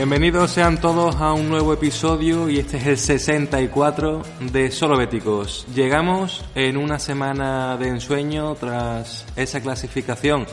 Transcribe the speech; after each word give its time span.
Bienvenidos 0.00 0.52
sean 0.52 0.80
todos 0.80 1.16
a 1.16 1.34
un 1.34 1.50
nuevo 1.50 1.74
episodio 1.74 2.48
y 2.48 2.58
este 2.58 2.78
es 2.78 2.86
el 2.86 2.96
64 2.96 4.22
de 4.50 4.70
Solo 4.70 4.96
Béticos. 4.96 5.66
Llegamos 5.74 6.42
en 6.54 6.78
una 6.78 6.98
semana 6.98 7.76
de 7.76 7.88
ensueño 7.88 8.54
tras 8.54 9.26
esa 9.36 9.60
clasificación 9.60 10.46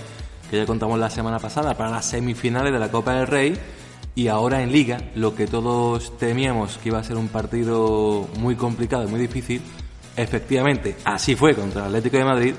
que 0.52 0.58
ya 0.58 0.66
contamos 0.66 1.00
la 1.00 1.10
semana 1.10 1.40
pasada 1.40 1.78
para 1.78 1.90
las 1.90 2.08
semifinales 2.08 2.74
de 2.74 2.80
la 2.80 2.92
Copa 2.92 3.14
del 3.14 3.26
Rey 3.26 3.58
y 4.16 4.28
ahora 4.28 4.62
en 4.62 4.74
Liga, 4.74 4.98
lo 5.16 5.34
que 5.34 5.48
todos 5.48 6.18
temíamos 6.18 6.78
que 6.80 6.90
iba 6.90 7.00
a 7.00 7.04
ser 7.06 7.16
un 7.16 7.30
partido 7.30 8.28
muy 8.40 8.56
complicado 8.56 9.06
y 9.06 9.08
muy 9.08 9.22
difícil, 9.22 9.62
efectivamente 10.18 10.98
así 11.06 11.38
fue 11.38 11.56
contra 11.56 11.84
el 11.84 11.88
Atlético 11.88 12.18
de 12.18 12.26
Madrid, 12.26 12.56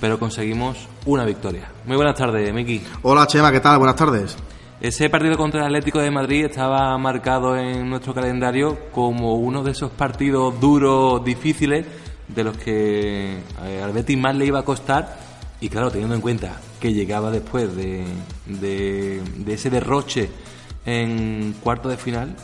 pero 0.00 0.20
conseguimos 0.20 0.88
una 1.04 1.24
victoria. 1.24 1.72
Muy 1.84 1.96
buenas 1.96 2.14
tardes, 2.14 2.54
Miki. 2.54 2.80
Hola 3.02 3.26
Chema, 3.26 3.50
¿qué 3.50 3.58
tal? 3.58 3.78
Buenas 3.78 3.96
tardes. 3.96 4.36
Ese 4.80 5.10
partido 5.10 5.36
contra 5.36 5.62
el 5.62 5.66
Atlético 5.66 5.98
de 5.98 6.08
Madrid 6.12 6.44
estaba 6.44 6.96
marcado 6.98 7.56
en 7.56 7.90
nuestro 7.90 8.14
calendario 8.14 8.78
como 8.92 9.34
uno 9.34 9.64
de 9.64 9.72
esos 9.72 9.90
partidos 9.90 10.60
duros, 10.60 11.24
difíciles, 11.24 11.84
de 12.28 12.44
los 12.44 12.56
que 12.56 13.38
eh, 13.38 13.82
al 13.82 13.92
Betis 13.92 14.16
más 14.16 14.36
le 14.36 14.46
iba 14.46 14.60
a 14.60 14.64
costar. 14.64 15.18
Y 15.60 15.68
claro, 15.68 15.90
teniendo 15.90 16.14
en 16.14 16.20
cuenta 16.20 16.60
que 16.78 16.92
llegaba 16.92 17.32
después 17.32 17.74
de, 17.74 18.04
ese 19.48 19.68
derroche 19.68 20.30
en 20.86 21.56
cuarto 21.60 21.88
de 21.88 21.96
final, 21.96 22.36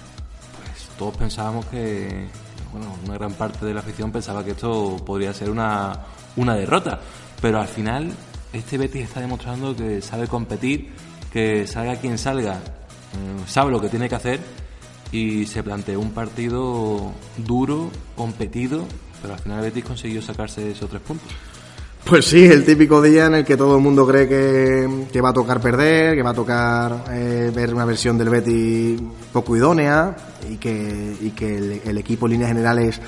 pues 0.56 0.88
todos 0.98 1.16
pensábamos 1.16 1.66
que, 1.66 2.26
bueno, 2.72 2.96
una 3.04 3.14
gran 3.14 3.34
parte 3.34 3.64
de 3.64 3.74
la 3.74 3.78
afición 3.78 4.10
pensaba 4.10 4.44
que 4.44 4.50
esto 4.50 4.96
podría 5.06 5.32
ser 5.32 5.50
una, 5.50 6.00
una 6.34 6.56
derrota. 6.56 6.98
Pero 7.40 7.60
al 7.60 7.68
final, 7.68 8.10
este 8.52 8.76
Betis 8.76 9.04
está 9.04 9.20
demostrando 9.20 9.76
que 9.76 10.02
sabe 10.02 10.26
competir 10.26 11.03
que 11.34 11.66
salga 11.66 11.96
quien 11.96 12.16
salga, 12.16 12.54
eh, 12.54 13.44
sabe 13.48 13.72
lo 13.72 13.80
que 13.80 13.88
tiene 13.88 14.08
que 14.08 14.14
hacer 14.14 14.38
y 15.10 15.44
se 15.46 15.64
planteó 15.64 15.98
un 15.98 16.12
partido 16.12 17.10
duro, 17.36 17.90
competido, 18.14 18.84
pero 19.20 19.34
al 19.34 19.40
final 19.40 19.60
Betis 19.60 19.84
consiguió 19.84 20.22
sacarse 20.22 20.70
esos 20.70 20.88
tres 20.88 21.02
puntos. 21.02 21.28
Pues 22.04 22.26
sí, 22.26 22.44
el 22.44 22.64
típico 22.64 23.02
día 23.02 23.26
en 23.26 23.34
el 23.34 23.44
que 23.44 23.56
todo 23.56 23.76
el 23.76 23.82
mundo 23.82 24.06
cree 24.06 24.28
que, 24.28 25.06
que 25.12 25.20
va 25.20 25.30
a 25.30 25.32
tocar 25.32 25.60
perder, 25.60 26.14
que 26.14 26.22
va 26.22 26.30
a 26.30 26.34
tocar 26.34 27.04
eh, 27.10 27.50
ver 27.52 27.74
una 27.74 27.84
versión 27.84 28.16
del 28.16 28.28
Betis 28.28 29.00
poco 29.32 29.56
idónea 29.56 30.14
y 30.48 30.56
que, 30.58 31.16
y 31.20 31.30
que 31.30 31.56
el, 31.56 31.82
el, 31.84 31.98
equipo 31.98 32.26
en 32.26 32.32
líneas 32.32 32.50
generales 32.50 33.00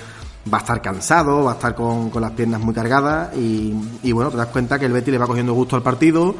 va 0.53 0.59
a 0.59 0.61
estar 0.63 0.83
cansado, 0.83 1.45
va 1.45 1.53
a 1.53 1.55
estar 1.55 1.77
con, 1.77 2.11
con 2.11 2.23
las 2.23 2.33
piernas 2.33 2.61
muy 2.61 2.75
cargadas 2.75 3.37
y, 3.37 3.73
y, 4.03 4.11
bueno, 4.11 4.31
te 4.31 4.37
das 4.37 4.49
cuenta 4.49 4.81
que 4.81 4.87
el 4.87 4.93
Betis 4.93 5.13
le 5.13 5.19
va 5.19 5.27
cogiendo 5.27 5.53
gusto 5.53 5.77
al 5.77 5.83
partido, 5.83 6.35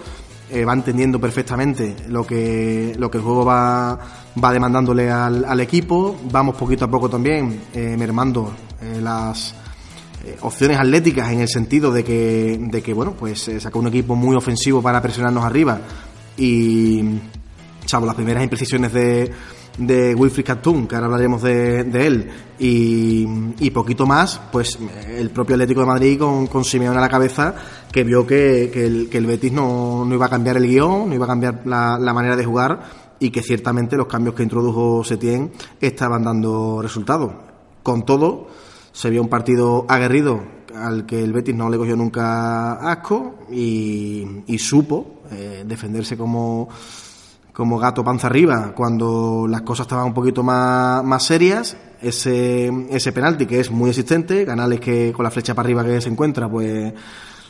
eh, 0.51 0.65
va 0.65 0.75
entendiendo 0.75 1.21
perfectamente 1.21 1.97
lo 2.09 2.27
que, 2.27 2.95
lo 2.99 3.11
que 3.11 3.19
el 3.19 3.25
juego 3.25 3.45
va, 3.45 3.99
va 4.43 4.53
demandándole 4.53 5.11
al, 5.11 5.61
equipo. 5.61 6.17
Vamos 6.31 6.57
poquito 6.57 6.85
a 6.85 6.91
poco 6.91 7.09
también 7.09 7.63
eh, 7.75 7.97
mermando 7.99 8.53
eh, 8.81 9.01
las 9.01 9.55
opciones 10.41 10.77
atléticas 10.79 11.31
en 11.31 11.41
el 11.41 11.49
sentido 11.49 11.93
de 11.93 12.03
que, 12.03 12.59
de 12.61 12.83
que 12.83 12.93
bueno, 12.93 13.13
pues 13.13 13.51
saca 13.61 13.79
un 13.79 13.87
equipo 13.87 14.17
muy 14.17 14.35
ofensivo 14.35 14.83
para 14.83 15.01
presionarnos 15.01 15.45
arriba 15.45 15.81
y, 16.37 17.03
salvo 17.85 18.07
las 18.07 18.17
primeras 18.17 18.43
imprecisiones 18.43 18.93
de, 18.93 19.31
de 19.79 20.15
Wilfried 20.15 20.47
Cartoon, 20.47 20.87
que 20.87 20.95
ahora 20.95 21.07
hablaremos 21.07 21.43
de, 21.43 21.85
de 21.85 22.07
él, 22.07 22.31
y, 22.59 23.71
poquito 23.71 24.07
más, 24.07 24.41
pues 24.51 24.79
el 25.09 25.31
propio 25.31 25.57
Atlético 25.57 25.81
de 25.81 25.87
Madrid 25.87 26.19
con, 26.19 26.47
con 26.47 26.65
Simeone 26.65 26.97
a 26.97 27.01
la 27.01 27.09
cabeza, 27.09 27.55
que 27.93 28.05
vio 28.05 28.27
que, 28.27 28.65
el, 29.13 29.27
Betis 29.27 29.53
no, 29.53 30.05
no, 30.05 30.15
iba 30.15 30.27
a 30.27 30.31
cambiar 30.31 30.57
el 30.57 30.67
guion, 30.67 31.09
no 31.09 31.15
iba 31.15 31.27
a 31.27 31.29
cambiar 31.29 31.63
la, 31.67 31.99
manera 32.15 32.37
de 32.37 32.45
jugar, 32.45 33.07
y 33.19 33.31
que 33.31 33.43
ciertamente 33.43 33.97
los 33.97 34.07
cambios 34.07 34.35
que 34.35 34.43
introdujo 34.43 35.05
Setién 35.05 35.53
estaban 35.81 36.25
dando 36.25 36.81
resultados. 36.83 37.33
Con 37.83 38.05
todo, 38.05 38.49
se 38.93 39.11
vio 39.11 39.23
un 39.23 39.29
partido 39.29 39.85
aguerrido 39.89 40.41
al 40.75 41.07
que 41.07 41.23
el 41.23 41.33
Betis 41.33 41.55
no 41.55 41.71
le 41.71 41.79
cogió 41.79 41.97
nunca 41.97 42.75
asco 42.75 43.37
y, 43.51 44.43
y 44.47 44.59
supo 44.59 45.23
eh, 45.31 45.65
defenderse 45.67 46.17
como 46.17 46.69
como 47.57 47.79
gato 47.79 48.05
panza 48.05 48.27
arriba 48.27 48.73
cuando 48.77 49.47
las 49.49 49.63
cosas 49.63 49.87
estaban 49.87 50.09
un 50.09 50.13
poquito 50.13 50.43
más, 50.43 51.03
más 51.03 51.23
serias. 51.23 51.75
Ese, 52.03 52.71
ese 52.91 53.13
penalti 53.13 53.47
que 53.47 53.59
es 53.59 53.71
muy 53.71 53.89
existente, 53.89 54.45
Canales 54.45 54.79
que 54.79 55.11
con 55.15 55.25
la 55.25 55.31
flecha 55.31 55.55
para 55.55 55.65
arriba 55.65 55.83
que 55.83 55.99
se 56.03 56.11
encuentra, 56.11 56.51
pues 56.51 56.93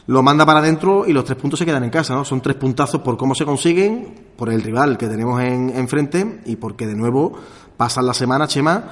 lo 0.06 0.22
manda 0.22 0.46
para 0.46 0.60
adentro 0.60 1.04
y 1.08 1.12
los 1.12 1.24
tres 1.24 1.36
puntos 1.36 1.58
se 1.58 1.66
quedan 1.66 1.82
en 1.82 1.90
casa, 1.90 2.14
¿no? 2.14 2.24
Son 2.24 2.40
tres 2.40 2.54
puntazos 2.54 3.00
por 3.00 3.16
cómo 3.16 3.34
se 3.34 3.44
consiguen, 3.44 4.14
por 4.36 4.48
el 4.48 4.62
rival 4.62 4.96
que 4.96 5.08
tenemos 5.08 5.42
en, 5.42 5.70
enfrente 5.70 6.40
y 6.46 6.54
porque 6.54 6.86
de 6.86 6.94
nuevo 6.94 7.32
pasan 7.76 8.06
la 8.06 8.14
semana, 8.14 8.46
Chema, 8.46 8.84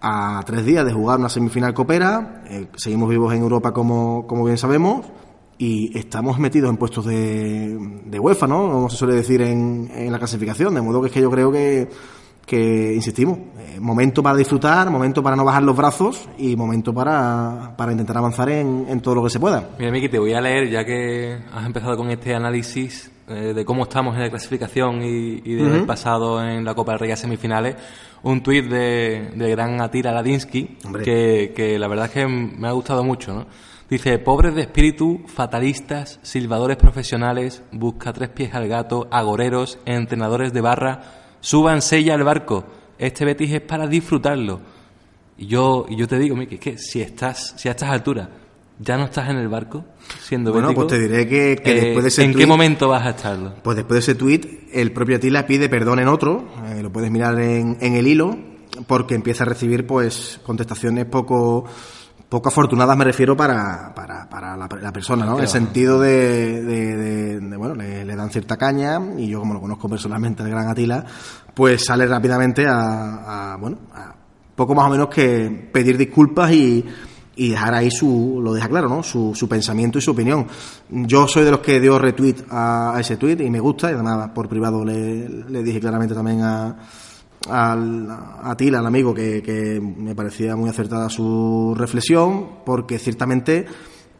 a 0.00 0.42
tres 0.44 0.64
días 0.64 0.84
de 0.84 0.92
jugar 0.92 1.20
una 1.20 1.28
semifinal 1.28 1.72
copera, 1.72 2.42
eh, 2.48 2.66
seguimos 2.74 3.08
vivos 3.08 3.32
en 3.32 3.42
Europa 3.42 3.72
como, 3.72 4.26
como 4.26 4.44
bien 4.44 4.58
sabemos, 4.58 5.06
y 5.58 5.96
estamos 5.98 6.38
metidos 6.38 6.70
en 6.70 6.76
puestos 6.76 7.04
de, 7.04 7.76
de 8.04 8.20
UEFA, 8.20 8.46
¿no? 8.46 8.70
Como 8.70 8.88
se 8.88 8.96
suele 8.96 9.14
decir 9.14 9.42
en, 9.42 9.90
en, 9.92 10.12
la 10.12 10.18
clasificación, 10.18 10.72
de 10.74 10.80
modo 10.80 11.00
que 11.00 11.08
es 11.08 11.12
que 11.12 11.20
yo 11.20 11.30
creo 11.30 11.50
que, 11.50 11.88
que 12.46 12.94
insistimos, 12.94 13.38
eh, 13.58 13.80
momento 13.80 14.22
para 14.22 14.36
disfrutar, 14.36 14.88
momento 14.88 15.20
para 15.20 15.34
no 15.34 15.44
bajar 15.44 15.64
los 15.64 15.76
brazos 15.76 16.28
y 16.38 16.54
momento 16.54 16.94
para, 16.94 17.74
para 17.76 17.90
intentar 17.90 18.16
avanzar 18.18 18.48
en, 18.50 18.86
en, 18.88 19.00
todo 19.00 19.16
lo 19.16 19.24
que 19.24 19.30
se 19.30 19.40
pueda. 19.40 19.70
Mira, 19.80 19.90
Miki, 19.90 20.08
te 20.08 20.20
voy 20.20 20.32
a 20.32 20.40
leer, 20.40 20.70
ya 20.70 20.84
que 20.84 21.38
has 21.52 21.66
empezado 21.66 21.96
con 21.96 22.08
este 22.10 22.36
análisis 22.36 23.10
eh, 23.26 23.52
de 23.52 23.64
cómo 23.64 23.82
estamos 23.82 24.14
en 24.14 24.22
la 24.22 24.30
clasificación 24.30 25.02
y, 25.02 25.42
y 25.44 25.54
de 25.56 25.62
haber 25.66 25.80
uh 25.80 25.82
-huh. 25.82 25.86
pasado 25.86 26.40
en 26.42 26.64
la 26.64 26.74
Copa 26.74 26.92
del 26.92 27.00
Rey 27.00 27.10
a 27.10 27.16
semifinales, 27.16 27.74
un 28.22 28.42
tuit 28.44 28.64
de, 28.64 29.32
de 29.34 29.50
gran 29.50 29.80
Atira 29.80 30.12
Ladinsky, 30.12 30.78
que, 31.04 31.52
que 31.54 31.78
la 31.80 31.88
verdad 31.88 32.06
es 32.06 32.12
que 32.12 32.26
me 32.28 32.68
ha 32.68 32.72
gustado 32.72 33.02
mucho, 33.02 33.34
¿no? 33.34 33.46
Dice, 33.90 34.18
pobres 34.18 34.54
de 34.54 34.62
espíritu, 34.62 35.22
fatalistas, 35.26 36.20
silbadores 36.22 36.76
profesionales, 36.76 37.62
busca 37.72 38.12
tres 38.12 38.28
pies 38.28 38.54
al 38.54 38.68
gato, 38.68 39.08
agoreros, 39.10 39.78
entrenadores 39.86 40.52
de 40.52 40.60
barra, 40.60 41.00
súbanse 41.40 42.04
ya 42.04 42.14
al 42.14 42.22
barco. 42.22 42.66
Este 42.98 43.24
Betis 43.24 43.50
es 43.50 43.62
para 43.62 43.86
disfrutarlo. 43.86 44.60
Y 45.38 45.46
yo, 45.46 45.86
y 45.88 45.96
yo 45.96 46.06
te 46.06 46.18
digo, 46.18 46.36
Miki, 46.36 46.56
es 46.56 46.60
que 46.60 46.76
si 46.76 47.00
estás, 47.00 47.54
si 47.56 47.68
a 47.68 47.70
estas 47.70 47.88
alturas 47.88 48.28
ya 48.78 48.96
no 48.96 49.04
estás 49.04 49.30
en 49.30 49.36
el 49.36 49.48
barco, 49.48 49.84
siendo 50.20 50.52
Bueno, 50.52 50.68
bético, 50.68 50.86
pues 50.86 51.00
te 51.00 51.08
diré 51.08 51.26
que, 51.26 51.56
que 51.56 51.72
eh, 51.72 51.80
después 51.80 52.04
de 52.04 52.08
ese 52.08 52.24
¿En 52.24 52.34
qué 52.34 52.46
momento 52.46 52.88
vas 52.88 53.06
a 53.06 53.10
estarlo? 53.10 53.54
Pues 53.62 53.76
después 53.76 53.96
de 53.96 54.12
ese 54.12 54.14
tuit, 54.14 54.46
el 54.72 54.92
propio 54.92 55.16
Atila 55.16 55.46
pide 55.46 55.68
perdón 55.68 55.98
en 55.98 56.08
otro, 56.08 56.46
eh, 56.66 56.82
lo 56.82 56.92
puedes 56.92 57.10
mirar 57.10 57.40
en, 57.40 57.78
en 57.80 57.94
el 57.94 58.06
hilo, 58.06 58.36
porque 58.86 59.14
empieza 59.14 59.44
a 59.44 59.46
recibir 59.46 59.86
pues 59.86 60.40
contestaciones 60.44 61.06
poco 61.06 61.64
poco 62.28 62.48
afortunadas 62.48 62.96
me 62.96 63.04
refiero 63.04 63.36
para, 63.36 63.92
para, 63.94 64.28
para 64.28 64.56
la, 64.56 64.68
la, 64.80 64.92
persona, 64.92 65.24
¿no? 65.24 65.36
En 65.36 65.42
el 65.42 65.48
sentido 65.48 65.98
de, 65.98 66.62
de, 66.62 66.96
de, 66.96 67.40
de 67.40 67.56
bueno, 67.56 67.74
le, 67.74 68.04
le, 68.04 68.16
dan 68.16 68.30
cierta 68.30 68.56
caña 68.56 69.00
y 69.16 69.28
yo 69.28 69.40
como 69.40 69.54
lo 69.54 69.60
conozco 69.60 69.88
personalmente 69.88 70.42
el 70.42 70.50
gran 70.50 70.68
Atila, 70.68 71.04
pues 71.54 71.86
sale 71.86 72.06
rápidamente 72.06 72.66
a, 72.68 73.56
bueno, 73.58 73.78
a 73.94 74.14
poco 74.54 74.74
más 74.74 74.86
o 74.86 74.90
menos 74.90 75.08
que 75.08 75.70
pedir 75.72 75.96
disculpas 75.96 76.52
y, 76.52 76.84
y 77.36 77.48
dejar 77.50 77.72
ahí 77.72 77.90
su, 77.90 78.40
lo 78.42 78.52
deja 78.52 78.68
claro, 78.68 78.88
¿no? 78.90 79.02
Su, 79.02 79.34
su, 79.34 79.48
pensamiento 79.48 79.98
y 79.98 80.02
su 80.02 80.10
opinión. 80.10 80.46
Yo 80.90 81.26
soy 81.26 81.44
de 81.44 81.52
los 81.52 81.60
que 81.60 81.80
dio 81.80 81.98
retweet 81.98 82.44
a, 82.50 82.94
ese 83.00 83.16
tweet 83.16 83.40
y 83.40 83.48
me 83.48 83.60
gusta, 83.60 83.90
y 83.90 83.94
además 83.94 84.30
por 84.34 84.48
privado 84.48 84.84
le, 84.84 85.28
le 85.28 85.62
dije 85.62 85.80
claramente 85.80 86.14
también 86.14 86.42
a, 86.42 86.76
al, 87.48 88.08
a 88.10 88.54
Tila, 88.56 88.80
al 88.80 88.86
amigo, 88.86 89.14
que, 89.14 89.42
que, 89.42 89.80
me 89.80 90.14
parecía 90.14 90.56
muy 90.56 90.68
acertada 90.68 91.08
su 91.08 91.74
reflexión, 91.76 92.64
porque 92.64 92.98
ciertamente 92.98 93.66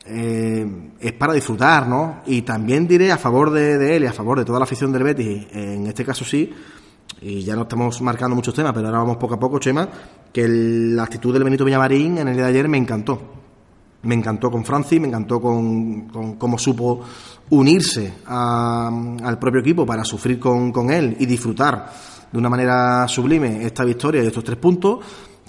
eh, 0.06 0.90
es 1.00 1.12
para 1.12 1.34
disfrutar, 1.34 1.86
¿no? 1.86 2.22
Y 2.26 2.42
también 2.42 2.86
diré 2.88 3.12
a 3.12 3.18
favor 3.18 3.50
de, 3.50 3.96
él 3.96 4.04
y 4.04 4.06
a 4.06 4.12
favor 4.12 4.38
de 4.38 4.44
toda 4.44 4.58
la 4.58 4.64
afición 4.64 4.92
del 4.92 5.02
Betis, 5.02 5.46
en 5.52 5.86
este 5.86 6.04
caso 6.04 6.24
sí, 6.24 6.50
y 7.20 7.42
ya 7.42 7.56
no 7.56 7.62
estamos 7.62 8.00
marcando 8.00 8.34
muchos 8.34 8.54
temas, 8.54 8.72
pero 8.72 8.86
ahora 8.86 9.00
vamos 9.00 9.16
poco 9.16 9.34
a 9.34 9.38
poco, 9.38 9.58
Chema, 9.58 9.88
que 10.32 10.46
la 10.48 11.02
actitud 11.02 11.32
del 11.32 11.44
Benito 11.44 11.64
Villamarín 11.64 12.18
en 12.18 12.28
el 12.28 12.34
día 12.34 12.44
de 12.44 12.50
ayer 12.50 12.68
me 12.68 12.78
encantó. 12.78 13.34
Me 14.00 14.14
encantó 14.14 14.50
con 14.50 14.64
Francis, 14.64 15.00
me 15.00 15.08
encantó 15.08 15.40
con, 15.40 16.08
con 16.08 16.36
cómo 16.36 16.56
supo 16.56 17.00
unirse 17.50 18.14
al 18.26 19.38
propio 19.40 19.60
equipo 19.60 19.84
para 19.84 20.04
sufrir 20.04 20.38
con, 20.38 20.70
con 20.70 20.90
él 20.90 21.16
y 21.18 21.26
disfrutar 21.26 21.90
de 22.30 22.38
una 22.38 22.48
manera 22.48 23.06
sublime 23.08 23.64
esta 23.64 23.84
victoria 23.84 24.22
y 24.22 24.26
estos 24.26 24.44
tres 24.44 24.58
puntos. 24.58 24.98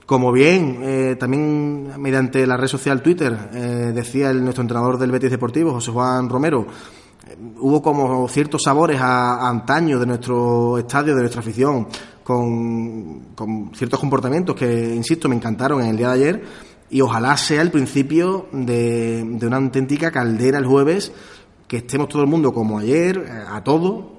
Como 0.06 0.32
bien, 0.32 0.80
eh, 0.82 1.18
también 1.20 1.92
mediante 2.02 2.48
la 2.48 2.58
red 2.58 2.68
social 2.68 3.02
Twitter, 3.04 3.38
eh, 3.54 3.92
decía 3.94 4.32
el, 4.32 4.44
nuestro 4.44 4.64
entrenador 4.64 4.98
del 4.98 5.12
Betis 5.12 5.30
Deportivo, 5.30 5.72
José 5.74 5.92
Juan 5.92 6.28
Romero, 6.28 6.66
eh, 7.28 7.38
hubo 7.60 7.80
como 7.80 8.28
ciertos 8.28 8.64
sabores 8.64 9.00
a, 9.00 9.48
antaño 9.48 10.00
de 10.00 10.08
nuestro 10.08 10.80
estadio, 10.80 11.14
de 11.14 11.22
nuestra 11.22 11.42
afición, 11.42 11.88
con, 12.24 13.28
ciertos 13.76 14.00
comportamientos 14.00 14.56
que, 14.56 14.96
insisto, 14.96 15.30
me 15.30 15.36
encantaron 15.36 15.82
en 15.82 15.90
el 15.90 15.98
día 15.98 16.08
de 16.08 16.14
ayer 16.14 16.44
y 16.90 17.02
ojalá 17.02 17.38
sea 17.38 17.62
el 17.62 17.70
principio 17.70 18.48
de, 18.52 19.24
de 19.24 19.46
una 19.46 19.58
auténtica 19.58 20.10
caldera 20.10 20.58
el 20.58 20.66
jueves, 20.66 21.12
que 21.68 21.78
estemos 21.78 22.10
todo 22.10 22.24
el 22.24 22.28
mundo 22.28 22.52
como 22.52 22.80
ayer, 22.80 23.30
a 23.48 23.64
todo, 23.64 24.19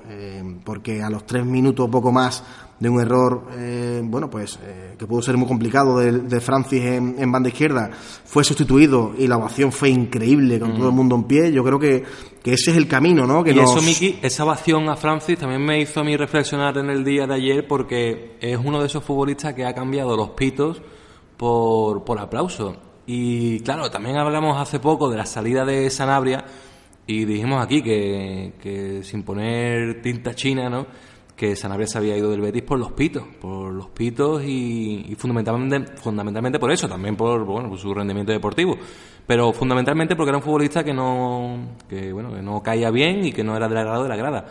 porque 0.65 1.03
a 1.03 1.11
los 1.11 1.27
tres 1.27 1.45
minutos 1.45 1.87
o 1.87 1.91
poco 1.91 2.13
más 2.13 2.43
de 2.81 2.89
un 2.89 2.99
error, 2.99 3.43
eh, 3.59 4.01
bueno, 4.03 4.31
pues 4.31 4.59
eh, 4.65 4.95
que 4.99 5.07
pudo 5.07 5.21
ser 5.21 5.37
muy 5.37 5.47
complicado 5.47 5.99
de, 5.99 6.41
Francis 6.41 6.83
en, 6.83 7.31
banda 7.31 7.51
izquierda, 7.51 7.91
fue 8.25 8.43
sustituido 8.43 9.13
y 9.19 9.27
la 9.27 9.37
ovación 9.37 9.71
fue 9.71 9.91
increíble 9.91 10.59
con 10.59 10.75
todo 10.75 10.89
el 10.89 10.95
mundo 10.95 11.15
en 11.15 11.25
pie. 11.25 11.53
Yo 11.53 11.63
creo 11.63 11.79
que, 11.79 12.03
que 12.43 12.55
ese 12.55 12.71
es 12.71 12.79
el 12.79 12.89
camino, 12.89 13.27
¿no? 13.27 13.45
Que 13.45 13.53
y 13.53 13.59
eso, 13.59 13.83
Miki, 13.83 14.19
esa 14.23 14.45
ovación 14.45 14.89
a 14.89 14.97
Francis 14.97 15.39
también 15.39 15.63
me 15.63 15.79
hizo 15.79 16.01
a 16.01 16.05
mí 16.05 16.17
reflexionar 16.17 16.79
en 16.79 16.89
el 16.89 17.05
día 17.05 17.27
de 17.27 17.35
ayer 17.35 17.67
porque 17.69 18.39
es 18.41 18.59
uno 18.59 18.81
de 18.81 18.87
esos 18.87 19.05
futbolistas 19.05 19.53
que 19.53 19.67
ha 19.67 19.75
cambiado 19.75 20.17
los 20.17 20.31
pitos 20.31 20.81
por, 21.37 22.03
por 22.03 22.19
aplauso. 22.19 22.77
Y 23.07 23.61
claro, 23.61 23.91
también 23.91 24.17
hablamos 24.17 24.57
hace 24.59 24.79
poco 24.81 25.11
de 25.11 25.19
la 25.19 25.27
salida 25.27 25.67
de 25.67 25.91
Sanabria 25.91 26.47
y 27.11 27.25
dijimos 27.25 27.61
aquí 27.61 27.83
que, 27.83 29.01
sin 29.03 29.25
poner 29.25 30.01
tinta 30.01 30.33
china, 30.33 30.71
¿no? 30.71 30.87
que 31.35 31.57
Sanabria 31.57 31.89
se 31.89 31.99
había 31.99 32.17
ido 32.17 32.31
del 32.31 32.41
Betis 32.41 32.63
por 32.63 32.79
los 32.79 32.93
pitos, 32.93 33.25
por 33.41 33.73
los 33.73 33.89
pitos 33.89 34.45
y, 34.45 35.17
fundamentalmente, 35.19 35.97
fundamentalmente 35.97 36.61
por 36.61 36.71
eso, 36.71 36.89
también 36.89 37.17
por, 37.17 37.45
bueno, 37.45 37.69
por 37.69 37.79
su 37.79 37.93
rendimiento 37.93 38.31
deportivo, 38.31 38.77
pero 39.27 39.53
fundamentalmente 39.53 40.15
porque 40.15 40.29
era 40.29 40.39
un 40.39 40.45
futbolista 40.45 40.85
que 40.85 40.95
no, 40.95 41.77
que, 41.89 42.13
bueno, 42.13 42.33
que 42.33 42.43
no 42.43 42.63
caía 42.63 42.91
bien 42.91 43.25
y 43.25 43.33
que 43.33 43.43
no 43.43 43.57
era 43.57 43.69
del 43.69 43.79
agrado 43.79 44.05
de 44.05 44.09
la 44.09 44.17
grada. 44.17 44.47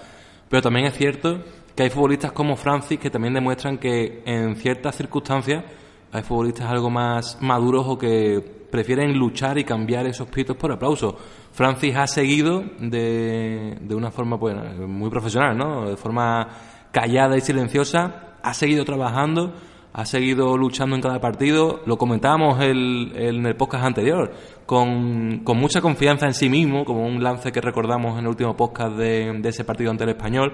Pero 0.49 0.61
también 0.61 0.87
es 0.87 0.97
cierto 0.97 1.41
que 1.75 1.83
hay 1.83 1.89
futbolistas 1.89 2.33
como 2.33 2.57
Francis 2.57 2.99
que 2.99 3.09
también 3.09 3.35
demuestran 3.35 3.77
que 3.77 4.21
en 4.25 4.57
ciertas 4.57 4.97
circunstancias 4.97 5.63
hay 6.11 6.23
futbolistas 6.23 6.69
algo 6.69 6.89
más 6.89 7.37
maduros 7.39 7.85
o 7.87 7.97
que 7.97 8.58
prefieren 8.71 9.17
luchar 9.17 9.57
y 9.57 9.63
cambiar 9.63 10.05
esos 10.07 10.27
pitos 10.29 10.55
por 10.55 10.71
aplauso. 10.71 11.17
Francis 11.51 11.95
ha 11.95 12.07
seguido 12.07 12.63
de, 12.79 13.77
de 13.81 13.95
una 13.95 14.11
forma 14.11 14.39
pues, 14.39 14.55
muy 14.87 15.09
profesional, 15.09 15.57
¿no? 15.57 15.89
De 15.89 15.97
forma 15.97 16.47
callada 16.91 17.37
y 17.37 17.41
silenciosa, 17.41 18.35
ha 18.41 18.53
seguido 18.53 18.85
trabajando, 18.85 19.53
ha 19.93 20.05
seguido 20.05 20.57
luchando 20.57 20.95
en 20.95 21.01
cada 21.01 21.19
partido. 21.19 21.81
Lo 21.85 21.97
comentábamos 21.97 22.61
el, 22.61 23.11
en 23.15 23.45
el 23.45 23.55
podcast 23.55 23.85
anterior, 23.85 24.31
con, 24.65 25.39
con, 25.43 25.57
mucha 25.57 25.81
confianza 25.81 26.25
en 26.25 26.33
sí 26.33 26.49
mismo, 26.49 26.85
como 26.85 27.05
un 27.05 27.23
lance 27.23 27.51
que 27.51 27.61
recordamos 27.61 28.13
en 28.13 28.19
el 28.19 28.27
último 28.27 28.55
podcast 28.55 28.95
de, 28.95 29.41
ese 29.43 29.63
partido 29.63 29.91
ante 29.91 30.03
el 30.03 30.11
español. 30.11 30.53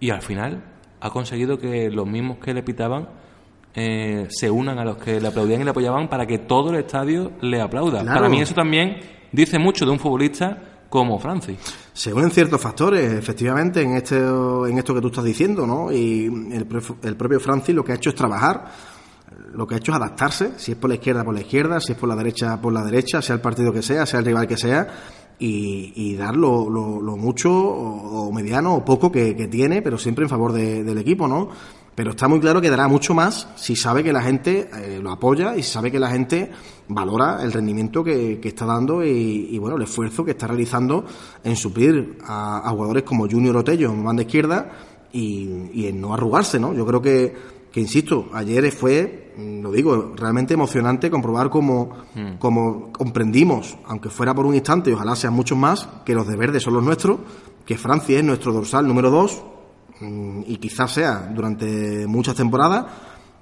Y 0.00 0.10
al 0.10 0.22
final 0.22 0.64
ha 1.00 1.10
conseguido 1.10 1.58
que 1.58 1.90
los 1.90 2.06
mismos 2.06 2.38
que 2.38 2.54
le 2.54 2.62
pitaban 2.62 3.08
eh, 3.76 4.26
se 4.30 4.50
unan 4.50 4.78
a 4.78 4.84
los 4.84 4.96
que 4.96 5.20
le 5.20 5.28
aplaudían 5.28 5.60
y 5.60 5.64
le 5.64 5.70
apoyaban 5.70 6.08
para 6.08 6.26
que 6.26 6.38
todo 6.38 6.70
el 6.70 6.76
estadio 6.76 7.32
le 7.42 7.60
aplauda. 7.60 8.02
Para 8.04 8.28
mí 8.28 8.40
eso 8.40 8.54
también 8.54 8.96
dice 9.30 9.58
mucho 9.58 9.84
de 9.84 9.92
un 9.92 9.98
futbolista 9.98 10.62
como 10.88 11.18
Francis. 11.18 11.58
Según 11.92 12.24
en 12.24 12.30
ciertos 12.30 12.60
factores, 12.60 13.12
efectivamente, 13.12 13.82
en, 13.82 13.96
este, 13.96 14.16
en 14.16 14.78
esto 14.78 14.94
que 14.94 15.00
tú 15.02 15.08
estás 15.08 15.24
diciendo, 15.24 15.66
¿no? 15.66 15.92
Y 15.92 16.24
el, 16.24 16.66
el 17.02 17.16
propio 17.16 17.38
Francis 17.38 17.74
lo 17.74 17.84
que 17.84 17.92
ha 17.92 17.96
hecho 17.96 18.10
es 18.10 18.16
trabajar, 18.16 18.64
lo 19.52 19.66
que 19.66 19.74
ha 19.74 19.78
hecho 19.78 19.92
es 19.92 19.96
adaptarse, 19.96 20.52
si 20.56 20.72
es 20.72 20.78
por 20.78 20.88
la 20.88 20.96
izquierda, 20.96 21.24
por 21.24 21.34
la 21.34 21.40
izquierda, 21.40 21.80
si 21.80 21.92
es 21.92 21.98
por 21.98 22.08
la 22.08 22.16
derecha, 22.16 22.60
por 22.60 22.72
la 22.72 22.84
derecha, 22.84 23.20
sea 23.20 23.34
el 23.34 23.42
partido 23.42 23.72
que 23.72 23.82
sea, 23.82 24.06
sea 24.06 24.20
el 24.20 24.26
rival 24.26 24.46
que 24.46 24.56
sea, 24.56 24.86
y, 25.38 25.92
y 25.94 26.16
dar 26.16 26.34
lo, 26.36 26.70
lo, 26.70 27.16
mucho 27.16 27.52
o, 27.52 28.32
mediano 28.32 28.74
o 28.74 28.84
poco 28.84 29.12
que, 29.12 29.34
tiene, 29.50 29.82
pero 29.82 29.98
siempre 29.98 30.24
en 30.24 30.30
favor 30.30 30.52
del 30.52 30.98
equipo, 30.98 31.28
¿no? 31.28 31.50
Pero 31.96 32.10
está 32.10 32.28
muy 32.28 32.38
claro 32.40 32.60
que 32.60 32.68
dará 32.68 32.88
mucho 32.88 33.14
más 33.14 33.48
si 33.56 33.74
sabe 33.74 34.04
que 34.04 34.12
la 34.12 34.20
gente 34.20 34.68
eh, 34.76 35.00
lo 35.02 35.10
apoya 35.10 35.56
y 35.56 35.62
si 35.62 35.72
sabe 35.72 35.90
que 35.90 35.98
la 35.98 36.10
gente 36.10 36.50
valora 36.88 37.42
el 37.42 37.50
rendimiento 37.50 38.04
que, 38.04 38.38
está 38.44 38.66
dando 38.66 39.02
y, 39.02 39.58
bueno, 39.58 39.76
el 39.76 39.82
esfuerzo 39.82 40.22
que 40.22 40.32
está 40.32 40.46
realizando 40.46 41.06
en 41.42 41.56
suplir 41.56 42.18
a, 42.22 42.68
jugadores 42.70 43.02
como 43.02 43.26
Junior 43.26 43.56
Otello 43.56 43.90
en 43.90 44.04
banda 44.04 44.22
izquierda 44.22 44.72
y, 45.10 45.86
en 45.86 45.98
no 45.98 46.12
arrugarse, 46.12 46.60
¿no? 46.60 46.74
Yo 46.74 46.84
creo 46.84 47.00
que, 47.00 47.34
que, 47.72 47.80
insisto, 47.80 48.28
ayer 48.34 48.70
fue, 48.72 49.32
mm, 49.34 49.62
lo 49.62 49.72
digo, 49.72 50.12
realmente 50.14 50.52
emocionante 50.52 51.10
comprobar 51.10 51.48
cómo, 51.48 51.92
mm. 52.14 52.34
cómo 52.38 52.92
comprendimos, 52.92 53.78
aunque 53.86 54.10
fuera 54.10 54.34
por 54.34 54.44
un 54.44 54.54
instante 54.54 54.90
y 54.90 54.92
ojalá 54.92 55.16
sean 55.16 55.32
muchos 55.32 55.56
más, 55.56 55.88
que 56.04 56.14
los 56.14 56.28
de 56.28 56.36
verde 56.36 56.60
son 56.60 56.74
los 56.74 56.84
nuestros, 56.84 57.20
que 57.64 57.78
Francia 57.78 58.18
es 58.18 58.24
nuestro 58.24 58.52
dorsal 58.52 58.86
número 58.86 59.10
dos 59.10 59.42
y 60.00 60.56
quizás 60.56 60.92
sea 60.92 61.30
durante 61.34 62.06
muchas 62.06 62.36
temporadas, 62.36 62.84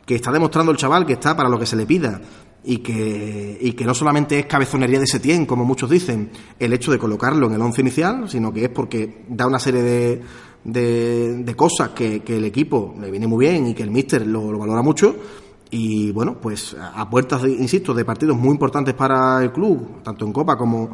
que 0.06 0.16
está 0.16 0.30
demostrando 0.30 0.70
el 0.72 0.78
chaval 0.78 1.06
que 1.06 1.14
está 1.14 1.36
para 1.36 1.48
lo 1.48 1.58
que 1.58 1.66
se 1.66 1.76
le 1.76 1.86
pida 1.86 2.20
y 2.64 2.78
que, 2.78 3.58
y 3.60 3.72
que 3.72 3.84
no 3.84 3.94
solamente 3.94 4.38
es 4.38 4.46
cabezonería 4.46 4.98
de 4.98 5.06
Setién, 5.06 5.46
como 5.46 5.64
muchos 5.64 5.90
dicen, 5.90 6.30
el 6.58 6.72
hecho 6.72 6.90
de 6.90 6.98
colocarlo 6.98 7.46
en 7.46 7.54
el 7.54 7.60
once 7.60 7.82
inicial, 7.82 8.28
sino 8.28 8.52
que 8.52 8.64
es 8.64 8.70
porque 8.70 9.24
da 9.28 9.46
una 9.46 9.58
serie 9.58 9.82
de, 9.82 10.22
de, 10.64 11.54
cosas 11.54 11.90
que, 11.90 12.22
el 12.26 12.44
equipo 12.44 12.94
le 12.98 13.10
viene 13.10 13.26
muy 13.26 13.46
bien 13.46 13.68
y 13.68 13.74
que 13.74 13.82
el 13.82 13.90
míster 13.90 14.26
lo, 14.26 14.58
valora 14.58 14.82
mucho. 14.82 15.14
Y 15.70 16.12
bueno, 16.12 16.38
pues 16.40 16.76
a 16.78 17.08
puertas, 17.10 17.42
insisto, 17.44 17.92
de 17.92 18.04
partidos 18.04 18.36
muy 18.36 18.50
importantes 18.50 18.94
para 18.94 19.42
el 19.42 19.52
club, 19.52 20.02
tanto 20.02 20.24
en 20.24 20.32
Copa 20.32 20.56
como, 20.56 20.90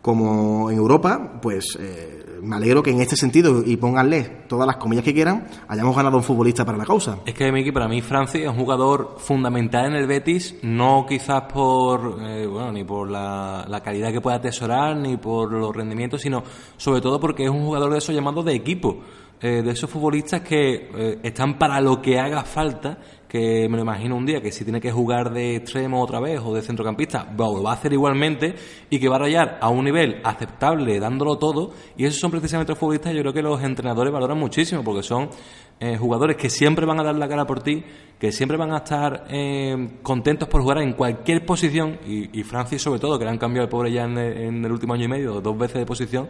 como 0.00 0.70
en 0.70 0.76
Europa, 0.76 1.40
pues 1.42 1.76
eh, 1.80 2.19
me 2.42 2.56
alegro 2.56 2.82
que 2.82 2.90
en 2.90 3.00
este 3.00 3.16
sentido, 3.16 3.62
y 3.64 3.76
pónganle 3.76 4.22
todas 4.48 4.66
las 4.66 4.76
comillas 4.76 5.04
que 5.04 5.14
quieran, 5.14 5.46
hayamos 5.68 5.94
ganado 5.96 6.16
un 6.16 6.22
futbolista 6.22 6.64
para 6.64 6.78
la 6.78 6.84
causa. 6.84 7.18
Es 7.26 7.34
que, 7.34 7.50
Miki, 7.52 7.72
para 7.72 7.88
mí 7.88 8.00
Francis 8.00 8.42
es 8.42 8.48
un 8.48 8.56
jugador 8.56 9.16
fundamental 9.18 9.86
en 9.86 9.94
el 9.94 10.06
Betis, 10.06 10.56
no 10.62 11.06
quizás 11.08 11.42
por, 11.52 12.18
eh, 12.22 12.46
bueno, 12.46 12.72
ni 12.72 12.84
por 12.84 13.10
la, 13.10 13.80
calidad 13.84 14.12
que 14.12 14.20
pueda 14.20 14.36
atesorar, 14.36 14.96
ni 14.96 15.16
por 15.16 15.52
los 15.52 15.74
rendimientos, 15.74 16.20
sino 16.20 16.42
sobre 16.76 17.00
todo 17.00 17.18
porque 17.18 17.44
es 17.44 17.50
un 17.50 17.64
jugador 17.64 17.92
de 17.92 17.98
esos 17.98 18.14
llamados 18.14 18.44
de 18.44 18.54
equipo. 18.54 19.00
Eh, 19.42 19.62
de 19.62 19.70
esos 19.70 19.88
futbolistas 19.88 20.42
que 20.42 20.90
eh, 20.94 21.18
están 21.22 21.58
para 21.58 21.80
lo 21.80 22.02
que 22.02 22.18
haga 22.18 22.44
falta 22.44 22.98
que 23.30 23.68
me 23.68 23.76
lo 23.76 23.84
imagino 23.84 24.16
un 24.16 24.26
día 24.26 24.42
que 24.42 24.50
si 24.50 24.64
tiene 24.64 24.80
que 24.80 24.90
jugar 24.90 25.32
de 25.32 25.54
extremo 25.54 26.02
otra 26.02 26.18
vez 26.18 26.40
o 26.44 26.52
de 26.52 26.62
centrocampista, 26.62 27.32
lo 27.38 27.62
va 27.62 27.70
a 27.70 27.74
hacer 27.74 27.92
igualmente 27.92 28.56
y 28.90 28.98
que 28.98 29.08
va 29.08 29.16
a 29.16 29.18
rayar 29.20 29.58
a 29.60 29.68
un 29.68 29.84
nivel 29.84 30.20
aceptable 30.24 30.98
dándolo 30.98 31.38
todo 31.38 31.70
y 31.96 32.06
esos 32.06 32.18
son 32.18 32.32
precisamente 32.32 32.72
los 32.72 32.78
futbolistas 32.80 33.14
yo 33.14 33.20
creo 33.20 33.32
que 33.32 33.42
los 33.42 33.62
entrenadores 33.62 34.12
valoran 34.12 34.36
muchísimo 34.36 34.82
porque 34.82 35.04
son 35.04 35.30
eh, 35.78 35.96
jugadores 35.96 36.36
que 36.36 36.50
siempre 36.50 36.84
van 36.84 36.98
a 36.98 37.04
dar 37.04 37.14
la 37.14 37.28
cara 37.28 37.46
por 37.46 37.62
ti, 37.62 37.84
que 38.18 38.32
siempre 38.32 38.56
van 38.56 38.72
a 38.72 38.78
estar 38.78 39.26
eh, 39.30 39.98
contentos 40.02 40.48
por 40.48 40.62
jugar 40.62 40.78
en 40.78 40.94
cualquier 40.94 41.46
posición 41.46 42.00
y, 42.04 42.42
Francis 42.42 42.82
sobre 42.82 42.98
todo 42.98 43.16
que 43.16 43.24
le 43.24 43.30
han 43.30 43.38
cambiado 43.38 43.66
el 43.66 43.70
pobre 43.70 43.92
ya 43.92 44.06
en 44.06 44.18
en 44.18 44.64
el 44.64 44.72
último 44.72 44.94
año 44.94 45.04
y 45.04 45.08
medio 45.08 45.40
dos 45.40 45.56
veces 45.56 45.76
de 45.76 45.86
posición 45.86 46.28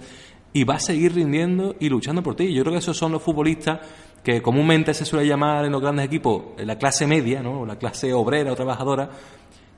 y 0.53 0.65
va 0.65 0.75
a 0.75 0.81
seguir 0.81 1.15
rindiendo 1.15 1.77
y 1.79 1.89
luchando 1.89 2.23
por 2.23 2.35
ti. 2.35 2.53
Yo 2.53 2.63
creo 2.63 2.73
que 2.73 2.79
esos 2.79 2.97
son 2.97 3.13
los 3.13 3.23
futbolistas 3.23 3.81
que 4.23 4.43
comúnmente 4.43 4.95
se 4.95 5.05
suele 5.05 5.27
llamar 5.27 5.65
en 5.65 5.73
los 5.73 5.81
grandes 5.81 6.07
equipos 6.07 6.43
la 6.59 6.77
clase 6.77 7.07
media, 7.07 7.43
¿no? 7.43 7.65
la 7.65 7.77
clase 7.77 8.13
obrera 8.13 8.53
o 8.53 8.57
trabajadora, 8.57 9.11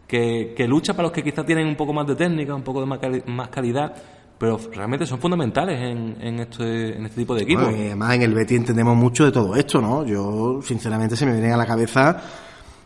que, 0.06 0.52
que 0.56 0.66
lucha 0.66 0.92
para 0.92 1.04
los 1.04 1.12
que 1.12 1.22
quizás 1.22 1.46
tienen 1.46 1.66
un 1.66 1.76
poco 1.76 1.92
más 1.92 2.06
de 2.06 2.16
técnica, 2.16 2.54
un 2.54 2.62
poco 2.62 2.80
de 2.80 3.22
más 3.26 3.48
calidad, 3.48 3.94
pero 4.42 4.58
realmente 4.72 5.06
son 5.06 5.20
fundamentales 5.20 5.80
en, 5.80 6.16
en, 6.20 6.40
este, 6.40 6.96
en 6.96 7.06
este 7.06 7.20
tipo 7.20 7.34
de 7.34 7.42
equipos. 7.42 7.68
además 7.68 8.16
en 8.16 8.22
el 8.22 8.34
Betty 8.34 8.56
entendemos 8.56 8.96
mucho 8.96 9.24
de 9.24 9.30
todo 9.30 9.54
esto, 9.54 9.80
¿no? 9.80 10.04
Yo, 10.04 10.60
sinceramente, 10.62 11.14
se 11.16 11.24
me 11.24 11.32
vienen 11.32 11.52
a 11.52 11.56
la 11.56 11.64
cabeza 11.64 12.20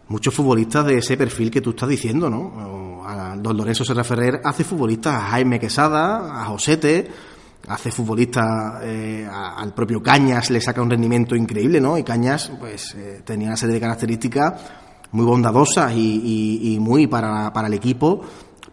muchos 0.08 0.34
futbolistas 0.34 0.84
de 0.84 0.98
ese 0.98 1.16
perfil 1.16 1.50
que 1.50 1.62
tú 1.62 1.70
estás 1.70 1.88
diciendo, 1.88 2.28
¿no? 2.28 3.02
A 3.06 3.36
don 3.38 3.56
Lorenzo 3.56 3.86
Serra 3.86 4.04
Ferrer 4.04 4.40
hace 4.44 4.64
futbolistas 4.64 5.14
a 5.14 5.20
Jaime 5.28 5.58
Quesada, 5.58 6.42
a 6.42 6.44
Josete, 6.44 7.08
hace 7.68 7.90
futbolistas 7.90 8.82
eh, 8.82 9.28
al 9.30 9.74
propio 9.74 10.02
Cañas, 10.02 10.50
le 10.50 10.60
saca 10.60 10.82
un 10.82 10.90
rendimiento 10.90 11.34
increíble, 11.34 11.80
¿no? 11.80 11.98
Y 11.98 12.02
Cañas, 12.02 12.52
pues, 12.58 12.94
eh, 12.94 13.22
tenía 13.24 13.48
una 13.48 13.56
serie 13.56 13.74
de 13.74 13.80
características 13.80 14.54
muy 15.12 15.24
bondadosas 15.24 15.92
y, 15.94 16.74
y 16.74 16.80
muy 16.80 17.06
para, 17.06 17.52
para 17.52 17.68
el 17.68 17.74
equipo 17.74 18.22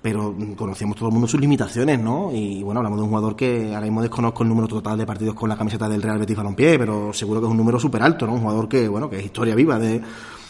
pero 0.04 0.36
conocemos 0.58 0.98
todo 0.98 1.08
el 1.08 1.14
mundo 1.14 1.30
sus 1.30 1.40
limitaciones, 1.40 1.98
¿no? 1.98 2.30
Y 2.34 2.62
bueno, 2.62 2.82
hablamos 2.82 3.00
de 3.00 3.04
un 3.04 3.10
jugador 3.10 3.38
que 3.38 3.74
ahora 3.74 3.86
mismo 3.86 4.02
desconozco 4.02 4.44
el 4.44 4.50
número 4.50 4.68
total 4.68 4.98
de 4.98 5.06
partidos 5.06 5.34
con 5.34 5.48
la 5.48 5.56
camiseta 5.56 5.88
del 5.88 6.02
Real 6.02 6.20
Betis 6.20 6.36
Balompié, 6.36 6.78
pero 6.78 7.14
seguro 7.14 7.40
que 7.40 7.46
es 7.46 7.52
un 7.52 7.56
número 7.56 7.80
súper 7.80 8.04
alto, 8.04 8.28
¿no? 8.28 8.34
Un 8.34 8.42
jugador 8.42 8.68
que, 8.68 8.86
bueno, 8.90 9.10
que 9.10 9.20
es 9.20 9.24
historia 9.24 9.56
viva 9.56 9.80
de, 9.80 10.02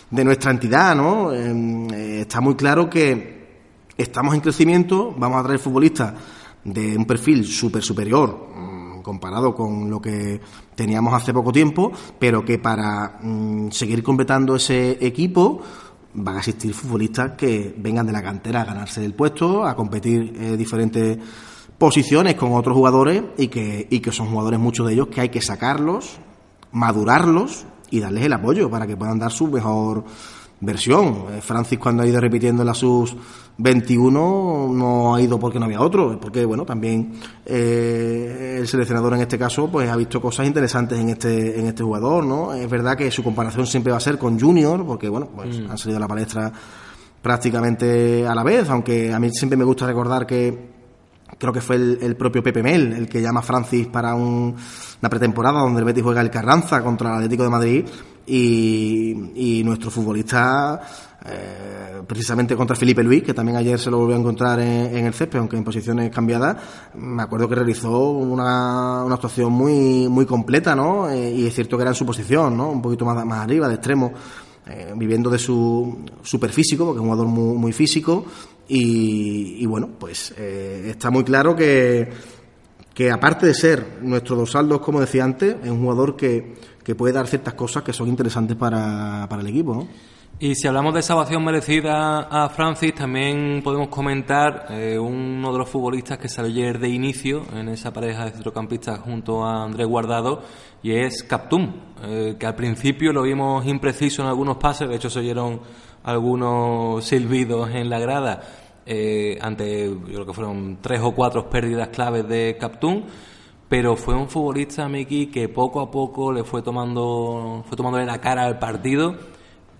de 0.09 0.23
nuestra 0.25 0.49
entidad, 0.49 0.95
¿no? 0.95 1.31
Em, 1.31 1.87
eh, 1.93 2.21
está 2.21 2.41
muy 2.41 2.55
claro 2.55 2.89
que 2.89 3.59
estamos 3.95 4.33
en 4.33 4.41
crecimiento, 4.41 5.13
vamos 5.15 5.39
a 5.39 5.43
traer 5.43 5.59
futbolistas 5.59 6.13
de 6.63 6.97
un 6.97 7.05
perfil 7.05 7.45
súper 7.45 7.83
superior 7.83 8.49
mm, 8.55 9.01
comparado 9.01 9.53
con 9.53 9.89
lo 9.89 10.01
que 10.01 10.39
teníamos 10.75 11.13
hace 11.13 11.33
poco 11.33 11.51
tiempo, 11.51 11.91
pero 12.17 12.43
que 12.43 12.57
para 12.59 13.19
mm, 13.21 13.69
seguir 13.71 14.01
completando 14.01 14.55
ese 14.55 15.05
equipo 15.05 15.61
van 16.15 16.35
a 16.35 16.39
existir 16.39 16.73
futbolistas 16.73 17.31
que 17.31 17.73
vengan 17.77 18.05
de 18.05 18.13
la 18.13 18.21
cantera 18.21 18.61
a 18.61 18.65
ganarse 18.65 19.03
el 19.03 19.13
puesto, 19.13 19.65
a 19.65 19.75
competir 19.75 20.35
en 20.39 20.57
diferentes 20.57 21.17
posiciones 21.77 22.35
con 22.35 22.53
otros 22.53 22.75
jugadores 22.75 23.23
y 23.37 23.47
que, 23.47 23.87
y 23.89 23.99
que 23.99 24.11
son 24.11 24.27
jugadores, 24.27 24.59
muchos 24.59 24.87
de 24.87 24.93
ellos, 24.93 25.07
que 25.07 25.21
hay 25.21 25.29
que 25.29 25.41
sacarlos, 25.41 26.19
madurarlos 26.71 27.65
y 27.89 27.99
darles 27.99 28.25
el 28.25 28.33
apoyo 28.33 28.69
para 28.69 28.87
que 28.87 28.95
puedan 28.95 29.19
dar 29.19 29.31
su 29.31 29.47
mejor 29.47 30.03
versión. 30.65 31.25
Eh, 31.31 31.41
Francis 31.41 31.79
cuando 31.79 32.03
ha 32.03 32.07
ido 32.07 32.19
repitiendo 32.19 32.63
la 32.63 32.73
sus 32.73 33.15
21 33.57 34.69
no 34.73 35.15
ha 35.15 35.21
ido 35.21 35.39
porque 35.39 35.59
no 35.59 35.65
había 35.65 35.81
otro, 35.81 36.19
porque 36.19 36.45
bueno, 36.45 36.65
también 36.65 37.13
eh, 37.45 38.57
el 38.59 38.67
seleccionador 38.67 39.13
en 39.13 39.21
este 39.21 39.37
caso 39.37 39.69
pues 39.69 39.89
ha 39.89 39.95
visto 39.95 40.21
cosas 40.21 40.47
interesantes 40.47 40.99
en 40.99 41.09
este 41.09 41.59
en 41.59 41.67
este 41.67 41.83
jugador, 41.83 42.25
¿no? 42.25 42.53
Es 42.53 42.69
verdad 42.69 42.97
que 42.97 43.11
su 43.11 43.23
comparación 43.23 43.67
siempre 43.67 43.91
va 43.91 43.97
a 43.97 44.01
ser 44.01 44.17
con 44.17 44.39
Junior, 44.39 44.85
porque 44.85 45.09
bueno, 45.09 45.29
pues 45.35 45.59
mm. 45.59 45.71
han 45.71 45.77
salido 45.77 45.97
a 45.97 46.01
la 46.01 46.07
palestra 46.07 46.51
prácticamente 47.21 48.27
a 48.27 48.35
la 48.35 48.43
vez, 48.43 48.69
aunque 48.69 49.13
a 49.13 49.19
mí 49.19 49.29
siempre 49.31 49.57
me 49.57 49.63
gusta 49.63 49.85
recordar 49.85 50.25
que 50.25 50.73
creo 51.37 51.53
que 51.53 51.61
fue 51.61 51.75
el, 51.75 52.15
propio 52.15 52.43
Pepe 52.43 52.61
Mel 52.61 52.93
el 52.93 53.09
que 53.09 53.21
llama 53.21 53.39
a 53.39 53.43
Francis 53.43 53.87
para 53.87 54.13
una 54.15 55.09
pretemporada 55.09 55.61
donde 55.61 55.79
el 55.79 55.85
Betis 55.85 56.03
juega 56.03 56.21
el 56.21 56.29
Carranza 56.29 56.81
contra 56.83 57.09
el 57.09 57.15
Atlético 57.15 57.43
de 57.43 57.49
Madrid 57.49 57.85
y, 58.25 59.61
nuestro 59.63 59.89
futbolista 59.89 60.81
eh, 61.25 62.01
precisamente 62.07 62.55
contra 62.55 62.75
Felipe 62.75 63.03
Luis, 63.03 63.23
que 63.23 63.33
también 63.33 63.57
ayer 63.57 63.79
se 63.79 63.89
lo 63.89 63.99
volvió 63.99 64.15
a 64.15 64.19
encontrar 64.19 64.59
en, 64.59 65.05
el 65.05 65.13
césped, 65.13 65.39
aunque 65.39 65.57
en 65.57 65.63
posiciones 65.63 66.11
cambiadas, 66.11 66.57
me 66.95 67.23
acuerdo 67.23 67.47
que 67.47 67.55
realizó 67.55 68.11
una, 68.11 69.03
una 69.03 69.15
actuación 69.15 69.51
muy, 69.51 70.07
muy 70.09 70.25
completa, 70.25 70.75
¿no? 70.75 71.09
Eh, 71.09 71.31
y 71.31 71.47
es 71.47 71.53
cierto 71.53 71.77
que 71.77 71.83
era 71.83 71.91
en 71.91 71.95
su 71.95 72.05
posición, 72.05 72.57
¿no? 72.57 72.71
Un 72.71 72.81
poquito 72.81 73.05
más, 73.05 73.25
más 73.25 73.43
arriba, 73.43 73.67
de 73.67 73.75
extremo, 73.75 74.11
eh, 74.67 74.93
viviendo 74.95 75.29
de 75.29 75.39
su 75.39 76.05
superfísico, 76.21 76.85
porque 76.85 76.99
es 76.99 77.03
un 77.03 77.09
jugador 77.09 77.27
muy, 77.27 77.73
físico, 77.73 78.25
y, 78.67 79.65
bueno, 79.65 79.89
pues 79.99 80.31
está 80.37 81.11
muy 81.11 81.23
claro 81.25 81.53
que, 81.53 82.09
que 82.93 83.11
aparte 83.11 83.45
de 83.45 83.53
ser 83.53 83.99
nuestro 84.01 84.35
dos 84.35 84.51
saldos, 84.51 84.79
como 84.81 85.01
decía 85.01 85.23
antes, 85.23 85.55
es 85.63 85.69
un 85.69 85.81
jugador 85.81 86.15
que 86.15 86.53
que 86.83 86.95
puede 86.95 87.13
dar 87.13 87.27
ciertas 87.27 87.53
cosas 87.53 87.83
que 87.83 87.93
son 87.93 88.07
interesantes 88.07 88.57
para, 88.57 89.27
para 89.29 89.41
el 89.41 89.47
equipo. 89.47 89.87
Y 90.39 90.55
si 90.55 90.67
hablamos 90.67 90.93
de 90.93 91.01
esa 91.01 91.15
ovación 91.15 91.43
merecida 91.45 92.21
a 92.21 92.49
Francis, 92.49 92.93
también 92.95 93.61
podemos 93.63 93.87
comentar 93.87 94.65
eh, 94.71 94.97
uno 94.97 95.53
de 95.53 95.57
los 95.59 95.69
futbolistas 95.69 96.17
que 96.17 96.27
salió 96.27 96.51
ayer 96.51 96.79
de 96.79 96.89
inicio 96.89 97.43
en 97.53 97.69
esa 97.69 97.93
pareja 97.93 98.25
de 98.25 98.31
centrocampistas 98.31 98.99
junto 98.99 99.45
a 99.45 99.63
Andrés 99.63 99.87
Guardado, 99.87 100.41
y 100.81 100.91
es 100.91 101.23
Captum, 101.23 101.73
eh, 102.03 102.35
que 102.37 102.45
al 102.45 102.55
principio 102.55 103.13
lo 103.13 103.21
vimos 103.21 103.65
impreciso 103.65 104.23
en 104.23 104.27
algunos 104.27 104.57
pases, 104.57 104.89
de 104.89 104.95
hecho 104.95 105.09
se 105.09 105.19
oyeron 105.19 105.61
algunos 106.03 107.05
silbidos 107.05 107.69
en 107.69 107.89
la 107.89 107.99
grada 107.99 108.41
eh, 108.85 109.37
ante, 109.39 109.87
yo 109.87 110.03
creo 110.03 110.25
que 110.25 110.33
fueron 110.33 110.79
tres 110.81 110.99
o 111.01 111.11
cuatro 111.11 111.49
pérdidas 111.49 111.87
claves 111.89 112.27
de 112.27 112.57
Captum 112.59 113.03
pero 113.73 113.95
fue 113.95 114.13
un 114.13 114.29
futbolista, 114.29 114.87
Miki, 114.87 115.31
que 115.31 115.49
poco 115.49 115.81
a 115.81 115.89
poco 115.89 116.31
le 116.31 116.43
fue 116.43 116.61
tomando, 116.61 117.63
fue 117.67 117.75
tomándole 117.75 118.05
la 118.05 118.21
cara 118.21 118.45
al 118.45 118.59
partido 118.59 119.15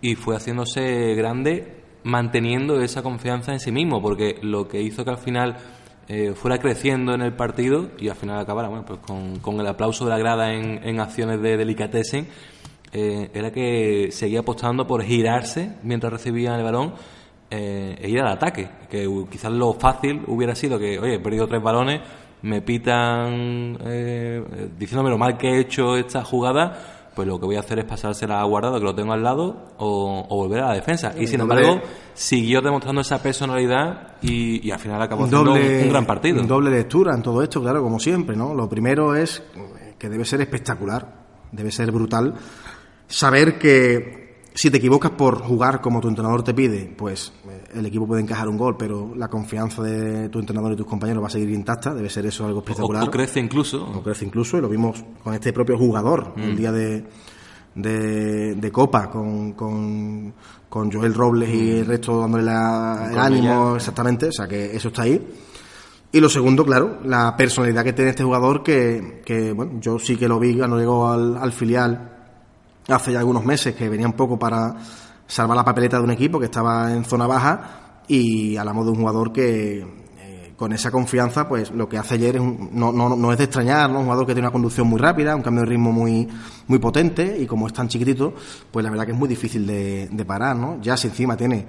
y 0.01 0.15
fue 0.15 0.35
haciéndose 0.35 1.13
grande 1.13 1.83
manteniendo 2.01 2.81
esa 2.81 3.03
confianza 3.03 3.51
en 3.51 3.59
sí 3.59 3.71
mismo, 3.71 4.01
porque 4.01 4.39
lo 4.41 4.67
que 4.67 4.81
hizo 4.81 5.05
que 5.05 5.11
al 5.11 5.19
final 5.19 5.57
eh, 6.07 6.33
fuera 6.33 6.57
creciendo 6.57 7.13
en 7.13 7.21
el 7.21 7.35
partido 7.35 7.91
y 7.99 8.09
al 8.09 8.15
final 8.15 8.39
acabara 8.39 8.67
bueno, 8.67 8.83
pues 8.83 8.99
con, 8.99 9.59
el 9.59 9.67
aplauso 9.67 10.05
de 10.05 10.09
la 10.09 10.17
grada 10.17 10.51
en, 10.53 10.99
acciones 10.99 11.39
de 11.43 11.55
delicatessen, 11.55 12.27
eh, 12.93 13.29
era 13.31 13.51
que 13.51 14.09
seguía 14.11 14.39
apostando 14.39 14.87
por 14.87 15.03
girarse 15.03 15.75
mientras 15.83 16.11
recibía 16.11 16.55
el 16.55 16.63
balón 16.63 16.95
eh, 17.51 17.95
e 18.01 18.09
ir 18.09 18.19
al 18.21 18.29
ataque, 18.29 18.71
que 18.89 19.07
quizás 19.29 19.51
lo 19.51 19.73
fácil 19.73 20.23
hubiera 20.25 20.55
sido 20.55 20.79
que, 20.79 20.97
oye, 20.97 21.13
he 21.13 21.19
perdido 21.19 21.45
tres 21.47 21.61
balones, 21.61 22.01
me 22.43 22.61
pitan 22.61 23.77
eh, 23.85 24.69
diciéndome 24.77 25.09
lo 25.09 25.17
mal 25.17 25.37
que 25.37 25.49
he 25.49 25.59
hecho 25.59 25.97
esta 25.97 26.23
jugada, 26.23 27.09
pues 27.15 27.27
lo 27.27 27.39
que 27.39 27.45
voy 27.45 27.55
a 27.55 27.59
hacer 27.59 27.79
es 27.79 27.85
pasársela 27.85 28.41
a 28.41 28.43
guardado, 28.43 28.79
que 28.79 28.85
lo 28.85 28.93
tengo 28.93 29.13
al 29.13 29.23
lado, 29.23 29.73
o, 29.77 30.25
volver 30.29 30.61
a 30.61 30.69
la 30.69 30.73
defensa. 30.75 31.13
Y 31.17 31.27
sin 31.27 31.41
embargo, 31.41 31.81
siguió 32.13 32.61
demostrando 32.61 33.01
esa 33.01 33.21
personalidad 33.21 34.17
y, 34.21 34.69
al 34.71 34.79
final 34.79 35.01
acabó 35.01 35.25
haciendo 35.25 35.53
un, 35.53 35.89
gran 35.89 36.05
partido. 36.05 36.43
Doble 36.43 36.69
lectura 36.69 37.13
en 37.15 37.21
todo 37.21 37.41
esto, 37.41 37.61
claro, 37.61 37.81
como 37.81 37.99
siempre, 37.99 38.35
¿no? 38.35 38.53
Lo 38.53 38.67
primero 38.67 39.15
es 39.15 39.41
que 39.97 40.09
debe 40.09 40.25
ser 40.25 40.41
espectacular, 40.41 41.23
debe 41.51 41.71
ser 41.71 41.91
brutal 41.91 42.33
saber 43.07 43.59
que 43.59 44.22
si 44.55 44.69
te 44.69 44.77
equivocas 44.77 45.11
por 45.11 45.39
jugar 45.39 45.81
como 45.81 45.99
tu 45.99 46.07
entrenador 46.07 46.43
te 46.43 46.53
pide, 46.53 46.93
pues 46.95 47.33
eh, 47.49 47.63
el 47.75 47.85
equipo 47.85 48.05
puede 48.05 48.21
encajar 48.21 48.47
un 48.47 48.57
gol, 48.57 48.75
pero 48.77 49.13
la 49.15 49.27
confianza 49.27 49.81
de 49.81 50.29
tu 50.29 50.39
entrenador 50.39 50.73
y 50.73 50.75
tus 50.75 50.85
compañeros 50.85 51.23
va 51.23 51.27
a 51.27 51.31
seguir 51.31 51.49
intacta, 51.49 51.93
debe 51.93 52.09
ser 52.09 52.25
eso 52.25 52.45
algo 52.45 52.59
espectacular. 52.59 53.03
O, 53.03 53.11
crece 53.11 53.39
incluso. 53.39 53.83
O 53.83 54.03
crece 54.03 54.25
incluso, 54.25 54.57
y 54.57 54.61
lo 54.61 54.69
vimos 54.69 55.03
con 55.23 55.33
este 55.33 55.51
propio 55.51 55.77
jugador, 55.77 56.33
el 56.37 56.53
mm. 56.53 56.55
día 56.55 56.71
de, 56.71 57.03
de, 57.75 58.71
Copa, 58.71 59.09
con, 59.09 59.53
con, 59.53 60.33
Joel 60.69 61.13
Robles 61.13 61.49
y 61.49 61.79
el 61.79 61.85
resto 61.85 62.19
dándole 62.19 62.43
el 62.43 62.49
ánimo, 63.17 63.75
exactamente, 63.75 64.27
o 64.27 64.31
sea 64.31 64.47
que 64.47 64.75
eso 64.75 64.89
está 64.89 65.03
ahí. 65.03 65.19
Y 66.11 66.19
lo 66.19 66.29
segundo, 66.29 66.63
claro, 66.63 66.99
la 67.05 67.35
personalidad 67.35 67.83
que 67.83 67.93
tiene 67.93 68.11
este 68.11 68.23
jugador, 68.23 68.61
que, 68.61 69.23
que 69.25 69.51
bueno, 69.51 69.79
yo 69.79 69.97
sí 69.97 70.15
que 70.15 70.27
lo 70.27 70.39
vi 70.39 70.55
cuando 70.55 70.77
llegó 70.77 71.07
al, 71.07 71.37
al 71.37 71.51
filial 71.51 72.12
hace 72.87 73.13
ya 73.13 73.19
algunos 73.19 73.45
meses 73.45 73.75
que 73.75 73.89
venía 73.89 74.07
un 74.07 74.13
poco 74.13 74.37
para 74.37 74.75
salvar 75.27 75.55
la 75.55 75.65
papeleta 75.65 75.97
de 75.97 76.03
un 76.03 76.11
equipo 76.11 76.39
que 76.39 76.45
estaba 76.45 76.91
en 76.91 77.05
zona 77.05 77.27
baja 77.27 78.01
y 78.07 78.57
hablamos 78.57 78.85
de 78.85 78.91
un 78.91 78.97
jugador 78.97 79.31
que 79.31 79.79
eh, 80.19 80.53
con 80.57 80.73
esa 80.73 80.91
confianza 80.91 81.47
pues 81.47 81.71
lo 81.71 81.87
que 81.87 81.97
hace 81.97 82.15
ayer 82.15 82.35
es 82.35 82.41
no, 82.41 82.91
no, 82.91 83.15
no, 83.15 83.31
es 83.31 83.37
de 83.37 83.45
extrañar, 83.45 83.89
¿no? 83.89 83.99
un 83.99 84.05
jugador 84.05 84.25
que 84.25 84.33
tiene 84.33 84.47
una 84.47 84.51
conducción 84.51 84.87
muy 84.87 84.99
rápida, 84.99 85.35
un 85.35 85.41
cambio 85.41 85.63
de 85.63 85.69
ritmo 85.69 85.91
muy, 85.91 86.27
muy 86.67 86.79
potente 86.79 87.37
y 87.39 87.45
como 87.45 87.67
es 87.67 87.73
tan 87.73 87.87
chiquitito 87.87 88.33
pues 88.71 88.83
la 88.83 88.89
verdad 88.89 89.05
que 89.05 89.11
es 89.11 89.17
muy 89.17 89.29
difícil 89.29 89.65
de, 89.65 90.09
de 90.11 90.25
parar, 90.25 90.55
¿no? 90.55 90.81
ya 90.81 90.97
si 90.97 91.07
encima 91.07 91.37
tiene 91.37 91.65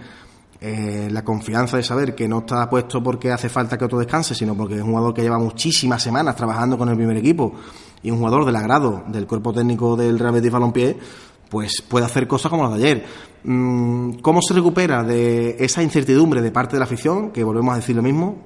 eh, 0.60 1.08
la 1.10 1.22
confianza 1.22 1.76
de 1.76 1.82
saber 1.82 2.14
que 2.14 2.26
no 2.26 2.38
está 2.38 2.70
puesto 2.70 3.02
porque 3.02 3.30
hace 3.30 3.48
falta 3.48 3.76
que 3.76 3.84
otro 3.84 3.98
descanse, 3.98 4.34
sino 4.34 4.56
porque 4.56 4.76
es 4.76 4.80
un 4.80 4.88
jugador 4.88 5.12
que 5.12 5.20
lleva 5.20 5.38
muchísimas 5.38 6.02
semanas 6.02 6.34
trabajando 6.36 6.78
con 6.78 6.88
el 6.88 6.96
primer 6.96 7.18
equipo 7.18 7.52
y 8.04 8.10
un 8.10 8.18
jugador 8.18 8.44
del 8.44 8.54
agrado 8.54 9.02
del 9.08 9.26
cuerpo 9.26 9.52
técnico 9.52 9.96
del 9.96 10.18
Real 10.18 10.34
Betis 10.34 10.52
Balompié, 10.52 10.96
pues 11.48 11.82
puede 11.82 12.04
hacer 12.04 12.28
cosas 12.28 12.50
como 12.50 12.64
las 12.64 12.78
de 12.78 12.84
ayer. 12.84 13.06
Mm, 13.44 14.18
¿Cómo 14.20 14.42
se 14.42 14.54
recupera 14.54 15.02
de 15.02 15.56
esa 15.58 15.82
incertidumbre 15.82 16.42
de 16.42 16.52
parte 16.52 16.76
de 16.76 16.80
la 16.80 16.84
afición? 16.84 17.30
Que 17.30 17.42
volvemos 17.42 17.72
a 17.72 17.76
decir 17.76 17.96
lo 17.96 18.02
mismo, 18.02 18.36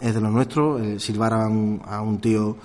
es 0.00 0.14
de 0.14 0.20
los 0.20 0.30
nuestros, 0.30 0.80
eh, 0.80 1.00
silbar 1.00 1.34
a 1.34 1.48
un, 1.48 2.18
tío 2.20 2.56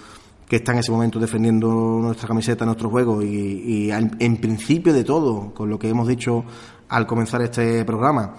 que 0.48 0.58
está 0.58 0.74
en 0.74 0.79
ese 0.79 0.91
momento 0.91 1.20
defendiendo 1.20 1.70
nuestra 1.70 2.27
camiseta, 2.27 2.65
nuestro 2.65 2.89
juego 2.89 3.22
y, 3.22 3.89
en 3.91 4.38
principio 4.38 4.94
de 4.94 5.03
todo, 5.03 5.53
con 5.53 5.70
lo 5.70 5.77
que 5.77 5.89
hemos 5.89 6.08
dicho 6.08 6.46
al 6.89 7.06
comenzar 7.06 7.41
este 7.41 7.84
programa, 7.84 8.36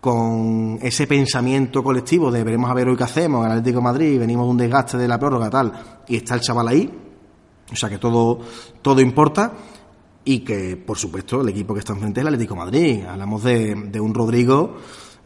con 0.00 0.78
ese 0.80 1.06
pensamiento 1.06 1.82
colectivo 1.82 2.30
de 2.30 2.44
veremos 2.44 2.70
a 2.70 2.74
ver 2.74 2.88
hoy 2.88 2.96
qué 2.96 3.04
hacemos, 3.04 3.44
el 3.44 3.52
Atlético 3.52 3.78
de 3.78 3.84
Madrid, 3.84 4.18
venimos 4.18 4.46
de 4.46 4.50
un 4.50 4.56
desgaste 4.58 4.96
de 4.96 5.08
la 5.08 5.18
prórroga 5.18 5.50
tal, 5.50 5.72
y 6.06 6.16
está 6.16 6.34
el 6.34 6.40
chaval 6.40 6.68
ahí, 6.68 7.09
o 7.72 7.76
sea 7.76 7.88
que 7.88 7.98
todo, 7.98 8.40
todo 8.82 9.00
importa 9.00 9.52
y 10.24 10.40
que, 10.40 10.76
por 10.76 10.98
supuesto, 10.98 11.40
el 11.40 11.48
equipo 11.48 11.74
que 11.74 11.80
está 11.80 11.92
enfrente 11.92 12.20
es 12.20 12.22
el 12.22 12.34
Atlético 12.34 12.56
Madrid. 12.56 13.04
Hablamos 13.04 13.42
de, 13.42 13.74
de 13.74 14.00
un 14.00 14.14
Rodrigo 14.14 14.76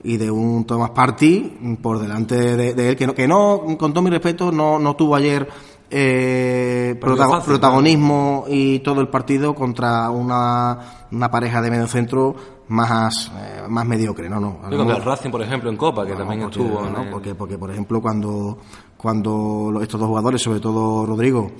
y 0.04 0.18
de 0.18 0.30
un 0.30 0.64
Thomas 0.66 0.90
Party 0.90 1.78
por 1.82 1.98
delante 1.98 2.56
de, 2.56 2.88
él, 2.88 2.96
que 2.96 3.06
no, 3.06 3.14
que 3.14 3.26
no, 3.26 3.62
con 3.78 3.92
todo 3.92 4.02
mi 4.02 4.10
respeto, 4.10 4.52
no, 4.52 4.78
no 4.78 4.94
tuvo 4.94 5.16
ayer 5.16 5.48
eh, 5.90 6.96
protagonismo 7.00 8.44
y 8.48 8.80
todo 8.80 9.00
el 9.00 9.08
partido 9.08 9.54
contra 9.54 10.10
una, 10.10 11.06
una 11.10 11.30
pareja 11.30 11.62
de 11.62 11.70
medio 11.70 11.86
centro 11.86 12.34
más, 12.68 13.30
eh, 13.34 13.62
más 13.68 13.86
mediocre, 13.86 14.28
no, 14.28 14.40
no. 14.40 14.60
contra 14.60 14.96
el 14.96 15.04
Racing, 15.04 15.30
por 15.30 15.42
ejemplo, 15.42 15.70
en 15.70 15.76
Copa, 15.76 16.06
que 16.06 16.14
también 16.14 16.42
estuvo. 16.42 16.82
No, 16.82 17.10
porque, 17.10 17.34
porque, 17.34 17.58
por 17.58 17.70
ejemplo, 17.70 18.00
cuando, 18.00 18.58
cuando 18.96 19.80
estos 19.82 20.00
dos 20.00 20.08
jugadores, 20.08 20.42
sobre 20.42 20.60
todo 20.60 21.06
Rodrigo, 21.06 21.50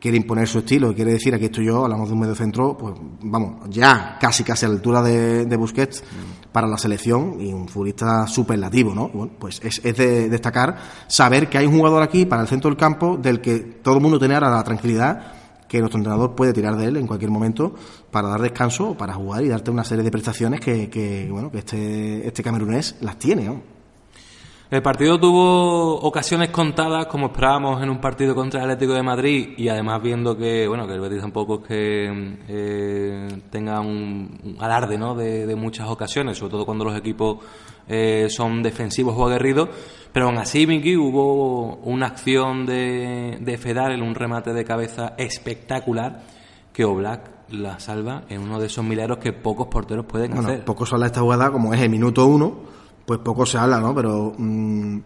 quiere 0.00 0.16
imponer 0.16 0.46
su 0.46 0.58
estilo 0.58 0.90
y 0.90 0.94
quiere 0.94 1.12
decir 1.12 1.34
aquí 1.34 1.46
estoy 1.46 1.66
yo, 1.66 1.84
hablamos 1.84 2.08
de 2.08 2.14
un 2.14 2.20
medio 2.20 2.34
centro, 2.34 2.76
pues 2.76 2.94
vamos, 3.22 3.68
ya 3.70 4.16
casi 4.20 4.44
casi 4.44 4.66
a 4.66 4.68
la 4.68 4.74
altura 4.74 5.02
de, 5.02 5.44
de 5.44 5.56
Busquets 5.56 6.02
para 6.52 6.66
la 6.66 6.78
selección 6.78 7.40
y 7.40 7.52
un 7.52 7.68
futbolista 7.68 8.26
superlativo, 8.26 8.94
¿no? 8.94 9.08
Bueno, 9.08 9.32
pues 9.38 9.60
es, 9.62 9.80
es, 9.84 9.96
de 9.96 10.28
destacar 10.28 10.76
saber 11.06 11.48
que 11.48 11.58
hay 11.58 11.66
un 11.66 11.76
jugador 11.76 12.02
aquí 12.02 12.26
para 12.26 12.42
el 12.42 12.48
centro 12.48 12.70
del 12.70 12.78
campo 12.78 13.16
del 13.16 13.40
que 13.40 13.58
todo 13.58 13.94
el 13.94 14.00
mundo 14.00 14.18
tiene 14.18 14.34
ahora 14.34 14.50
la 14.50 14.64
tranquilidad 14.64 15.32
que 15.68 15.80
nuestro 15.80 15.98
entrenador 15.98 16.34
puede 16.34 16.52
tirar 16.52 16.76
de 16.76 16.86
él 16.86 16.96
en 16.96 17.06
cualquier 17.06 17.30
momento 17.30 17.74
para 18.10 18.28
dar 18.28 18.40
descanso, 18.40 18.96
para 18.96 19.12
jugar 19.12 19.44
y 19.44 19.48
darte 19.48 19.70
una 19.70 19.84
serie 19.84 20.02
de 20.02 20.10
prestaciones 20.10 20.60
que, 20.60 20.88
que 20.88 21.28
bueno, 21.30 21.50
que 21.50 21.58
este, 21.58 22.26
este 22.26 22.42
camerunés 22.42 22.96
las 23.00 23.18
tiene, 23.18 23.44
¿no? 23.44 23.77
El 24.70 24.82
partido 24.82 25.18
tuvo 25.18 25.94
ocasiones 26.00 26.50
contadas, 26.50 27.06
como 27.06 27.28
esperábamos 27.28 27.82
en 27.82 27.88
un 27.88 28.02
partido 28.02 28.34
contra 28.34 28.62
el 28.62 28.70
Atlético 28.70 28.92
de 28.92 29.02
Madrid, 29.02 29.54
y 29.56 29.70
además 29.70 30.02
viendo 30.02 30.36
que, 30.36 30.68
bueno, 30.68 30.86
que 30.86 30.92
el 30.92 31.00
Betis 31.00 31.22
tampoco 31.22 31.62
es 31.62 31.68
que 31.68 32.36
eh, 32.48 33.40
tenga 33.50 33.80
un, 33.80 34.56
alarde, 34.60 34.98
¿no? 34.98 35.14
De, 35.14 35.56
muchas 35.56 35.88
ocasiones, 35.88 36.36
sobre 36.36 36.50
todo 36.50 36.66
cuando 36.66 36.84
los 36.84 36.94
equipos 36.98 37.38
eh, 37.88 38.26
son 38.28 38.62
defensivos 38.62 39.14
o 39.16 39.24
aguerridos. 39.24 39.70
Pero 40.12 40.26
aún 40.26 40.36
así, 40.36 40.66
Miki, 40.66 40.98
hubo 40.98 41.76
una 41.76 42.08
acción 42.08 42.66
de, 42.66 43.38
de 43.40 43.56
Fedal 43.56 43.92
en 43.92 44.02
un 44.02 44.14
remate 44.14 44.52
de 44.52 44.66
cabeza 44.66 45.14
espectacular 45.16 46.20
que 46.74 46.84
Oblak 46.84 47.30
la 47.52 47.80
salva 47.80 48.24
en 48.28 48.42
uno 48.42 48.60
de 48.60 48.66
esos 48.66 48.84
milagros 48.84 49.16
que 49.16 49.32
pocos 49.32 49.68
porteros 49.68 50.04
pueden 50.04 50.32
bueno, 50.32 50.46
hacer. 50.46 50.64
Pocos 50.66 50.92
habla 50.92 51.06
esta 51.06 51.22
jugada, 51.22 51.50
como 51.50 51.72
es 51.72 51.80
el 51.80 51.88
minuto 51.88 52.26
uno 52.26 52.76
pues 53.08 53.20
poco 53.20 53.46
se 53.46 53.56
habla, 53.56 53.80
¿no? 53.80 53.94
Pero 53.94 54.34
mm, 54.36 54.98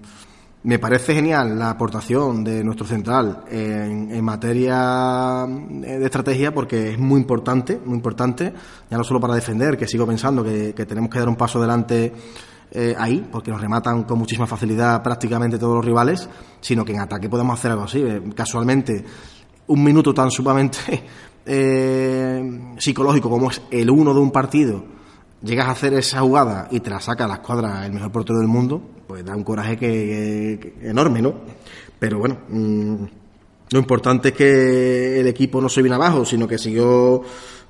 me 0.65 0.81
parece 0.81 1.15
genial 1.15 1.57
la 1.57 1.71
aportación 1.71 2.43
de 2.43 2.65
nuestro 2.65 2.85
central 2.85 3.45
en, 3.49 4.25
materia 4.25 5.47
de 5.47 6.05
estrategia 6.05 6.53
porque 6.53 6.91
es 6.91 6.99
muy 6.99 7.21
importante, 7.21 7.81
muy 7.85 7.95
importante, 7.95 8.53
ya 8.91 8.99
no 8.99 9.05
solo 9.05 9.21
para 9.21 9.37
defender, 9.37 9.77
que 9.77 9.87
sigo 9.87 10.05
pensando 10.05 10.43
que, 10.43 10.73
tenemos 10.73 11.11
que 11.11 11.21
dar 11.21 11.29
un 11.29 11.37
paso 11.37 11.61
adelante 11.61 12.13
eh, 12.73 12.93
ahí, 12.99 13.25
porque 13.31 13.53
nos 13.53 13.61
rematan 13.61 14.03
con 14.03 14.19
muchísima 14.19 14.49
facilidad 14.49 15.01
prácticamente 15.01 15.57
todos 15.57 15.77
los 15.77 15.85
rivales, 15.85 16.29
sino 16.61 16.85
que 16.85 16.95
en 16.95 17.01
ataque 17.03 17.29
podemos 17.29 17.57
hacer 17.57 17.71
algo 17.71 17.85
así. 17.85 18.03
Eh, 18.03 18.21
casualmente, 18.35 19.05
un 19.69 19.85
minuto 19.85 20.13
tan 20.13 20.29
sumamente 20.29 21.05
eh, 21.47 22.75
psicológico 22.79 23.31
como 23.31 23.53
es 23.53 23.63
el 23.71 23.89
uno 23.91 24.13
de 24.13 24.19
un 24.19 24.33
partido, 24.33 24.83
llegas 25.43 25.69
a 25.69 25.73
hacer 25.73 25.95
esa 25.95 26.21
jugada 26.21 26.69
y 26.71 26.81
te 26.81 26.91
la 26.91 27.01
saca 27.01 27.25
a 27.25 27.29
la 27.29 27.35
escuadra 27.35 27.85
el 27.85 27.93
mejor 27.93 28.13
portero 28.13 28.39
del 28.39 28.49
mundo, 28.49 28.83
pues 29.07 29.25
da 29.25 29.35
un 29.37 29.45
coraje 29.45 29.77
que, 29.77 30.75
enorme, 30.83 31.23
¿no? 31.23 31.35
Pero 31.99 32.19
bueno, 32.19 32.39
mm, 32.49 33.05
lo 33.71 33.79
importante 33.79 34.29
es 34.29 34.35
que 34.35 35.21
el 35.21 35.27
equipo 35.27 35.61
no 35.61 35.69
se 35.69 35.83
vino 35.83 35.95
abajo, 35.95 36.25
sino 36.25 36.47
que 36.47 36.59
siguió 36.59 37.23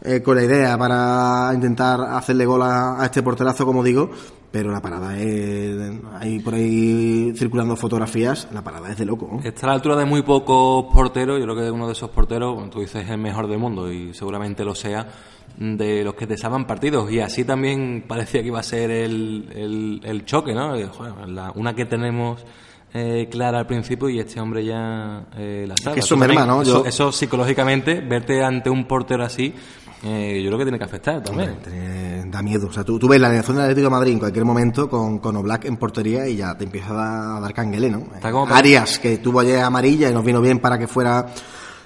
eh, 0.04 0.20
con 0.20 0.36
la 0.36 0.42
idea 0.42 0.76
para 0.76 1.52
intentar 1.54 2.00
hacerle 2.00 2.44
gol 2.44 2.62
a, 2.62 2.98
este 3.04 3.22
porterazo, 3.22 3.64
como 3.64 3.84
digo, 3.84 4.10
pero 4.50 4.72
la 4.72 4.82
parada 4.82 5.16
es. 5.16 5.92
Hay 6.18 6.40
por 6.40 6.54
ahí 6.54 7.32
circulando 7.36 7.76
fotografías, 7.76 8.48
la 8.52 8.62
parada 8.62 8.90
es 8.90 8.98
de 8.98 9.04
loco. 9.04 9.40
Está 9.44 9.66
a 9.66 9.68
la 9.68 9.74
altura 9.74 9.96
de 9.96 10.04
muy 10.04 10.22
pocos 10.22 10.92
porteros, 10.92 11.38
yo 11.38 11.44
creo 11.44 11.56
que 11.56 11.70
uno 11.70 11.86
de 11.86 11.92
esos 11.92 12.10
porteros, 12.10 12.56
como 12.56 12.68
tú 12.68 12.80
dices, 12.80 13.04
es 13.04 13.10
el 13.10 13.18
mejor 13.18 13.46
del 13.46 13.58
mundo 13.58 13.92
y 13.92 14.12
seguramente 14.12 14.64
lo 14.64 14.74
sea 14.74 15.06
de 15.59 16.03
los 16.05 16.14
que 16.14 16.26
te 16.26 16.37
salvan 16.37 16.66
partidos 16.66 17.11
y 17.11 17.20
así 17.20 17.44
también 17.44 18.05
parecía 18.07 18.40
que 18.40 18.48
iba 18.48 18.61
a 18.61 18.62
ser 18.62 18.90
el, 18.90 20.00
el, 20.03 20.24
choque, 20.24 20.55
¿no? 20.55 20.74
una 21.55 21.74
que 21.74 21.85
tenemos 21.85 22.44
eh, 22.94 23.29
clara 23.31 23.59
al 23.59 23.66
principio 23.66 24.09
y 24.09 24.18
este 24.18 24.40
hombre 24.40 24.64
ya 24.64 25.24
eh, 25.37 25.64
la 25.66 25.74
salva. 25.76 25.98
Eso, 25.98 26.16
¿no? 26.16 26.85
eso, 26.85 27.12
psicológicamente, 27.12 28.00
verte 28.00 28.42
ante 28.42 28.68
un 28.68 28.87
portero 28.87 29.24
así, 29.24 29.55
eh, 30.05 30.40
yo 30.42 30.48
creo 30.48 30.59
que 30.59 30.64
tiene 30.64 30.79
que 30.79 30.85
afectar 30.85 31.22
también. 31.22 32.31
da 32.31 32.42
miedo. 32.42 32.66
O 32.66 32.72
sea, 32.72 32.85
tú, 32.85 32.98
tú 32.98 33.09
ves 33.09 33.20
la 33.20 33.29
alineación 33.29 33.57
del 33.57 33.64
Atlético 33.64 33.87
de 33.87 33.90
Madrid 33.90 34.12
en 34.12 34.18
cualquier 34.18 34.44
momento 34.44 34.90
con, 34.90 35.20
con 35.20 35.37
Oblak 35.37 35.64
en 35.64 35.76
portería 35.76 36.29
y 36.29 36.37
ya 36.37 36.57
te 36.57 36.64
empieza 36.64 37.37
a 37.37 37.40
dar 37.40 37.55
canguele, 37.55 37.88
¿no? 37.90 38.09
Arias, 38.50 38.98
que 38.98 39.18
tuvo 39.18 39.40
ayer 39.40 39.61
amarilla 39.61 40.11
y 40.11 40.12
nos 40.12 40.24
vino 40.24 40.40
bien 40.40 40.59
para 40.59 40.79
que 40.79 40.87
fuera 40.87 41.26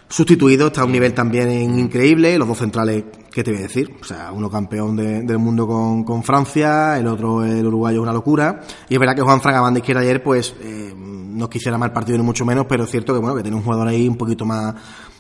sustituido, 0.08 0.68
está 0.68 0.82
a 0.82 0.84
un 0.84 0.92
nivel 0.92 1.12
también 1.12 1.50
increíble, 1.78 2.38
los 2.38 2.46
dos 2.46 2.58
centrales, 2.58 3.04
¿qué 3.32 3.42
te 3.42 3.50
voy 3.50 3.60
a 3.60 3.62
decir? 3.64 3.96
O 4.00 4.04
sea, 4.04 4.30
uno 4.32 4.50
campeón 4.50 4.96
del 4.96 5.38
mundo 5.38 5.66
con, 5.66 6.04
con, 6.04 6.22
Francia, 6.22 6.98
el 6.98 7.06
otro, 7.06 7.44
el 7.44 7.66
uruguayo, 7.66 8.02
una 8.02 8.12
locura, 8.12 8.60
y 8.88 8.94
es 8.94 9.00
verdad 9.00 9.16
que 9.16 9.22
Juan 9.22 9.40
Fraga, 9.40 9.70
de 9.70 9.78
izquierda 9.78 10.02
ayer, 10.02 10.22
pues, 10.22 10.54
eh, 10.60 10.94
no 10.96 11.50
quisiera 11.50 11.76
mal 11.76 11.92
partido 11.92 12.16
ni 12.16 12.24
mucho 12.24 12.44
menos, 12.44 12.66
pero 12.68 12.84
es 12.84 12.90
cierto 12.90 13.12
que, 13.12 13.20
bueno, 13.20 13.36
que 13.36 13.42
tiene 13.42 13.56
un 13.56 13.62
jugador 13.62 13.88
ahí 13.88 14.08
un 14.08 14.16
poquito 14.16 14.44
más, 14.44 14.74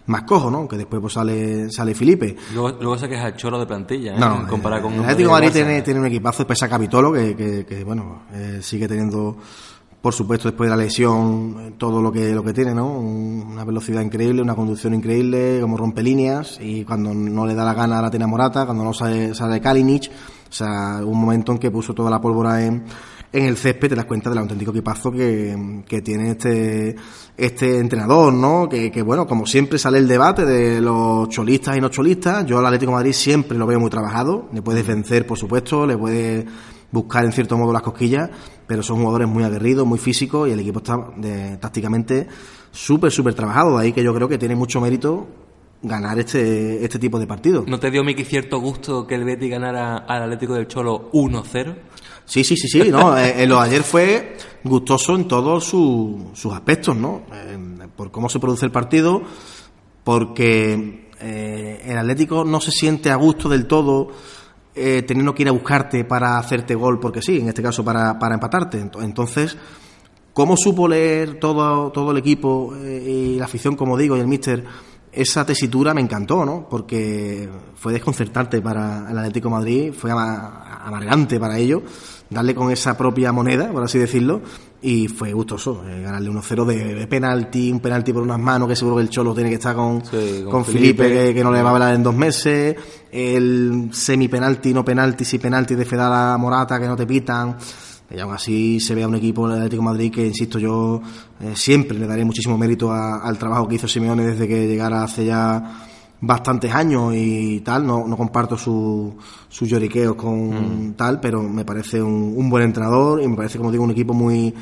más 0.06 0.22
cojo, 0.22 0.50
¿no? 0.50 0.66
Que 0.66 0.76
después 0.76 1.00
pues 1.00 1.12
sale, 1.12 1.70
sale 1.70 1.94
Felipe. 1.94 2.36
Luego, 2.54 2.78
luego 2.80 2.98
se 2.98 3.08
queja 3.08 3.28
el 3.28 3.36
choro 3.36 3.58
de 3.58 3.66
plantilla, 3.66 4.14
¿eh? 4.14 4.18
No, 4.18 4.46
comparado 4.48 4.84
con... 4.84 4.94
El 4.94 5.00
Atlético 5.00 5.30
Madrid 5.32 5.50
tiene, 5.52 5.82
tiene 5.82 6.00
un 6.00 6.06
equipazo, 6.06 6.46
pesa 6.46 6.68
Capitolo, 6.68 7.12
que, 7.12 7.36
que, 7.36 7.66
que 7.66 7.84
bueno, 7.84 8.22
eh, 8.32 8.60
sigue 8.62 8.88
teniendo 8.88 9.36
por 10.06 10.14
supuesto 10.14 10.46
después 10.46 10.70
de 10.70 10.76
la 10.76 10.80
lesión 10.84 11.74
todo 11.78 12.00
lo 12.00 12.12
que 12.12 12.32
lo 12.32 12.44
que 12.44 12.52
tiene 12.52 12.72
no 12.72 12.96
una 12.96 13.64
velocidad 13.64 14.00
increíble 14.02 14.40
una 14.40 14.54
conducción 14.54 14.94
increíble 14.94 15.58
como 15.60 15.76
rompe 15.76 16.00
líneas 16.00 16.60
y 16.62 16.84
cuando 16.84 17.12
no 17.12 17.44
le 17.44 17.56
da 17.56 17.64
la 17.64 17.74
gana 17.74 18.00
la 18.00 18.08
tiene 18.08 18.24
Morata 18.24 18.66
cuando 18.66 18.84
no 18.84 18.94
sale 18.94 19.34
sale 19.34 19.60
Kalinic 19.60 20.08
o 20.48 20.52
sea 20.52 21.00
un 21.04 21.20
momento 21.20 21.50
en 21.50 21.58
que 21.58 21.72
puso 21.72 21.92
toda 21.92 22.08
la 22.08 22.20
pólvora 22.20 22.64
en 22.64 22.84
en 23.32 23.44
el 23.46 23.56
césped 23.56 23.88
te 23.88 23.96
das 23.96 24.04
cuenta 24.04 24.30
del 24.30 24.38
auténtico 24.38 24.70
equipazo 24.70 25.10
que, 25.10 25.82
que 25.88 26.00
tiene 26.00 26.30
este 26.30 26.94
este 27.36 27.78
entrenador, 27.80 28.32
¿no? 28.32 28.66
Que, 28.68 29.02
bueno, 29.02 29.26
como 29.26 29.44
siempre 29.44 29.78
sale 29.78 29.98
el 29.98 30.08
debate 30.08 30.46
de 30.46 30.80
los 30.80 31.28
cholistas 31.28 31.76
y 31.76 31.80
no 31.80 31.90
cholistas. 31.90 32.46
Yo 32.46 32.58
al 32.58 32.66
Atlético 32.66 32.92
Madrid 32.92 33.12
siempre 33.12 33.58
lo 33.58 33.66
veo 33.66 33.78
muy 33.78 33.90
trabajado. 33.90 34.48
Le 34.54 34.62
puedes 34.62 34.86
vencer, 34.86 35.26
por 35.26 35.36
supuesto, 35.36 35.86
le 35.86 35.98
puedes 35.98 36.46
buscar 36.90 37.24
en 37.24 37.32
cierto 37.32 37.56
modo 37.56 37.72
las 37.72 37.82
cosquillas, 37.82 38.30
pero 38.66 38.82
son 38.82 38.98
jugadores 38.98 39.28
muy 39.28 39.44
aguerridos, 39.44 39.86
muy 39.86 39.98
físicos 39.98 40.48
y 40.48 40.52
el 40.52 40.60
equipo 40.60 40.78
está 40.78 40.98
de, 41.16 41.56
tácticamente 41.56 42.26
súper, 42.70 43.10
súper 43.12 43.34
trabajado. 43.34 43.78
De 43.78 43.84
ahí 43.84 43.92
que 43.92 44.02
yo 44.02 44.14
creo 44.14 44.28
que 44.28 44.38
tiene 44.38 44.54
mucho 44.54 44.80
mérito 44.80 45.26
ganar 45.82 46.18
este, 46.18 46.84
este 46.84 46.98
tipo 46.98 47.18
de 47.18 47.26
partidos. 47.26 47.66
¿No 47.66 47.78
te 47.78 47.90
dio, 47.90 48.02
Miki, 48.02 48.24
cierto 48.24 48.58
gusto 48.58 49.06
que 49.06 49.14
el 49.14 49.24
Betis 49.24 49.50
ganara 49.50 49.98
al 49.98 50.24
Atlético 50.24 50.54
del 50.54 50.66
Cholo 50.66 51.10
1-0? 51.12 51.76
Sí, 52.24 52.42
sí, 52.42 52.56
sí, 52.56 52.68
sí, 52.68 52.90
no, 52.90 53.16
eh, 53.18 53.42
en 53.42 53.48
lo 53.48 53.60
ayer 53.60 53.82
fue 53.82 54.36
gustoso 54.64 55.14
en 55.14 55.28
todos 55.28 55.64
sus 55.64 56.52
aspectos, 56.52 56.96
¿no? 56.96 57.22
por 57.94 58.10
cómo 58.10 58.28
se 58.28 58.38
produce 58.38 58.66
el 58.66 58.72
partido, 58.72 59.22
porque 60.04 61.08
eh, 61.20 61.82
el 61.86 61.96
Atlético 61.96 62.44
no 62.44 62.60
se 62.60 62.70
siente 62.70 63.10
a 63.10 63.16
gusto 63.16 63.48
del 63.48 63.66
todo 63.66 64.10
eh, 64.78 65.02
teniendo 65.06 65.34
que 65.34 65.42
ir 65.42 65.48
a 65.48 65.52
buscarte 65.52 66.04
para 66.04 66.38
hacerte 66.38 66.74
gol, 66.74 67.00
porque 67.00 67.22
sí, 67.22 67.38
en 67.38 67.48
este 67.48 67.62
caso 67.62 67.82
para, 67.82 68.18
para 68.18 68.34
empatarte. 68.34 68.78
Entonces, 68.78 69.56
¿cómo 70.34 70.54
supo 70.56 70.86
leer 70.86 71.40
todo, 71.40 71.90
todo 71.90 72.10
el 72.10 72.18
equipo 72.18 72.74
eh, 72.76 73.32
y 73.34 73.38
la 73.38 73.46
afición, 73.46 73.74
como 73.74 73.96
digo, 73.96 74.16
y 74.16 74.20
el 74.20 74.26
míster? 74.26 74.64
Esa 75.10 75.46
tesitura 75.46 75.94
me 75.94 76.02
encantó, 76.02 76.44
¿no? 76.44 76.68
Porque 76.68 77.48
fue 77.74 77.94
desconcertante 77.94 78.60
para 78.60 79.10
el 79.10 79.16
Atlético 79.16 79.48
Madrid, 79.48 79.94
fue 79.94 80.10
amargante 80.10 81.40
para 81.40 81.56
ellos 81.56 81.82
darle 82.28 82.54
con 82.54 82.70
esa 82.70 82.96
propia 82.96 83.32
moneda, 83.32 83.70
por 83.72 83.84
así 83.84 83.98
decirlo, 83.98 84.42
y 84.86 85.08
fue 85.08 85.32
gustoso 85.32 85.82
eh, 85.84 86.00
ganarle 86.00 86.30
1-0 86.30 86.64
de, 86.64 87.06
penalti, 87.08 87.72
un 87.72 87.80
penalti 87.80 88.12
por 88.12 88.22
unas 88.22 88.38
manos 88.38 88.68
que 88.68 88.76
seguro 88.76 88.94
que 88.94 89.02
el 89.02 89.08
Cholo 89.08 89.34
tiene 89.34 89.50
que 89.50 89.56
estar 89.56 89.74
con, 89.74 90.00
con, 90.48 90.64
Felipe, 90.64 91.34
que, 91.34 91.42
no 91.42 91.50
le 91.50 91.60
va 91.60 91.70
a 91.70 91.72
hablar 91.72 91.94
en 91.96 92.04
dos 92.04 92.14
meses, 92.14 92.76
el 93.10 93.88
semi-penalti, 93.90 94.72
no 94.72 94.84
penalti, 94.84 95.24
si 95.24 95.40
penalti 95.40 95.74
de 95.74 95.84
Fedala 95.84 96.38
Morata 96.38 96.78
que 96.78 96.86
no 96.86 96.94
te 96.94 97.04
pitan, 97.04 97.56
y 98.08 98.20
aún 98.20 98.32
así 98.32 98.78
se 98.78 98.94
ve 98.94 99.02
a 99.02 99.08
un 99.08 99.16
equipo 99.16 99.48
del 99.48 99.58
Atlético 99.58 99.82
de 99.82 99.86
Madrid 99.86 100.12
que, 100.12 100.24
insisto, 100.28 100.60
yo 100.60 101.02
eh, 101.40 101.56
siempre 101.56 101.98
le 101.98 102.06
daré 102.06 102.24
muchísimo 102.24 102.56
mérito 102.56 102.92
al 102.92 103.36
trabajo 103.38 103.66
que 103.66 103.74
hizo 103.74 103.88
Simeone 103.88 104.24
desde 104.24 104.46
que 104.46 104.68
llegara 104.68 105.02
hace 105.02 105.26
ya 105.26 105.84
bastantes 106.20 106.74
años 106.74 107.12
y 107.14 107.60
tal, 107.60 107.86
no, 107.86 108.06
no 108.06 108.16
comparto 108.16 108.56
sus 108.56 109.14
su 109.48 109.66
lloriqueos 109.66 110.14
con 110.16 110.88
mm. 110.88 110.94
tal, 110.94 111.20
pero 111.20 111.42
me 111.42 111.64
parece 111.64 112.02
un, 112.02 112.34
un, 112.36 112.48
buen 112.48 112.64
entrenador 112.64 113.22
y 113.22 113.28
me 113.28 113.36
parece, 113.36 113.58
como 113.58 113.70
digo, 113.70 113.84
un 113.84 113.90
equipo 113.90 114.14
muy 114.14 114.54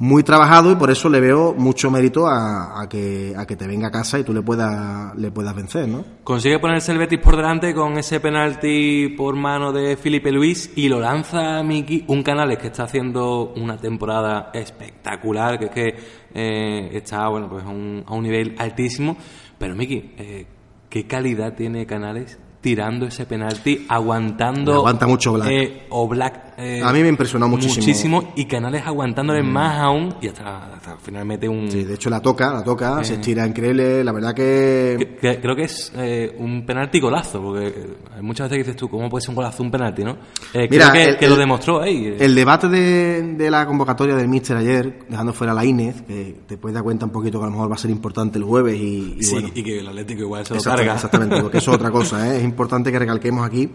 muy 0.00 0.22
trabajado 0.22 0.70
y 0.70 0.76
por 0.76 0.90
eso 0.90 1.08
le 1.08 1.20
veo 1.20 1.54
mucho 1.54 1.90
mérito 1.90 2.28
a, 2.28 2.80
a, 2.80 2.88
que, 2.88 3.34
a 3.36 3.46
que 3.46 3.56
te 3.56 3.66
venga 3.66 3.88
a 3.88 3.90
casa 3.90 4.18
y 4.18 4.22
tú 4.22 4.32
le 4.32 4.42
puedas, 4.42 5.14
le 5.16 5.32
puedas 5.32 5.54
vencer, 5.54 5.88
¿no? 5.88 6.04
Consigue 6.22 6.60
ponerse 6.60 6.92
el 6.92 6.98
Betis 6.98 7.18
por 7.18 7.36
delante 7.36 7.74
con 7.74 7.98
ese 7.98 8.20
penalti 8.20 9.08
por 9.16 9.34
mano 9.34 9.72
de 9.72 9.96
Felipe 9.96 10.30
Luis 10.30 10.70
y 10.76 10.88
lo 10.88 11.00
lanza 11.00 11.58
a 11.58 11.62
Miki, 11.64 12.04
un 12.06 12.22
Canales 12.22 12.58
que 12.58 12.68
está 12.68 12.84
haciendo 12.84 13.52
una 13.56 13.76
temporada 13.76 14.50
espectacular, 14.54 15.58
que 15.58 15.64
es 15.64 15.70
que 15.72 15.94
eh, 16.32 16.90
está 16.92 17.26
bueno 17.28 17.48
pues 17.48 17.64
a 17.64 17.68
un, 17.68 18.04
a 18.06 18.14
un 18.14 18.22
nivel 18.22 18.54
altísimo. 18.56 19.16
Pero 19.58 19.74
Miki, 19.74 20.14
eh, 20.16 20.46
¿qué 20.90 21.06
calidad 21.06 21.54
tiene 21.54 21.86
Canales 21.86 22.38
tirando 22.60 23.06
ese 23.06 23.24
penalti, 23.26 23.86
aguantando. 23.88 24.74
Aguanta 24.74 25.06
mucho 25.06 25.32
Black. 25.34 25.48
Eh, 25.50 25.86
o 25.90 26.08
Black. 26.08 26.54
eh, 26.58 26.80
A 26.82 26.92
mí 26.92 27.02
me 27.02 27.08
impresionó 27.08 27.48
muchísimo. 27.48 27.76
Muchísimo 27.86 28.32
y 28.36 28.46
Canales 28.46 28.82
aguantándole 28.84 29.42
más 29.44 29.78
aún 29.78 30.14
y 30.20 30.26
hasta, 30.28 30.74
hasta 30.74 30.96
finalmente 30.96 31.48
un. 31.48 31.70
Sí, 31.70 31.84
de 31.84 31.94
hecho 31.94 32.10
la 32.10 32.20
toca, 32.20 32.52
la 32.52 32.64
toca, 32.64 33.02
se 33.04 33.14
estira 33.14 33.46
increíble. 33.46 34.02
La 34.02 34.12
verdad 34.12 34.34
que. 34.34 34.96
que- 34.98 35.16
que 35.18 35.40
creo 35.40 35.54
que 35.54 35.62
es 35.64 35.92
eh, 35.96 36.34
un 36.38 36.64
penalti 36.66 36.98
golazo, 37.00 37.40
porque 37.40 37.68
eh, 37.68 38.22
muchas 38.22 38.48
veces 38.50 38.66
dices 38.66 38.76
tú, 38.76 38.88
¿cómo 38.88 39.08
puede 39.08 39.22
ser 39.22 39.30
un 39.30 39.36
golazo 39.36 39.62
un 39.62 39.70
penalti, 39.70 40.02
no? 40.04 40.16
Eh, 40.52 40.66
Mira, 40.70 40.90
creo 40.90 40.92
que, 41.04 41.10
el- 41.10 41.16
que 41.18 41.28
lo 41.28 41.36
demostró 41.36 41.80
ahí. 41.80 42.06
eh. 42.06 42.16
El 42.18 42.34
debate 42.34 42.68
de, 42.68 43.22
de 43.36 43.50
la 43.50 43.66
convocatoria 43.66 44.16
del 44.16 44.26
Míster 44.28 44.56
ayer, 44.56 45.04
dejando 45.08 45.32
fuera 45.32 45.52
a 45.52 45.54
la 45.54 45.64
Inés, 45.64 46.02
que 46.02 46.40
te 46.46 46.56
puedes 46.56 46.74
dar 46.74 46.82
cuenta 46.82 47.06
un 47.06 47.12
poquito 47.12 47.38
que 47.38 47.44
a 47.44 47.48
lo 47.48 47.52
mejor 47.52 47.70
va 47.70 47.74
a 47.76 47.78
ser 47.78 47.90
importante 47.92 48.38
el 48.38 48.44
jueves 48.44 48.76
y, 48.76 49.16
y 49.18 49.22
sí, 49.22 49.32
bueno, 49.32 49.48
y 49.54 49.62
que 49.62 49.78
el 49.80 49.86
Atlético 49.88 50.22
igual 50.22 50.44
se 50.44 50.54
lo 50.54 50.56
Exactamente, 50.58 50.86
carga. 50.88 50.94
exactamente, 50.96 51.42
porque 51.42 51.58
eso 51.58 51.70
es 51.70 51.76
otra 51.76 51.90
cosa. 51.90 52.34
¿eh? 52.36 52.47
Importante 52.48 52.90
que 52.92 52.98
recalquemos 52.98 53.46
aquí 53.46 53.68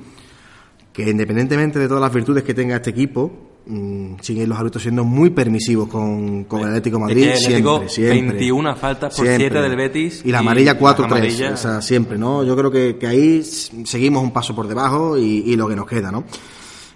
que 0.91 1.09
independientemente 1.09 1.79
de 1.79 1.87
todas 1.87 2.01
las 2.01 2.13
virtudes 2.13 2.43
que 2.43 2.53
tenga 2.53 2.75
este 2.75 2.91
equipo, 2.91 3.31
mm, 3.65 4.15
siguen 4.21 4.47
los 4.47 4.59
árbitros 4.59 4.83
siendo 4.83 5.03
muy 5.03 5.31
permisivos 5.31 5.87
con, 5.89 6.43
con 6.43 6.59
el 6.61 6.67
Atlético 6.67 6.97
de 6.97 7.01
Madrid. 7.03 7.23
el 7.23 7.29
Atlético, 7.33 7.77
siempre, 7.87 7.89
siempre. 7.89 8.37
21 8.37 8.75
faltas 8.75 9.15
por 9.15 9.25
Siempre. 9.25 9.49
7 9.49 9.61
del 9.69 9.75
Betis. 9.75 10.21
Y 10.23 10.31
la 10.31 10.39
amarilla 10.39 10.73
las 10.73 10.81
4-3, 10.81 11.05
amarillas- 11.05 11.53
o 11.53 11.57
sea, 11.57 11.81
siempre, 11.81 12.19
¿no? 12.19 12.43
Yo 12.43 12.55
creo 12.55 12.69
que, 12.69 12.97
que 12.99 13.07
ahí 13.07 13.41
seguimos 13.43 14.21
un 14.21 14.31
paso 14.31 14.53
por 14.55 14.67
debajo 14.67 15.17
y, 15.17 15.43
y 15.47 15.55
lo 15.55 15.67
que 15.67 15.75
nos 15.75 15.87
queda, 15.87 16.11
¿no? 16.11 16.25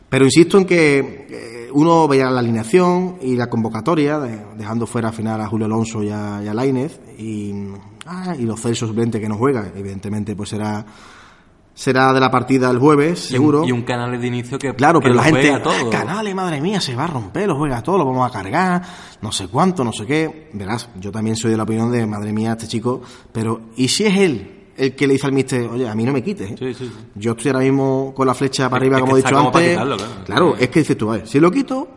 Pero 0.09 0.25
insisto 0.25 0.59
en 0.59 0.65
que 0.65 1.25
eh, 1.29 1.69
uno 1.73 2.07
veía 2.07 2.29
la 2.29 2.39
alineación 2.41 3.15
y 3.23 3.35
la 3.35 3.49
convocatoria, 3.49 4.19
de- 4.19 4.39
dejando 4.59 4.85
fuera 4.85 5.07
al 5.07 5.15
final 5.15 5.41
a 5.41 5.47
Julio 5.47 5.65
Alonso 5.65 6.03
y 6.03 6.09
a, 6.11 6.39
y 6.43 6.47
a 6.47 6.53
Lainez, 6.53 6.99
y, 7.17 7.51
ah, 8.05 8.35
y 8.37 8.43
los 8.43 8.61
Celso 8.61 8.85
suplente 8.85 9.19
que 9.19 9.27
no 9.27 9.37
juega, 9.37 9.71
evidentemente 9.75 10.35
pues 10.35 10.49
será 10.49 10.85
será 11.79 12.11
de 12.11 12.19
la 12.19 12.31
partida 12.31 12.71
el 12.71 12.79
jueves, 12.79 13.29
y 13.29 13.35
un- 13.35 13.39
seguro. 13.39 13.63
Y 13.67 13.71
un 13.71 13.83
canal 13.83 14.19
de 14.19 14.25
inicio 14.27 14.57
que, 14.57 14.73
Claro, 14.73 14.99
que 14.99 15.03
pero 15.03 15.13
lo 15.15 15.21
la 15.21 15.25
gente, 15.25 15.41
juega 15.41 15.57
"Ah, 15.57 15.61
todo. 15.61 15.89
canales, 15.91 16.33
madre 16.33 16.59
mía, 16.59 16.81
se 16.81 16.95
va 16.95 17.03
a 17.03 17.07
romper, 17.07 17.47
lo 17.47 17.55
juega 17.55 17.83
todo, 17.83 17.99
lo 17.99 18.05
vamos 18.05 18.27
a 18.27 18.33
cargar, 18.33 18.81
no 19.21 19.31
sé 19.31 19.47
cuánto, 19.47 19.83
no 19.83 19.93
sé 19.93 20.07
qué. 20.07 20.49
Verás, 20.53 20.89
yo 20.99 21.11
también 21.11 21.35
soy 21.35 21.51
de 21.51 21.57
la 21.57 21.63
opinión 21.63 21.91
de, 21.91 22.03
madre 22.07 22.33
mía, 22.33 22.53
este 22.53 22.67
chico, 22.67 23.01
pero 23.31 23.61
¿y 23.75 23.87
si 23.89 24.05
es 24.05 24.17
él 24.17 24.53
el 24.75 24.95
que 24.95 25.05
le 25.05 25.13
dice 25.13 25.27
al 25.27 25.33
mister, 25.33 25.67
oye, 25.69 25.87
a 25.87 25.93
mí 25.93 26.03
no 26.03 26.13
me 26.13 26.23
quites? 26.23 26.49
¿eh? 26.51 26.55
Sí, 26.57 26.73
sí, 26.73 26.85
sí. 26.85 26.91
Yo 27.13 27.31
estoy 27.33 27.49
ahora 27.51 27.59
mismo 27.63 28.11
con 28.15 28.25
la 28.25 28.33
flecha 28.33 28.69
para 28.69 28.81
arriba, 28.81 28.97
es 28.97 29.01
como 29.01 29.15
he 29.15 29.21
dicho 29.21 29.35
como 29.35 29.47
antes. 29.49 29.69
quitarlo, 29.69 29.97
claro. 30.25 30.55
es 30.57 30.69
que 30.69 30.79
dices 30.79 30.97
tú, 30.97 31.11
a 31.11 31.17
ver, 31.17 31.27
si 31.27 31.39
lo 31.39 31.51
quito, 31.51 31.87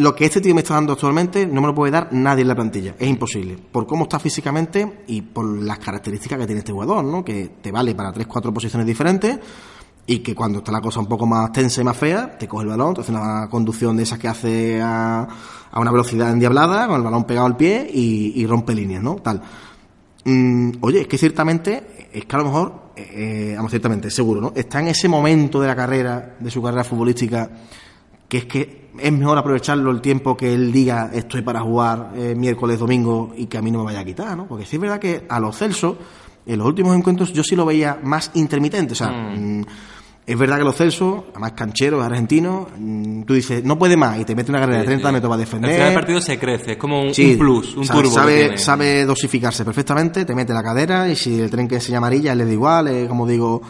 lo 0.00 0.14
que 0.14 0.24
este 0.24 0.40
tío 0.40 0.54
me 0.54 0.62
está 0.62 0.74
dando 0.74 0.94
actualmente 0.94 1.46
no 1.46 1.60
me 1.60 1.66
lo 1.66 1.74
puede 1.74 1.92
dar 1.92 2.08
nadie 2.12 2.42
en 2.42 2.48
la 2.48 2.54
plantilla. 2.54 2.94
Es 2.98 3.06
imposible. 3.06 3.58
Por 3.70 3.86
cómo 3.86 4.04
está 4.04 4.18
físicamente 4.18 5.04
y 5.06 5.20
por 5.20 5.46
las 5.62 5.78
características 5.78 6.38
que 6.38 6.46
tiene 6.46 6.60
este 6.60 6.72
jugador, 6.72 7.04
¿no? 7.04 7.22
Que 7.22 7.50
te 7.60 7.70
vale 7.70 7.94
para 7.94 8.10
tres, 8.10 8.26
cuatro 8.26 8.52
posiciones 8.52 8.86
diferentes 8.86 9.38
y 10.06 10.20
que 10.20 10.34
cuando 10.34 10.60
está 10.60 10.72
la 10.72 10.80
cosa 10.80 11.00
un 11.00 11.06
poco 11.06 11.26
más 11.26 11.52
tensa 11.52 11.82
y 11.82 11.84
más 11.84 11.98
fea, 11.98 12.38
te 12.38 12.48
coge 12.48 12.64
el 12.64 12.70
balón, 12.70 12.94
te 12.94 13.02
hace 13.02 13.12
una 13.12 13.46
conducción 13.50 13.94
de 13.94 14.04
esas 14.04 14.18
que 14.18 14.26
hace 14.26 14.80
a, 14.80 15.28
a 15.70 15.80
una 15.80 15.90
velocidad 15.90 16.32
endiablada, 16.32 16.86
con 16.86 16.96
el 16.96 17.02
balón 17.02 17.24
pegado 17.24 17.46
al 17.46 17.56
pie 17.58 17.88
y, 17.92 18.46
rompe 18.46 18.74
líneas, 18.74 19.02
¿no? 19.02 19.16
Tal. 19.16 19.42
Mm, 20.24 20.72
oye, 20.80 21.02
es 21.02 21.08
que 21.08 21.18
ciertamente, 21.18 22.08
es 22.10 22.24
que 22.24 22.36
a 22.36 22.38
lo 22.38 22.46
mejor, 22.46 22.92
eh, 22.96 23.52
vamos, 23.54 23.70
ciertamente, 23.70 24.10
seguro, 24.10 24.40
¿no? 24.40 24.52
Está 24.56 24.80
en 24.80 24.88
ese 24.88 25.08
momento 25.08 25.60
de 25.60 25.68
la 25.68 25.76
carrera, 25.76 26.36
de 26.40 26.50
su 26.50 26.62
carrera 26.62 26.84
futbolística, 26.84 27.50
que 28.30 28.38
es 28.38 28.44
que 28.46 28.80
es 28.98 29.12
mejor 29.12 29.36
aprovecharlo 29.36 29.90
el 29.90 30.00
tiempo 30.00 30.36
que 30.36 30.54
él 30.54 30.72
diga 30.72 31.10
estoy 31.12 31.42
para 31.42 31.60
jugar 31.60 32.12
eh, 32.16 32.34
miércoles, 32.36 32.78
domingo 32.78 33.32
y 33.36 33.46
que 33.46 33.58
a 33.58 33.62
mí 33.62 33.70
no 33.70 33.80
me 33.80 33.86
vaya 33.86 34.00
a 34.00 34.04
quitar, 34.04 34.36
¿no? 34.36 34.46
Porque 34.46 34.64
sí 34.64 34.76
es 34.76 34.82
verdad 34.82 34.98
que 34.98 35.26
a 35.28 35.40
los 35.40 35.56
Celsos, 35.56 35.96
en 36.46 36.58
los 36.58 36.66
últimos 36.66 36.96
encuentros 36.96 37.32
yo 37.32 37.42
sí 37.42 37.56
lo 37.56 37.66
veía 37.66 37.98
más 38.02 38.30
intermitente, 38.34 38.92
o 38.92 38.96
sea, 38.96 39.08
mm, 39.08 39.64
es 40.26 40.38
verdad 40.38 40.58
que 40.58 40.64
los 40.64 40.76
Celsos, 40.76 41.24
además 41.30 41.52
cancheros, 41.52 42.04
argentinos, 42.04 42.68
mm, 42.78 43.22
tú 43.22 43.34
dices, 43.34 43.64
no 43.64 43.76
puede 43.76 43.96
más 43.96 44.20
y 44.20 44.24
te 44.24 44.36
mete 44.36 44.52
una 44.52 44.60
carrera 44.60 44.78
de 44.80 44.84
30 44.84 45.12
metros 45.12 45.28
para 45.28 45.40
defender. 45.40 45.70
Al 45.70 45.76
final 45.76 45.88
del 45.88 46.00
partido 46.00 46.20
se 46.20 46.38
crece, 46.38 46.72
es 46.72 46.78
como 46.78 47.02
un, 47.02 47.12
Sí, 47.14 47.32
un 47.32 47.38
plus, 47.38 47.76
un 47.76 47.84
sabe, 47.84 48.02
turbo. 48.02 48.14
Sabe, 48.14 48.58
sabe 48.58 49.04
dosificarse 49.06 49.64
perfectamente, 49.64 50.24
te 50.24 50.34
mete 50.36 50.52
la 50.52 50.62
cadera 50.62 51.08
y 51.08 51.16
si 51.16 51.40
el 51.40 51.50
tren 51.50 51.66
que 51.66 51.76
enseña 51.76 51.98
amarilla 51.98 52.34
le 52.36 52.44
da 52.44 52.52
igual, 52.52 52.88
es 52.88 53.08
como 53.08 53.26
digo, 53.26 53.60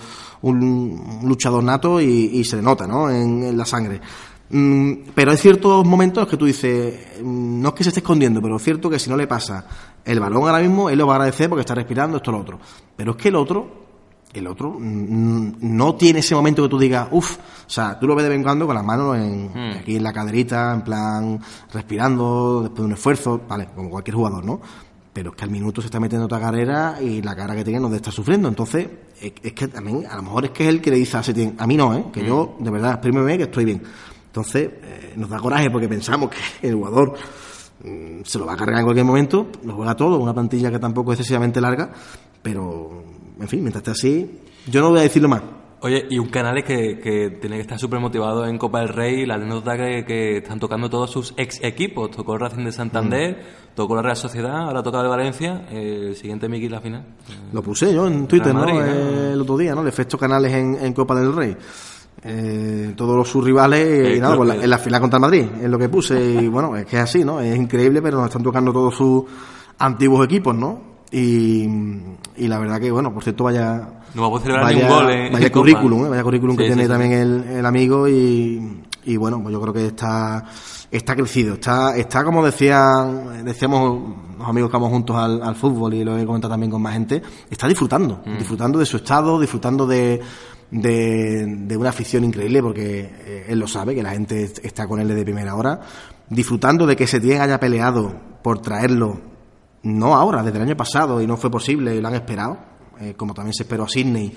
un, 0.42 0.62
un 0.62 1.29
luchador 1.29 1.62
nato 1.62 2.01
y, 2.01 2.31
y 2.35 2.44
se 2.44 2.57
le 2.57 2.62
nota, 2.62 2.87
¿no? 2.87 3.11
En, 3.11 3.42
en 3.42 3.57
la 3.57 3.64
sangre. 3.64 4.01
Mm, 4.50 5.10
pero 5.14 5.30
hay 5.30 5.36
ciertos 5.36 5.86
momentos 5.86 6.26
que 6.26 6.36
tú 6.36 6.44
dices, 6.44 7.22
mm, 7.22 7.60
no 7.60 7.68
es 7.68 7.74
que 7.74 7.84
se 7.84 7.90
esté 7.90 8.00
escondiendo, 8.00 8.42
pero 8.42 8.56
es 8.56 8.62
cierto 8.62 8.90
que 8.90 8.98
si 8.98 9.08
no 9.08 9.16
le 9.16 9.28
pasa 9.28 9.64
el 10.04 10.18
balón 10.18 10.42
ahora 10.42 10.58
mismo, 10.58 10.90
él 10.90 10.98
lo 10.98 11.06
va 11.06 11.14
a 11.14 11.16
agradecer 11.16 11.48
porque 11.48 11.60
está 11.60 11.74
respirando, 11.74 12.16
esto, 12.16 12.32
lo 12.32 12.38
otro. 12.38 12.58
Pero 12.96 13.12
es 13.12 13.16
que 13.16 13.28
el 13.28 13.36
otro, 13.36 13.86
el 14.32 14.46
otro 14.48 14.76
mm, 14.76 15.52
no 15.60 15.94
tiene 15.94 16.18
ese 16.18 16.34
momento 16.34 16.64
que 16.64 16.68
tú 16.68 16.78
digas, 16.80 17.08
uff, 17.12 17.36
o 17.36 17.70
sea, 17.70 17.96
tú 17.98 18.08
lo 18.08 18.16
ves 18.16 18.24
de 18.24 18.30
vez 18.30 18.38
en 18.38 18.42
cuando 18.42 18.66
con 18.66 18.74
las 18.74 18.84
manos 18.84 19.16
en, 19.16 19.52
aquí 19.78 19.96
en 19.96 20.02
la 20.02 20.12
caderita, 20.12 20.74
en 20.74 20.82
plan 20.82 21.40
respirando, 21.72 22.62
después 22.62 22.80
de 22.80 22.86
un 22.86 22.92
esfuerzo, 22.92 23.40
vale, 23.48 23.68
como 23.74 23.88
cualquier 23.88 24.16
jugador, 24.16 24.44
¿no? 24.44 24.60
Pero 25.12 25.30
es 25.30 25.36
que 25.36 25.44
al 25.44 25.50
minuto 25.50 25.80
se 25.80 25.86
está 25.86 26.00
metiendo 26.00 26.26
otra 26.26 26.40
carrera 26.40 26.96
y 27.00 27.22
la 27.22 27.36
cara 27.36 27.54
que 27.54 27.64
tiene 27.64 27.78
no 27.80 27.86
debe 27.86 27.96
estar 27.96 28.12
sufriendo. 28.12 28.48
Entonces, 28.48 28.88
es, 29.20 29.32
es 29.42 29.52
que 29.52 29.68
también, 29.68 30.06
a 30.08 30.16
lo 30.16 30.22
mejor 30.22 30.44
es 30.44 30.50
que 30.52 30.64
es 30.64 30.68
él 30.68 30.80
que 30.80 30.90
le 30.90 30.96
dice 30.96 31.16
a 31.16 31.22
Setién, 31.22 31.56
a 31.58 31.66
mí 31.66 31.76
no, 31.76 31.94
¿eh? 31.94 32.06
Que 32.12 32.24
yo, 32.24 32.56
de 32.58 32.70
verdad, 32.70 32.92
exprímeme 32.92 33.36
que 33.36 33.44
estoy 33.44 33.64
bien. 33.64 33.82
Entonces, 34.30 34.70
eh, 34.82 35.12
nos 35.16 35.28
da 35.28 35.38
coraje 35.38 35.70
porque 35.70 35.88
pensamos 35.88 36.30
que 36.30 36.38
el 36.68 36.74
jugador 36.74 37.14
mm, 37.84 38.20
se 38.24 38.38
lo 38.38 38.46
va 38.46 38.52
a 38.54 38.56
cargar 38.56 38.78
en 38.78 38.84
cualquier 38.84 39.06
momento, 39.06 39.48
lo 39.64 39.74
juega 39.74 39.96
todo, 39.96 40.18
una 40.18 40.32
plantilla 40.32 40.70
que 40.70 40.78
tampoco 40.78 41.12
es 41.12 41.18
excesivamente 41.18 41.60
larga, 41.60 41.90
pero, 42.42 43.02
en 43.40 43.48
fin, 43.48 43.60
mientras 43.60 43.80
esté 43.86 43.90
así, 43.90 44.40
yo 44.68 44.80
no 44.80 44.90
voy 44.90 45.00
a 45.00 45.02
decirlo 45.02 45.28
más. 45.28 45.42
Oye, 45.82 46.06
y 46.10 46.18
un 46.18 46.28
Canales 46.28 46.64
que, 46.64 47.00
que 47.02 47.38
tiene 47.40 47.56
que 47.56 47.62
estar 47.62 47.78
súper 47.78 48.00
motivado 48.00 48.44
en 48.46 48.58
Copa 48.58 48.80
del 48.80 48.90
Rey. 48.90 49.24
La 49.24 49.36
anécdota 49.36 49.78
que, 49.78 50.04
que 50.04 50.36
están 50.36 50.60
tocando 50.60 50.90
todos 50.90 51.10
sus 51.10 51.32
ex 51.38 51.58
equipos. 51.64 52.10
Tocó 52.10 52.34
el 52.34 52.40
Racing 52.40 52.64
de 52.66 52.72
Santander, 52.72 53.30
Mm. 53.38 53.74
tocó 53.74 53.96
la 53.96 54.02
Real 54.02 54.16
Sociedad, 54.16 54.58
ahora 54.58 54.82
toca 54.82 55.00
el 55.00 55.08
Valencia. 55.08 55.66
eh, 55.70 56.08
el 56.08 56.16
siguiente 56.16 56.50
Miki 56.50 56.68
la 56.68 56.82
final. 56.82 57.06
Lo 57.54 57.62
puse 57.62 57.94
yo 57.94 58.06
en 58.06 58.26
Twitter, 58.28 58.54
el 58.54 59.40
otro 59.40 59.56
día, 59.56 59.74
¿no? 59.74 59.80
El 59.80 59.88
efecto 59.88 60.18
canales 60.18 60.52
en, 60.52 60.74
en 60.84 60.92
Copa 60.92 61.14
del 61.14 61.34
Rey. 61.34 61.56
Eh, 62.22 62.92
todos 62.96 63.16
los 63.16 63.28
sus 63.28 63.42
rivales 63.44 63.80
Eh, 63.80 64.16
y 64.16 64.20
nada, 64.20 64.37
pues 64.37 64.48
la- 64.48 64.62
en 64.62 64.68
la 64.70 64.78
final 64.78 65.00
contra 65.00 65.16
el 65.16 65.20
Madrid, 65.22 65.44
es 65.62 65.68
lo 65.70 65.78
que 65.78 65.88
puse. 65.88 66.20
Y 66.42 66.48
bueno, 66.48 66.76
es 66.76 66.85
que 66.87 66.96
es 66.96 67.02
así, 67.02 67.24
¿no? 67.24 67.40
Es 67.40 67.56
increíble, 67.56 68.02
pero 68.02 68.18
nos 68.18 68.26
están 68.26 68.42
tocando 68.42 68.72
todos 68.72 68.94
sus 68.94 69.24
antiguos 69.78 70.24
equipos, 70.26 70.54
¿no? 70.54 70.90
Y, 71.12 71.64
y 72.37 72.46
la 72.46 72.59
verdad 72.59 72.78
que, 72.80 72.90
bueno, 72.90 73.12
por 73.12 73.22
cierto, 73.22 73.44
vaya. 73.44 73.88
No 74.14 74.22
va 74.22 74.28
a 74.28 74.30
poder 74.30 74.42
celebrar 74.46 74.68
ni 74.74 74.80
vaya, 74.83 74.87
un 74.87 75.02
gol 75.02 75.11
en- 75.14 75.33
vaya 75.33 75.50
currículum, 75.52 76.04
¿eh? 76.06 76.09
vaya 76.11 76.22
currículum 76.22 76.56
que 76.56 76.62
Sí, 76.64 76.68
tiene 76.68 76.83
sí. 76.85 76.88
también 76.88 77.12
el, 77.12 77.44
el 77.44 77.66
amigo 77.66 78.06
y, 78.09 78.83
y 79.12 79.16
bueno, 79.16 79.42
pues 79.42 79.53
yo 79.53 79.61
creo 79.61 79.73
que 79.75 79.87
está 79.87 80.44
está 80.90 81.14
crecido, 81.14 81.55
está 81.55 81.96
está 81.96 82.25
como 82.25 82.44
decían 82.44 83.44
decíamos 83.44 84.16
los 84.38 84.49
amigos 84.49 84.70
que 84.70 84.77
vamos 84.77 84.90
juntos 84.90 85.16
al, 85.16 85.42
al 85.42 85.55
fútbol 85.55 85.94
y 85.94 86.05
lo 86.05 86.16
he 86.16 86.25
comentado 86.25 86.53
también 86.53 86.70
con 86.70 86.81
más 86.83 86.94
gente, 86.94 87.23
está 87.51 87.66
disfrutando, 87.68 88.20
Mm. 88.25 88.38
disfrutando 88.38 88.79
de 88.79 88.87
su 88.87 88.96
estado, 88.99 89.38
disfrutando 89.40 89.87
de 89.87 90.20
de, 90.70 91.46
de 91.66 91.77
una 91.77 91.88
afición 91.88 92.23
increíble 92.25 92.62
porque 92.62 93.01
eh, 93.01 93.46
él 93.49 93.59
lo 93.59 93.66
sabe, 93.66 93.94
que 93.94 94.03
la 94.03 94.11
gente 94.11 94.51
está 94.62 94.87
con 94.87 95.01
él 95.01 95.09
desde 95.09 95.25
primera 95.25 95.57
hora, 95.57 95.81
disfrutando 96.29 96.87
de 96.87 96.94
que 96.94 97.07
Setién 97.09 97.40
haya 97.40 97.59
peleado 97.59 98.14
por 98.42 98.61
traerlo, 98.61 99.20
no 99.83 100.14
ahora, 100.14 100.42
desde 100.44 100.59
el 100.59 100.64
año 100.64 100.77
pasado 100.77 101.20
y 101.20 101.27
no 101.27 101.37
fue 101.37 101.51
posible 101.51 101.96
y 101.96 102.01
lo 102.01 102.07
han 102.09 102.14
esperado, 102.14 102.57
eh, 103.00 103.14
como 103.16 103.32
también 103.34 103.54
se 103.54 103.62
esperó 103.62 103.84
a 103.84 103.88
Sydney. 103.88 104.32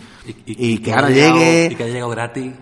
Y, 0.45 0.77
que 0.79 0.93
ahora 0.93 1.09
llegado- 1.09 1.37
llegue 1.39 1.69
Y 1.71 1.75
que 1.75 1.83
haya 1.83 1.93
llegado 1.93 2.11
gratis, 2.11 2.53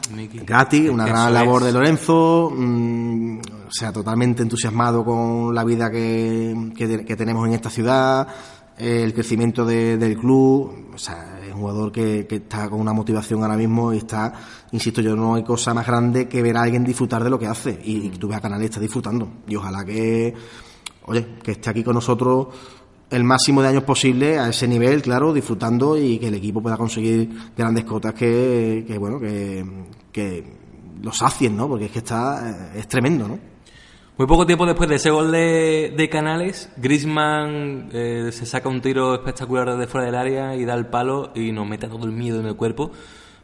gratis, 0.45 0.89
una 0.89 1.05
Eso 1.05 1.13
gran 1.13 1.33
labor 1.33 1.63
de 1.63 1.71
Lorenzo, 1.71 2.51
mm, 2.55 3.37
o 3.39 3.71
sea, 3.71 3.91
totalmente 3.93 4.41
entusiasmado 4.41 5.05
con 5.05 5.53
la 5.53 5.63
vida 5.63 5.89
que, 5.91 6.71
que, 6.75 7.05
que 7.05 7.15
tenemos 7.15 7.47
en 7.47 7.53
esta 7.53 7.69
ciudad, 7.69 8.27
eh, 8.77 9.03
el 9.03 9.13
crecimiento 9.13 9.63
de- 9.65 9.97
del 9.97 10.17
club, 10.17 10.89
o 10.93 10.97
sea, 10.97 11.39
es 11.45 11.53
un 11.53 11.59
jugador 11.61 11.91
que, 11.91 12.25
que 12.27 12.37
está 12.37 12.67
con 12.69 12.79
una 12.81 12.93
motivación 12.93 13.43
ahora 13.43 13.55
mismo 13.55 13.93
y 13.93 13.97
está, 13.97 14.33
insisto 14.71 15.01
yo, 15.01 15.15
no 15.15 15.35
hay 15.35 15.43
cosa 15.43 15.73
más 15.73 15.85
grande 15.85 16.27
que 16.27 16.41
ver 16.41 16.57
a 16.57 16.63
alguien 16.63 16.83
disfrutar 16.83 17.23
de 17.23 17.29
lo 17.29 17.37
que 17.37 17.45
hace 17.47 17.79
y, 17.83 18.07
y 18.07 18.09
tú 18.11 18.27
ves 18.27 18.37
a 18.37 18.41
Canales 18.41 18.65
está 18.71 18.79
disfrutando. 18.79 19.27
Y 19.47 19.55
ojalá 19.55 19.85
que, 19.85 20.33
oye, 21.05 21.35
que 21.43 21.51
esté 21.51 21.69
aquí 21.69 21.83
con 21.83 21.93
nosotros 21.93 22.47
el 23.11 23.23
máximo 23.25 23.61
de 23.61 23.67
años 23.67 23.83
posible 23.83 24.39
a 24.39 24.49
ese 24.49 24.67
nivel, 24.67 25.01
claro, 25.01 25.33
disfrutando 25.33 25.97
y 25.97 26.17
que 26.17 26.29
el 26.29 26.35
equipo 26.35 26.61
pueda 26.61 26.77
conseguir 26.77 27.29
grandes 27.55 27.83
cotas 27.83 28.13
que, 28.13 28.95
bueno, 28.97 29.19
que, 29.19 29.65
que 30.11 30.43
lo 31.01 31.11
sacien, 31.11 31.57
¿no? 31.57 31.67
Porque 31.67 31.85
es 31.85 31.91
que 31.91 31.99
está, 31.99 32.49
eh, 32.49 32.79
es 32.79 32.87
tremendo, 32.87 33.27
¿no? 33.27 33.51
Muy 34.17 34.27
poco 34.27 34.45
tiempo 34.45 34.65
después 34.65 34.89
de 34.89 34.95
ese 34.95 35.09
gol 35.09 35.31
de, 35.31 35.93
de 35.95 36.09
Canales, 36.09 36.71
Grisman 36.77 37.89
eh, 37.91 38.29
se 38.31 38.45
saca 38.45 38.69
un 38.69 38.79
tiro 38.79 39.15
espectacular 39.15 39.71
desde 39.71 39.87
fuera 39.87 40.05
del 40.05 40.15
área 40.15 40.55
y 40.55 40.63
da 40.63 40.73
el 40.75 40.85
palo 40.87 41.31
y 41.33 41.51
nos 41.51 41.67
mete 41.67 41.87
todo 41.87 42.05
el 42.05 42.11
miedo 42.11 42.39
en 42.39 42.45
el 42.45 42.55
cuerpo. 42.55 42.91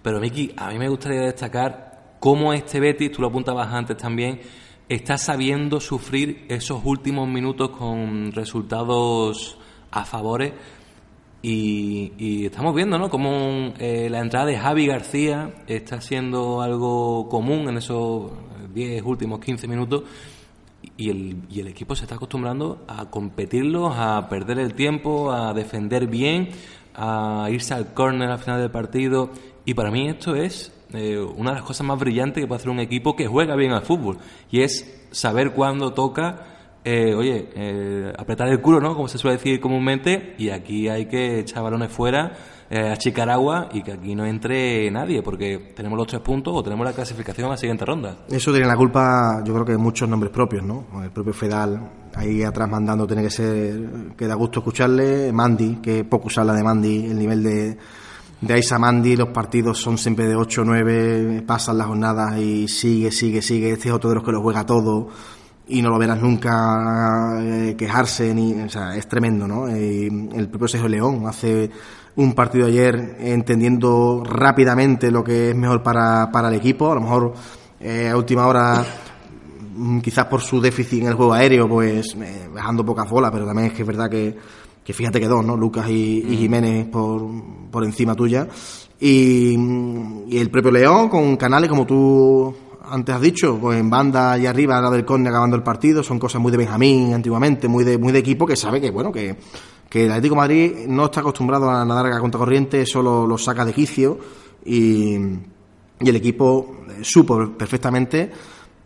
Pero 0.01 0.19
Miki, 0.19 0.53
a 0.55 0.69
mí 0.69 0.77
me 0.77 0.87
gustaría 0.87 1.21
destacar 1.21 2.15
cómo 2.19 2.53
este 2.53 2.79
Betis, 2.79 3.11
tú 3.11 3.21
lo 3.21 3.29
apuntabas 3.29 3.73
antes 3.73 3.97
también, 3.97 4.39
está 4.89 5.17
sabiendo 5.17 5.79
sufrir 5.79 6.45
esos 6.49 6.81
últimos 6.83 7.27
minutos 7.27 7.71
con 7.71 8.31
resultados 8.31 9.57
a 9.91 10.05
favores. 10.05 10.53
Y, 11.41 12.45
estamos 12.45 12.75
viendo, 12.75 12.97
¿no? 12.97 13.09
Cómo 13.09 13.73
eh, 13.79 14.09
la 14.09 14.19
entrada 14.19 14.47
de 14.47 14.57
Javi 14.57 14.87
García 14.87 15.53
está 15.67 16.01
siendo 16.01 16.61
algo 16.61 17.29
común 17.29 17.69
en 17.69 17.77
esos 17.77 18.31
10 18.73 19.03
últimos 19.03 19.39
15 19.39 19.67
minutos 19.67 20.03
y 20.97 21.09
el, 21.09 21.37
y 21.49 21.61
el 21.61 21.67
equipo 21.67 21.95
se 21.95 22.03
está 22.03 22.15
acostumbrando 22.15 22.83
a 22.87 23.09
competirlos, 23.09 23.93
a 23.95 24.27
perder 24.29 24.59
el 24.59 24.73
tiempo, 24.73 25.31
a 25.31 25.53
defender 25.53 26.07
bien, 26.07 26.49
a 26.95 27.47
irse 27.51 27.73
al 27.73 27.93
córner 27.93 28.29
al 28.29 28.39
final 28.39 28.59
del 28.59 28.71
partido. 28.71 29.29
Y 29.63 29.73
para 29.73 29.91
mí 29.91 30.09
esto 30.09 30.35
es 30.35 30.76
eh, 30.93 31.17
una 31.19 31.51
de 31.51 31.55
las 31.57 31.65
cosas 31.65 31.85
más 31.85 31.99
brillantes 31.99 32.41
que 32.41 32.47
puede 32.47 32.59
hacer 32.59 32.69
un 32.69 32.79
equipo 32.79 33.15
que 33.15 33.27
juega 33.27 33.55
bien 33.55 33.71
al 33.71 33.83
fútbol. 33.83 34.17
Y 34.51 34.61
es 34.61 35.07
saber 35.11 35.51
cuándo 35.51 35.93
toca, 35.93 36.79
eh, 36.83 37.13
oye, 37.13 37.49
eh, 37.55 38.13
apretar 38.17 38.47
el 38.47 38.61
culo, 38.61 38.79
¿no? 38.79 38.95
Como 38.95 39.07
se 39.07 39.17
suele 39.17 39.37
decir 39.37 39.59
comúnmente. 39.59 40.35
Y 40.37 40.49
aquí 40.49 40.87
hay 40.87 41.07
que 41.07 41.39
echar 41.39 41.63
balones 41.63 41.91
fuera 41.91 42.31
eh, 42.69 42.89
a 42.91 42.97
Chicaragua 42.97 43.69
y 43.71 43.81
que 43.81 43.93
aquí 43.93 44.13
no 44.15 44.25
entre 44.25 44.91
nadie, 44.91 45.21
porque 45.21 45.73
tenemos 45.75 45.97
los 45.97 46.07
tres 46.07 46.21
puntos 46.21 46.53
o 46.55 46.63
tenemos 46.63 46.85
la 46.85 46.93
clasificación 46.93 47.47
a 47.47 47.51
la 47.51 47.57
siguiente 47.57 47.85
ronda. 47.85 48.17
Eso 48.29 48.51
tiene 48.51 48.67
la 48.67 48.75
culpa, 48.75 49.41
yo 49.45 49.53
creo 49.53 49.65
que 49.65 49.77
muchos 49.77 50.07
nombres 50.09 50.31
propios, 50.33 50.63
¿no? 50.63 50.85
El 51.01 51.11
propio 51.11 51.33
Fedal 51.33 51.89
ahí 52.13 52.43
atrás 52.43 52.69
mandando 52.69 53.07
tiene 53.07 53.23
que 53.23 53.29
ser, 53.29 54.13
que 54.17 54.27
da 54.27 54.35
gusto 54.35 54.59
escucharle, 54.59 55.31
Mandy, 55.31 55.77
que 55.81 56.03
poco 56.03 56.29
se 56.29 56.41
habla 56.41 56.53
de 56.53 56.63
Mandy, 56.63 57.05
el 57.05 57.17
nivel 57.17 57.43
de, 57.43 57.77
de 58.41 58.53
Aisa 58.53 58.77
Mandy, 58.77 59.15
los 59.15 59.29
partidos 59.29 59.79
son 59.79 59.97
siempre 59.97 60.27
de 60.27 60.35
8 60.35 60.61
o 60.61 60.65
9, 60.65 61.43
pasan 61.45 61.77
las 61.77 61.87
jornadas 61.87 62.37
y 62.37 62.67
sigue, 62.67 63.11
sigue, 63.11 63.41
sigue, 63.41 63.71
este 63.71 63.89
es 63.89 63.93
otro 63.93 64.09
de 64.09 64.15
los 64.15 64.23
que 64.23 64.31
lo 64.31 64.41
juega 64.41 64.65
todo 64.65 65.09
y 65.67 65.81
no 65.81 65.89
lo 65.89 65.97
verás 65.97 66.21
nunca 66.21 67.39
eh, 67.41 67.75
quejarse, 67.77 68.33
ni, 68.33 68.53
o 68.53 68.69
sea, 68.69 68.95
es 68.95 69.07
tremendo, 69.07 69.47
¿no? 69.47 69.67
el 69.67 70.47
propio 70.49 70.67
Sergio 70.67 70.87
León 70.87 71.23
hace 71.27 71.69
un 72.17 72.33
partido 72.33 72.65
ayer 72.65 73.17
entendiendo 73.19 74.23
rápidamente 74.25 75.11
lo 75.11 75.23
que 75.23 75.51
es 75.51 75.55
mejor 75.55 75.83
para, 75.83 76.31
para 76.31 76.49
el 76.49 76.55
equipo. 76.55 76.91
A 76.91 76.95
lo 76.95 77.01
mejor 77.01 77.33
eh, 77.79 78.09
a 78.09 78.17
última 78.17 78.47
hora, 78.47 78.83
mm, 79.75 79.99
quizás 79.99 80.25
por 80.25 80.41
su 80.41 80.59
déficit 80.59 81.03
en 81.03 81.09
el 81.09 81.13
juego 81.13 81.33
aéreo, 81.33 81.69
pues 81.69 82.15
eh, 82.15 82.49
dejando 82.53 82.83
pocas 82.83 83.07
bolas, 83.07 83.31
pero 83.31 83.45
también 83.45 83.67
es 83.67 83.73
que 83.73 83.83
es 83.83 83.87
verdad 83.87 84.09
que, 84.09 84.35
que 84.87 84.93
fíjate 84.93 85.19
que 85.19 85.27
dos, 85.27 85.43
¿no? 85.43 85.57
Lucas 85.57 85.89
y, 85.89 86.23
y 86.25 86.37
Jiménez 86.37 86.87
por, 86.87 87.21
por 87.69 87.83
encima 87.83 88.15
tuya. 88.15 88.47
Y, 88.97 89.53
y 90.29 90.37
el 90.37 90.49
propio 90.49 90.71
León 90.71 91.09
con 91.09 91.35
Canales, 91.35 91.69
como 91.69 91.85
tú 91.85 92.55
antes 92.89 93.13
has 93.13 93.19
dicho, 93.19 93.57
pues 93.59 93.77
en 93.81 93.89
banda 93.89 94.37
y 94.37 94.45
arriba, 94.45 94.79
la 94.79 94.89
del 94.89 95.03
córner 95.03 95.27
acabando 95.27 95.57
el 95.57 95.63
partido, 95.63 96.03
son 96.03 96.17
cosas 96.17 96.41
muy 96.41 96.53
de 96.53 96.59
Benjamín 96.59 97.13
antiguamente, 97.13 97.67
muy 97.67 97.83
de, 97.83 97.97
muy 97.97 98.13
de 98.13 98.19
equipo 98.19 98.47
que 98.47 98.55
sabe 98.55 98.79
que, 98.79 98.89
bueno, 98.89 99.11
que 99.11 99.35
que 99.89 100.05
el 100.05 100.11
Atlético 100.11 100.35
de 100.35 100.41
Madrid 100.41 100.71
no 100.87 101.05
está 101.05 101.21
acostumbrado 101.21 101.69
a 101.69 101.85
nadar 101.85 102.07
a 102.07 102.19
contracorriente, 102.19 102.85
solo 102.85 103.25
lo 103.25 103.37
saca 103.37 103.65
de 103.65 103.73
quicio 103.73 104.17
y, 104.65 105.15
el 105.99 106.15
equipo 106.15 106.77
eh, 106.89 106.99
supo 107.01 107.57
perfectamente 107.57 108.31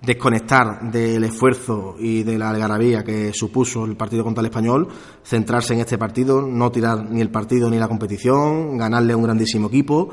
desconectar 0.02 0.92
del 0.92 1.24
esfuerzo 1.24 1.96
y 2.00 2.24
de 2.24 2.38
la 2.38 2.50
algarabía 2.50 3.04
que 3.04 3.32
supuso 3.34 3.86
el 3.86 3.96
partido 3.96 4.24
contra 4.24 4.42
el 4.42 4.48
español, 4.48 4.88
centrarse 5.24 5.74
en 5.74 5.82
este 5.82 5.98
partido, 5.98 6.42
no 6.42 6.72
tirar 6.72 7.10
ni 7.10 7.22
el 7.22 7.30
partido 7.30 7.70
ni 7.70 7.78
la 7.78 7.88
competición, 7.88 8.78
ganarle 8.78 9.14
a 9.14 9.18
un 9.18 9.24
grandísimo 9.24 9.68
equipo 9.68 10.10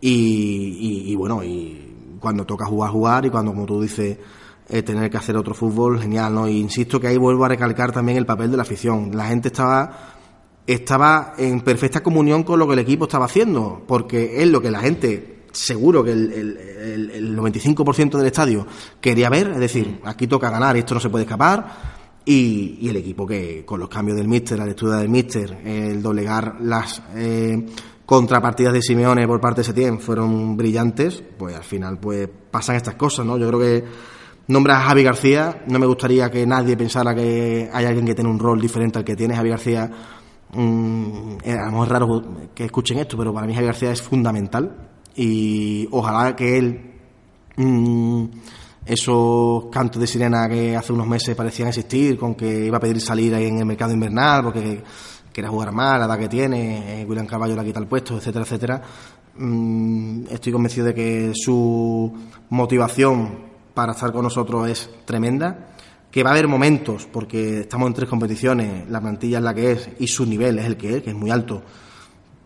y, 0.00 1.14
bueno, 1.16 1.42
y 1.42 2.18
cuando 2.20 2.44
toca 2.44 2.66
jugar, 2.66 2.90
jugar 2.90 3.26
y 3.26 3.30
cuando, 3.30 3.52
como 3.52 3.66
tú 3.66 3.80
dices, 3.80 4.18
eh, 4.68 4.82
tener 4.82 5.10
que 5.10 5.16
hacer 5.16 5.36
otro 5.36 5.54
fútbol, 5.54 6.00
genial, 6.00 6.34
¿no? 6.34 6.46
Y 6.46 6.58
insisto 6.58 7.00
que 7.00 7.08
ahí 7.08 7.16
vuelvo 7.16 7.44
a 7.44 7.48
recalcar 7.48 7.92
también 7.92 8.18
el 8.18 8.26
papel 8.26 8.50
de 8.50 8.56
la 8.56 8.62
afición. 8.62 9.10
La 9.14 9.26
gente 9.26 9.48
estaba 9.48 10.18
estaba 10.66 11.34
en 11.36 11.62
perfecta 11.62 12.02
comunión 12.02 12.44
con 12.44 12.58
lo 12.58 12.66
que 12.66 12.74
el 12.74 12.78
equipo 12.78 13.04
estaba 13.04 13.24
haciendo, 13.24 13.82
porque 13.86 14.42
es 14.42 14.48
lo 14.48 14.60
que 14.60 14.70
la 14.70 14.80
gente, 14.80 15.39
seguro 15.52 16.04
que 16.04 16.12
el, 16.12 16.32
el, 16.32 17.10
el 17.10 17.36
95% 17.36 18.16
del 18.16 18.26
estadio 18.26 18.66
quería 19.00 19.28
ver, 19.28 19.50
es 19.50 19.58
decir, 19.58 20.00
aquí 20.04 20.26
toca 20.26 20.50
ganar, 20.50 20.76
esto 20.76 20.94
no 20.94 21.00
se 21.00 21.10
puede 21.10 21.24
escapar, 21.24 22.00
y, 22.24 22.78
y 22.80 22.88
el 22.88 22.96
equipo 22.96 23.26
que 23.26 23.64
con 23.64 23.80
los 23.80 23.88
cambios 23.88 24.16
del 24.16 24.28
míster, 24.28 24.58
la 24.58 24.66
lectura 24.66 24.98
del 24.98 25.08
míster, 25.08 25.60
el 25.64 26.02
doblegar 26.02 26.56
las 26.60 27.02
eh, 27.16 27.66
contrapartidas 28.04 28.72
de 28.72 28.82
Simeone 28.82 29.26
por 29.26 29.40
parte 29.40 29.62
de 29.62 29.64
Setién 29.64 30.00
fueron 30.00 30.56
brillantes, 30.56 31.22
pues 31.38 31.56
al 31.56 31.64
final 31.64 31.98
pues 31.98 32.28
pasan 32.50 32.76
estas 32.76 32.94
cosas, 32.94 33.24
¿no? 33.24 33.38
Yo 33.38 33.48
creo 33.48 33.60
que 33.60 33.84
nombra 34.48 34.78
a 34.78 34.82
Javi 34.82 35.02
García, 35.02 35.64
no 35.66 35.78
me 35.78 35.86
gustaría 35.86 36.30
que 36.30 36.46
nadie 36.46 36.76
pensara 36.76 37.14
que 37.14 37.70
hay 37.72 37.84
alguien 37.86 38.06
que 38.06 38.14
tiene 38.14 38.30
un 38.30 38.38
rol 38.38 38.60
diferente 38.60 38.98
al 38.98 39.04
que 39.04 39.16
tiene 39.16 39.34
Javi 39.34 39.50
García. 39.50 39.90
Mm, 40.52 41.38
eh, 41.44 41.52
a 41.52 41.66
lo 41.66 41.70
mejor 41.70 41.86
es 41.86 41.92
raro 41.92 42.22
que 42.54 42.64
escuchen 42.64 42.98
esto, 42.98 43.16
pero 43.16 43.32
para 43.32 43.46
mí 43.46 43.54
Javier 43.54 43.72
García 43.72 43.92
es 43.92 44.02
fundamental 44.02 44.89
y 45.22 45.86
ojalá 45.90 46.34
que 46.34 46.56
él, 46.56 46.80
mm, 47.56 48.24
esos 48.86 49.66
cantos 49.66 50.00
de 50.00 50.06
sirena 50.06 50.48
que 50.48 50.74
hace 50.74 50.94
unos 50.94 51.06
meses 51.06 51.36
parecían 51.36 51.68
existir, 51.68 52.18
con 52.18 52.34
que 52.34 52.64
iba 52.64 52.78
a 52.78 52.80
pedir 52.80 53.02
salir 53.02 53.34
ahí 53.34 53.44
en 53.44 53.58
el 53.58 53.66
mercado 53.66 53.92
invernal 53.92 54.44
porque 54.44 54.82
quiere 55.30 55.46
jugar 55.46 55.72
más, 55.72 55.98
la 55.98 56.06
edad 56.06 56.18
que 56.18 56.28
tiene, 56.30 57.02
eh, 57.02 57.04
William 57.04 57.26
Carvalho 57.26 57.54
le 57.54 57.66
quita 57.66 57.80
el 57.80 57.86
puesto, 57.86 58.16
etcétera, 58.16 58.46
etcétera. 58.46 58.82
Mm, 59.36 60.22
estoy 60.30 60.52
convencido 60.52 60.86
de 60.86 60.94
que 60.94 61.32
su 61.34 62.10
motivación 62.48 63.40
para 63.74 63.92
estar 63.92 64.12
con 64.12 64.22
nosotros 64.22 64.70
es 64.70 64.88
tremenda 65.04 65.66
que 66.10 66.22
va 66.22 66.30
a 66.30 66.32
haber 66.32 66.48
momentos, 66.48 67.06
porque 67.12 67.60
estamos 67.60 67.88
en 67.88 67.92
tres 67.94 68.08
competiciones, 68.08 68.88
la 68.88 69.02
plantilla 69.02 69.36
es 69.36 69.44
la 69.44 69.52
que 69.52 69.72
es 69.72 69.90
y 69.98 70.06
su 70.06 70.24
nivel 70.24 70.58
es 70.58 70.64
el 70.64 70.78
que 70.78 70.96
es, 70.96 71.02
que 71.02 71.10
es 71.10 71.16
muy 71.16 71.30
alto, 71.30 71.62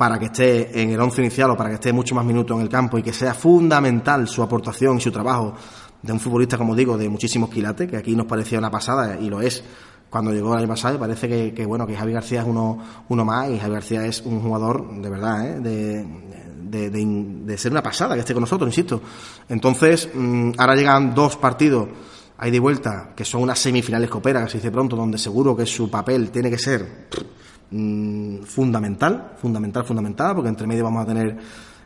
para 0.04 0.18
que 0.18 0.26
esté 0.26 0.82
en 0.82 0.90
el 0.90 1.00
once 1.00 1.22
inicial 1.22 1.50
o 1.52 1.56
para 1.56 1.70
que 1.70 1.76
esté 1.76 1.90
mucho 1.90 2.14
más 2.14 2.26
minutos 2.26 2.54
en 2.58 2.62
el 2.62 2.68
campo 2.68 2.98
y 2.98 3.02
que 3.02 3.14
sea 3.14 3.32
fundamental 3.32 4.28
su 4.28 4.42
aportación 4.42 4.98
y 4.98 5.00
su 5.00 5.10
trabajo 5.10 5.54
de 6.02 6.12
un 6.12 6.20
futbolista, 6.20 6.58
como 6.58 6.76
digo, 6.76 6.98
de 6.98 7.08
muchísimos 7.08 7.48
quilates, 7.48 7.88
que 7.88 7.96
aquí 7.96 8.14
nos 8.14 8.26
parecía 8.26 8.58
una 8.58 8.70
pasada 8.70 9.18
y 9.18 9.30
lo 9.30 9.40
es 9.40 9.64
cuando 10.10 10.30
llegó 10.30 10.52
el 10.52 10.58
año 10.58 10.68
pasado 10.68 10.98
parece 10.98 11.54
que, 11.54 11.64
bueno 11.64 11.86
que 11.86 11.96
Javi 11.96 12.12
García 12.12 12.42
es 12.42 12.46
uno, 12.46 12.78
uno 13.08 13.24
más 13.24 13.48
y 13.48 13.58
Javi 13.58 13.72
García 13.72 14.04
es 14.04 14.20
un 14.26 14.42
jugador 14.42 14.94
de 15.00 15.08
verdad, 15.08 15.46
¿eh? 15.46 15.60
de, 15.60 16.90
de, 16.90 17.56
ser 17.56 17.72
una 17.72 17.82
pasada 17.82 18.12
que 18.12 18.20
esté 18.20 18.34
con 18.34 18.42
nosotros, 18.42 18.68
insisto. 18.68 19.00
Entonces, 19.48 20.10
mm, 20.12 20.50
ahora 20.58 20.76
llegan 20.76 21.14
dos 21.14 21.38
partidos 21.38 21.88
hay 22.36 22.50
de 22.50 22.60
vuelta, 22.60 23.14
que 23.16 23.24
son 23.24 23.42
unas 23.42 23.58
semifinales 23.58 24.10
coperas, 24.10 24.44
que 24.44 24.50
se 24.50 24.58
dice 24.58 24.70
pronto, 24.70 24.96
donde 24.96 25.16
seguro 25.16 25.56
que 25.56 25.64
su 25.64 25.88
papel 25.88 26.30
tiene 26.30 26.50
que 26.50 26.58
ser 26.58 27.06
mm, 27.74 28.42
fundamental, 28.44 29.34
fundamental, 29.36 29.84
fundamental, 29.84 30.34
porque 30.34 30.48
entre 30.48 30.66
medio 30.66 30.84
vamos 30.84 31.02
a 31.02 31.06
tener 31.06 31.36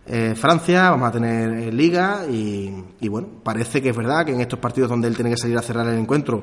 eh, 0.07 0.35
Francia, 0.35 0.91
vamos 0.91 1.09
a 1.09 1.13
tener 1.13 1.51
eh, 1.51 1.73
Liga 1.73 2.25
y, 2.31 3.09
bueno, 3.09 3.29
parece 3.43 3.83
que 3.83 3.91
es 3.91 3.97
verdad 3.97 4.25
que 4.25 4.33
en 4.33 4.41
estos 4.41 4.59
partidos 4.59 4.91
donde 4.91 5.09
él 5.09 5.15
tiene 5.15 5.31
que 5.31 5.37
salir 5.37 5.57
a 5.59 5.63
cerrar 5.63 5.87
el 5.89 5.99
encuentro, 5.99 6.43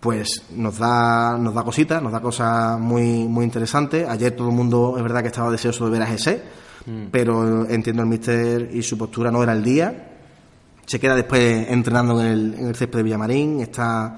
pues 0.00 0.44
nos 0.54 0.78
da, 0.78 1.36
nos 1.38 1.54
da 1.54 1.62
cositas, 1.62 2.02
nos 2.02 2.12
da 2.12 2.20
cosas 2.20 2.78
muy, 2.80 3.28
muy 3.28 3.44
interesantes. 3.44 4.08
Ayer 4.08 4.34
todo 4.34 4.48
el 4.48 4.54
mundo 4.54 4.94
es 4.96 5.02
verdad 5.02 5.22
que 5.22 5.28
estaba 5.28 5.50
deseoso 5.50 5.84
de 5.84 5.90
ver 5.90 6.02
a 6.02 6.06
Jesse, 6.06 6.40
mm. 6.86 7.06
pero 7.10 7.68
entiendo 7.68 8.02
el 8.02 8.08
mister 8.08 8.70
y 8.72 8.82
su 8.82 8.96
postura 8.96 9.30
no 9.30 9.42
era 9.42 9.52
el 9.52 9.62
día 9.62 10.06
se 10.90 10.98
queda 10.98 11.14
después 11.14 11.68
entrenando 11.68 12.20
en 12.20 12.26
el, 12.26 12.54
en 12.54 12.66
el 12.66 12.74
césped 12.74 12.98
de 12.98 13.02
Villamarín, 13.04 13.60
está 13.60 14.16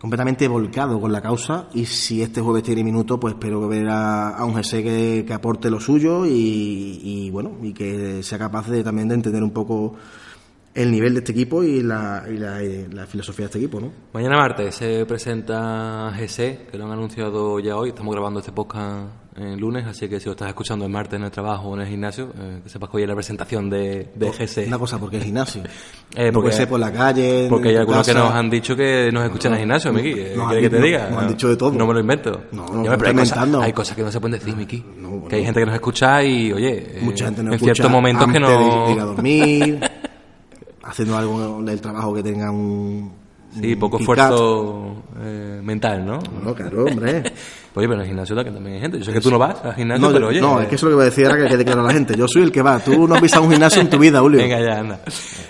completamente 0.00 0.46
volcado 0.48 1.00
con 1.00 1.12
la 1.12 1.20
causa 1.20 1.68
y 1.72 1.86
si 1.86 2.22
este 2.22 2.40
jueves 2.40 2.62
tiene 2.62 2.84
minuto, 2.84 3.18
pues 3.18 3.34
espero 3.34 3.66
ver 3.68 3.88
a, 3.88 4.44
un 4.44 4.54
GC 4.54 5.24
que, 5.26 5.32
aporte 5.32 5.70
lo 5.70 5.80
suyo 5.80 6.26
y, 6.26 7.30
bueno, 7.30 7.52
y 7.62 7.72
que 7.72 8.22
sea 8.22 8.38
capaz 8.38 8.68
de 8.68 8.84
también 8.84 9.08
de 9.08 9.14
entender 9.14 9.42
un 9.42 9.50
poco 9.50 9.94
el 10.76 10.90
nivel 10.92 11.14
de 11.14 11.20
este 11.20 11.32
equipo 11.32 11.64
y 11.64 11.82
la, 11.82 12.24
y 12.28 12.36
la, 12.36 13.06
filosofía 13.06 13.44
de 13.44 13.46
este 13.46 13.58
equipo, 13.58 13.80
¿no? 13.80 13.90
Mañana 14.12 14.36
martes 14.36 14.74
se 14.74 15.06
presenta 15.06 16.12
GC, 16.14 16.68
que 16.70 16.76
lo 16.78 16.84
han 16.84 16.92
anunciado 16.92 17.58
ya 17.60 17.76
hoy, 17.76 17.88
estamos 17.88 18.12
grabando 18.12 18.40
este 18.40 18.52
podcast 18.52 19.08
el 19.36 19.58
lunes, 19.58 19.84
así 19.86 20.08
que 20.08 20.18
si 20.18 20.26
lo 20.26 20.32
estás 20.32 20.48
escuchando 20.48 20.86
el 20.86 20.90
martes 20.90 21.18
en 21.18 21.24
el 21.24 21.30
trabajo 21.30 21.68
o 21.68 21.74
en 21.74 21.82
el 21.82 21.88
gimnasio, 21.88 22.30
eh, 22.38 22.60
que 22.64 22.70
sepas 22.70 22.88
que 22.88 22.96
hoy 22.96 23.02
es 23.02 23.08
la 23.08 23.14
presentación 23.14 23.68
de, 23.68 24.08
de 24.14 24.30
GC. 24.30 24.66
Una 24.66 24.78
cosa, 24.78 24.98
porque 24.98 25.18
el 25.18 25.24
gimnasio. 25.24 25.62
eh, 26.16 26.30
porque 26.32 26.52
sé 26.52 26.66
por 26.66 26.80
la 26.80 26.90
calle. 26.90 27.46
Porque 27.48 27.68
hay 27.68 27.76
algunos 27.76 28.06
que 28.06 28.14
nos 28.14 28.32
han 28.32 28.48
dicho 28.48 28.74
que 28.74 29.10
nos 29.12 29.24
escuchan 29.24 29.52
en 29.52 29.56
el 29.56 29.60
gimnasio, 29.60 29.92
Miki. 29.92 30.14
¿Qué 30.14 30.60
que 30.60 30.70
te 30.70 30.80
diga? 30.80 31.10
Nos 31.10 31.22
han 31.22 31.28
dicho 31.28 31.48
de 31.48 31.56
todo. 31.56 31.72
No 31.72 31.86
me 31.86 31.92
lo 31.92 32.00
invento. 32.00 32.44
No, 32.52 32.66
no, 32.66 32.82
me 32.82 32.88
hay, 32.88 33.14
cosas, 33.14 33.54
hay 33.62 33.72
cosas 33.72 33.96
que 33.96 34.02
no 34.02 34.10
se 34.10 34.20
pueden 34.20 34.38
decir, 34.38 34.56
Miki. 34.56 34.82
que 35.28 35.36
hay 35.36 35.44
gente 35.44 35.60
que 35.60 35.66
nos 35.66 35.74
escucha 35.74 36.22
y, 36.22 36.52
oye, 36.52 36.98
mucha 37.02 37.26
gente 37.26 37.42
nos 37.42 37.54
en 37.54 37.60
ciertos 37.60 37.90
momentos 37.90 38.32
que 38.32 38.40
no. 38.40 38.86
De 38.86 38.92
ir 38.92 39.00
a 39.00 39.04
dormir, 39.04 39.80
haciendo 40.86 41.16
algo 41.16 41.62
del 41.62 41.80
trabajo 41.80 42.14
que 42.14 42.22
tenga 42.22 42.50
un 42.50 43.26
Sí, 43.60 43.76
poco 43.76 43.98
esfuerzo 43.98 45.04
eh, 45.22 45.60
mental, 45.62 46.04
¿no? 46.04 46.18
No, 46.44 46.54
claro, 46.54 46.84
hombre. 46.84 47.22
oye, 47.74 47.88
pero 47.88 47.94
en 47.94 48.00
el 48.00 48.06
gimnasio 48.06 48.36
también 48.36 48.74
hay 48.74 48.80
gente. 48.80 48.98
Yo 48.98 49.04
sé 49.04 49.12
que 49.12 49.20
tú 49.20 49.30
no 49.30 49.38
vas 49.38 49.64
al 49.64 49.74
gimnasio, 49.74 50.06
no, 50.06 50.12
pero 50.12 50.28
oye. 50.28 50.40
No, 50.40 50.60
es 50.60 50.68
que 50.68 50.74
eso 50.74 50.86
es 50.86 50.90
lo 50.90 50.90
que 50.90 50.94
voy 50.96 51.02
a 51.02 51.04
decir 51.06 51.26
ahora 51.26 51.42
que 51.42 51.48
quede 51.48 51.64
claro 51.64 51.80
a 51.80 51.84
la 51.84 51.92
gente. 51.92 52.16
Yo 52.16 52.26
soy 52.28 52.42
el 52.42 52.52
que 52.52 52.60
va. 52.60 52.78
Tú 52.80 53.08
no 53.08 53.14
has 53.14 53.20
pisado 53.20 53.44
un 53.44 53.50
gimnasio 53.50 53.80
en 53.80 53.88
tu 53.88 53.98
vida, 53.98 54.20
Julio. 54.20 54.40
Venga, 54.40 54.60
ya, 54.60 54.80
anda. 54.80 55.00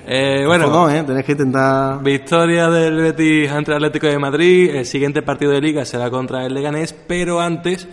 Eh, 0.07 0.45
bueno. 0.47 0.69
No, 0.69 0.89
¿eh? 0.89 1.03
Tenés 1.03 1.25
que 1.25 1.33
intentar. 1.33 2.03
Victoria 2.03 2.69
del 2.69 2.97
Betis 2.97 3.51
ante 3.51 3.73
el 3.73 3.77
Atlético 3.79 4.07
de 4.07 4.19
Madrid. 4.19 4.71
El 4.75 4.87
siguiente 4.87 5.23
partido 5.23 5.51
de 5.51 5.61
Liga 5.61 5.85
será 5.85 6.09
contra 6.09 6.47
el 6.47 6.55
Leganés, 6.55 6.93
pero 6.93 7.41
antes, 7.41 7.89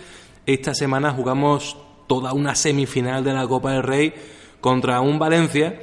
esta 0.46 0.74
semana 0.74 1.10
jugamos 1.10 1.76
toda 2.06 2.32
una 2.34 2.54
semifinal 2.54 3.24
de 3.24 3.32
la 3.32 3.48
Copa 3.48 3.72
del 3.72 3.82
Rey 3.82 4.14
contra 4.60 5.00
un 5.00 5.18
Valencia 5.18 5.74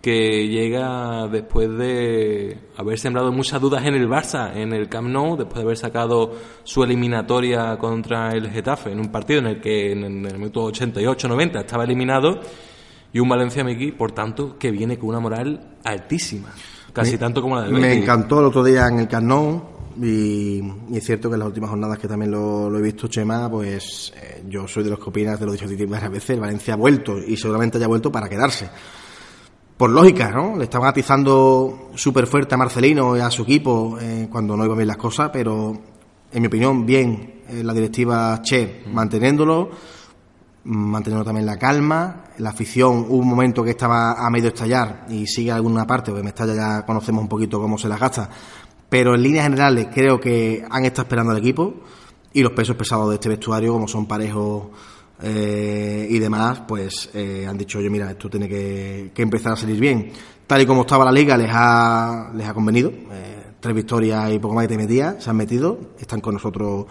que 0.00 0.48
llega 0.48 1.28
después 1.28 1.68
de 1.76 2.58
haber 2.76 2.98
sembrado 2.98 3.32
muchas 3.32 3.60
dudas 3.60 3.84
en 3.84 3.94
el 3.94 4.08
Barça, 4.08 4.54
en 4.54 4.72
el 4.72 4.88
Camp 4.88 5.08
Nou, 5.08 5.36
después 5.36 5.56
de 5.56 5.62
haber 5.62 5.76
sacado 5.76 6.32
su 6.64 6.82
eliminatoria 6.82 7.76
contra 7.76 8.32
el 8.32 8.50
Getafe, 8.50 8.92
en 8.92 9.00
un 9.00 9.08
partido 9.08 9.40
en 9.40 9.46
el 9.46 9.60
que 9.60 9.92
en 9.92 10.24
el 10.24 10.38
minuto 10.38 10.70
88-90 10.70 11.60
estaba 11.60 11.84
eliminado, 11.84 12.40
y 13.12 13.18
un 13.18 13.28
Valencia 13.28 13.62
Miki, 13.62 13.92
por 13.92 14.12
tanto, 14.12 14.56
que 14.58 14.70
viene 14.70 14.98
con 14.98 15.10
una 15.10 15.20
moral 15.20 15.76
altísima, 15.84 16.48
casi 16.92 17.18
tanto 17.18 17.42
como 17.42 17.56
la 17.56 17.64
del 17.64 17.72
Me 17.72 17.92
encantó 17.92 18.40
el 18.40 18.46
otro 18.46 18.64
día 18.64 18.86
en 18.86 19.00
el 19.00 19.08
Camp 19.08 19.26
Nou, 19.26 19.62
y, 20.00 20.62
es 20.94 21.04
cierto 21.04 21.28
que 21.28 21.34
en 21.34 21.40
las 21.40 21.48
últimas 21.48 21.68
jornadas 21.68 21.98
que 21.98 22.08
también 22.08 22.30
lo, 22.30 22.74
he 22.74 22.80
visto, 22.80 23.06
Chema, 23.06 23.50
pues 23.50 24.14
eh, 24.16 24.44
yo 24.48 24.66
soy 24.66 24.82
de 24.82 24.88
los 24.88 24.98
que 24.98 25.10
opinas, 25.10 25.38
de 25.38 25.44
lo 25.44 25.52
dicho 25.52 25.66
varias 25.66 26.10
veces, 26.10 26.30
el 26.30 26.40
Valencia 26.40 26.72
ha 26.72 26.78
vuelto, 26.78 27.18
y 27.18 27.36
seguramente 27.36 27.76
haya 27.76 27.86
vuelto 27.88 28.10
para 28.10 28.30
quedarse 28.30 28.70
por 29.80 29.88
lógica, 29.88 30.30
¿no? 30.30 30.58
Le 30.58 30.64
estaban 30.64 30.90
atizando 30.90 31.88
súper 31.94 32.26
fuerte 32.26 32.54
a 32.54 32.58
Marcelino 32.58 33.16
y 33.16 33.20
a 33.20 33.30
su 33.30 33.44
equipo 33.44 33.96
eh, 33.98 34.28
cuando 34.30 34.54
no 34.54 34.66
iban 34.66 34.76
bien 34.76 34.88
las 34.88 34.98
cosas, 34.98 35.30
pero 35.32 35.72
en 36.30 36.42
mi 36.42 36.48
opinión, 36.48 36.84
bien 36.84 37.44
eh, 37.48 37.64
la 37.64 37.72
directiva 37.72 38.42
Che 38.42 38.82
manteniéndolo, 38.92 39.70
manteniendo 40.64 41.24
también 41.24 41.46
la 41.46 41.56
calma, 41.56 42.24
la 42.36 42.50
afición, 42.50 43.06
hubo 43.08 43.20
un 43.20 43.28
momento 43.28 43.64
que 43.64 43.70
estaba 43.70 44.22
a 44.22 44.28
medio 44.28 44.48
estallar 44.48 45.06
y 45.08 45.26
sigue 45.26 45.50
alguna 45.50 45.86
parte, 45.86 46.10
porque 46.10 46.24
Mestalla 46.24 46.54
ya 46.54 46.84
conocemos 46.84 47.22
un 47.22 47.28
poquito 47.28 47.58
cómo 47.58 47.78
se 47.78 47.88
las 47.88 47.98
gasta, 47.98 48.28
pero 48.86 49.14
en 49.14 49.22
líneas 49.22 49.44
generales 49.44 49.88
creo 49.94 50.20
que 50.20 50.62
han 50.68 50.84
estado 50.84 51.04
esperando 51.04 51.32
al 51.32 51.38
equipo 51.38 51.76
y 52.34 52.42
los 52.42 52.52
pesos 52.52 52.76
pesados 52.76 53.08
de 53.08 53.14
este 53.14 53.30
vestuario, 53.30 53.72
como 53.72 53.88
son 53.88 54.04
parejos 54.04 54.64
eh, 55.22 56.06
y 56.08 56.18
demás, 56.18 56.62
pues 56.66 57.10
eh, 57.14 57.46
han 57.48 57.58
dicho, 57.58 57.78
oye, 57.78 57.90
mira, 57.90 58.10
esto 58.10 58.28
tiene 58.30 58.48
que, 58.48 59.12
empezar 59.16 59.52
a 59.52 59.56
salir 59.56 59.78
bien. 59.78 60.12
Tal 60.46 60.62
y 60.62 60.66
como 60.66 60.82
estaba 60.82 61.04
la 61.04 61.12
liga, 61.12 61.36
les 61.36 61.50
ha, 61.52 62.30
les 62.34 62.48
ha 62.48 62.54
convenido. 62.54 62.90
Eh, 62.90 63.52
tres 63.60 63.74
victorias 63.74 64.32
y 64.32 64.38
poco 64.38 64.54
más 64.54 64.66
de 64.66 64.76
media 64.78 65.16
se 65.20 65.28
han 65.28 65.36
metido, 65.36 65.78
están 65.98 66.20
con 66.20 66.34
nosotros 66.34 66.86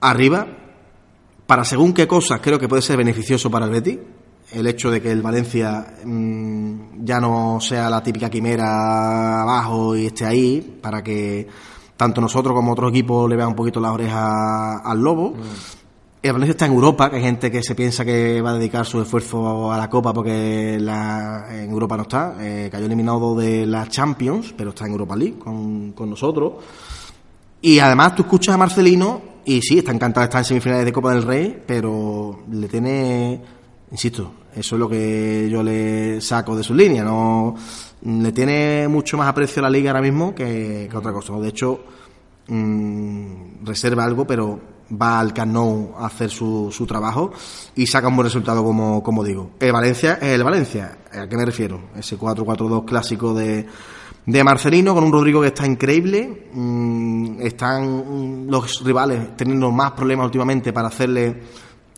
arriba. 0.00 0.46
Para 1.46 1.64
según 1.64 1.92
qué 1.92 2.08
cosas 2.08 2.40
creo 2.40 2.58
que 2.58 2.68
puede 2.68 2.82
ser 2.82 2.96
beneficioso 2.96 3.50
para 3.50 3.66
el 3.66 3.72
Betis. 3.72 3.98
El 4.52 4.66
hecho 4.68 4.90
de 4.90 5.02
que 5.02 5.10
el 5.10 5.22
Valencia 5.22 5.94
mm, 6.04 7.04
ya 7.04 7.20
no 7.20 7.58
sea 7.60 7.90
la 7.90 8.02
típica 8.02 8.30
quimera 8.30 9.42
abajo 9.42 9.96
y 9.96 10.06
esté 10.06 10.24
ahí, 10.24 10.78
para 10.80 11.02
que 11.02 11.46
tanto 11.96 12.20
nosotros 12.20 12.54
como 12.54 12.72
otros 12.72 12.90
equipos 12.90 13.28
le 13.28 13.36
vean 13.36 13.48
un 13.48 13.54
poquito 13.54 13.80
las 13.80 13.92
orejas 13.92 14.80
al 14.84 15.00
lobo. 15.00 15.30
Mm. 15.30 15.85
El 16.26 16.32
Valencia 16.32 16.52
está 16.52 16.66
en 16.66 16.72
Europa, 16.72 17.08
que 17.08 17.16
hay 17.16 17.22
gente 17.22 17.52
que 17.52 17.62
se 17.62 17.76
piensa 17.76 18.04
que 18.04 18.40
va 18.42 18.50
a 18.50 18.54
dedicar 18.54 18.84
su 18.84 19.00
esfuerzo 19.00 19.72
a 19.72 19.78
la 19.78 19.88
Copa 19.88 20.12
porque 20.12 20.74
en 20.74 21.70
Europa 21.70 21.96
no 21.96 22.02
está. 22.02 22.34
Eh, 22.40 22.68
cayó 22.70 22.86
eliminado 22.86 23.36
de 23.36 23.64
la 23.64 23.86
Champions, 23.88 24.52
pero 24.56 24.70
está 24.70 24.86
en 24.86 24.92
Europa 24.92 25.14
League 25.14 25.38
con, 25.38 25.94
nosotros. 26.10 26.54
Y 27.62 27.78
además 27.78 28.16
tú 28.16 28.22
escuchas 28.22 28.56
a 28.56 28.58
Marcelino 28.58 29.22
y 29.44 29.62
sí, 29.62 29.78
está 29.78 29.92
encantado 29.92 30.22
de 30.22 30.24
estar 30.24 30.40
en 30.40 30.44
semifinales 30.46 30.84
de 30.84 30.92
Copa 30.92 31.12
del 31.14 31.22
Rey, 31.22 31.62
pero 31.64 32.40
le 32.50 32.66
tiene, 32.66 33.40
insisto, 33.92 34.32
eso 34.56 34.74
es 34.74 34.80
lo 34.80 34.88
que 34.88 35.48
yo 35.48 35.62
le 35.62 36.20
saco 36.20 36.56
de 36.56 36.64
su 36.64 36.74
línea, 36.74 37.04
no 37.04 37.54
le 38.04 38.32
tiene 38.32 38.88
mucho 38.88 39.16
más 39.16 39.28
aprecio 39.28 39.60
a 39.60 39.64
la 39.64 39.70
liga 39.70 39.92
ahora 39.92 40.02
mismo 40.02 40.34
que, 40.34 40.88
otra 40.92 41.12
cosa. 41.12 41.34
De 41.34 41.48
hecho, 41.48 41.84
mm, 42.48 43.64
reserva 43.64 44.04
algo, 44.04 44.26
pero 44.26 44.75
va 44.90 45.18
al 45.20 45.32
Camp 45.32 45.56
a 45.96 46.06
hacer 46.06 46.30
su, 46.30 46.70
su 46.70 46.86
trabajo 46.86 47.32
y 47.74 47.86
saca 47.86 48.08
un 48.08 48.16
buen 48.16 48.26
resultado, 48.26 48.62
como, 48.62 49.02
como 49.02 49.24
digo. 49.24 49.50
El 49.60 49.72
Valencia 49.72 50.14
es 50.14 50.28
el 50.28 50.44
Valencia. 50.44 50.98
¿A 51.12 51.28
qué 51.28 51.36
me 51.36 51.44
refiero? 51.44 51.90
Ese 51.96 52.18
4-4-2 52.18 52.84
clásico 52.84 53.34
de, 53.34 53.66
de 54.24 54.44
Marcelino 54.44 54.94
con 54.94 55.04
un 55.04 55.12
Rodrigo 55.12 55.40
que 55.40 55.48
está 55.48 55.66
increíble. 55.66 56.48
Mm, 56.52 57.40
están 57.40 58.46
los 58.48 58.84
rivales 58.84 59.36
teniendo 59.36 59.70
más 59.70 59.92
problemas 59.92 60.26
últimamente 60.26 60.72
para 60.72 60.88
hacerle 60.88 61.42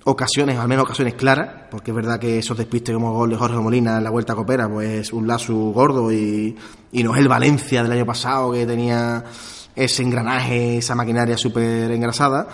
ocasiones, 0.05 0.59
al 0.59 0.69
menos 0.69 0.85
ocasiones 0.85 1.15
claras, 1.15 1.67
porque 1.71 1.91
es 1.91 1.95
verdad 1.95 2.19
que 2.19 2.39
esos 2.39 2.57
despistes 2.57 2.95
como 2.95 3.13
gol 3.13 3.31
de 3.31 3.37
Jorge 3.37 3.59
Molina 3.59 3.99
en 3.99 4.05
la 4.05 4.11
Vuelta 4.11 4.35
Copera, 4.35 4.69
pues 4.69 5.13
un 5.13 5.27
lazo 5.27 5.55
gordo 5.55 6.11
y, 6.11 6.57
y 6.93 7.03
no 7.03 7.15
es 7.15 7.21
el 7.21 7.29
Valencia 7.29 7.83
del 7.83 7.93
año 7.93 8.07
pasado 8.07 8.53
que 8.53 8.65
tenía 8.65 9.23
ese 9.77 10.03
engranaje, 10.03 10.79
esa 10.79 10.95
maquinaria 10.95 11.37
súper 11.37 11.91
engrasada. 11.91 12.49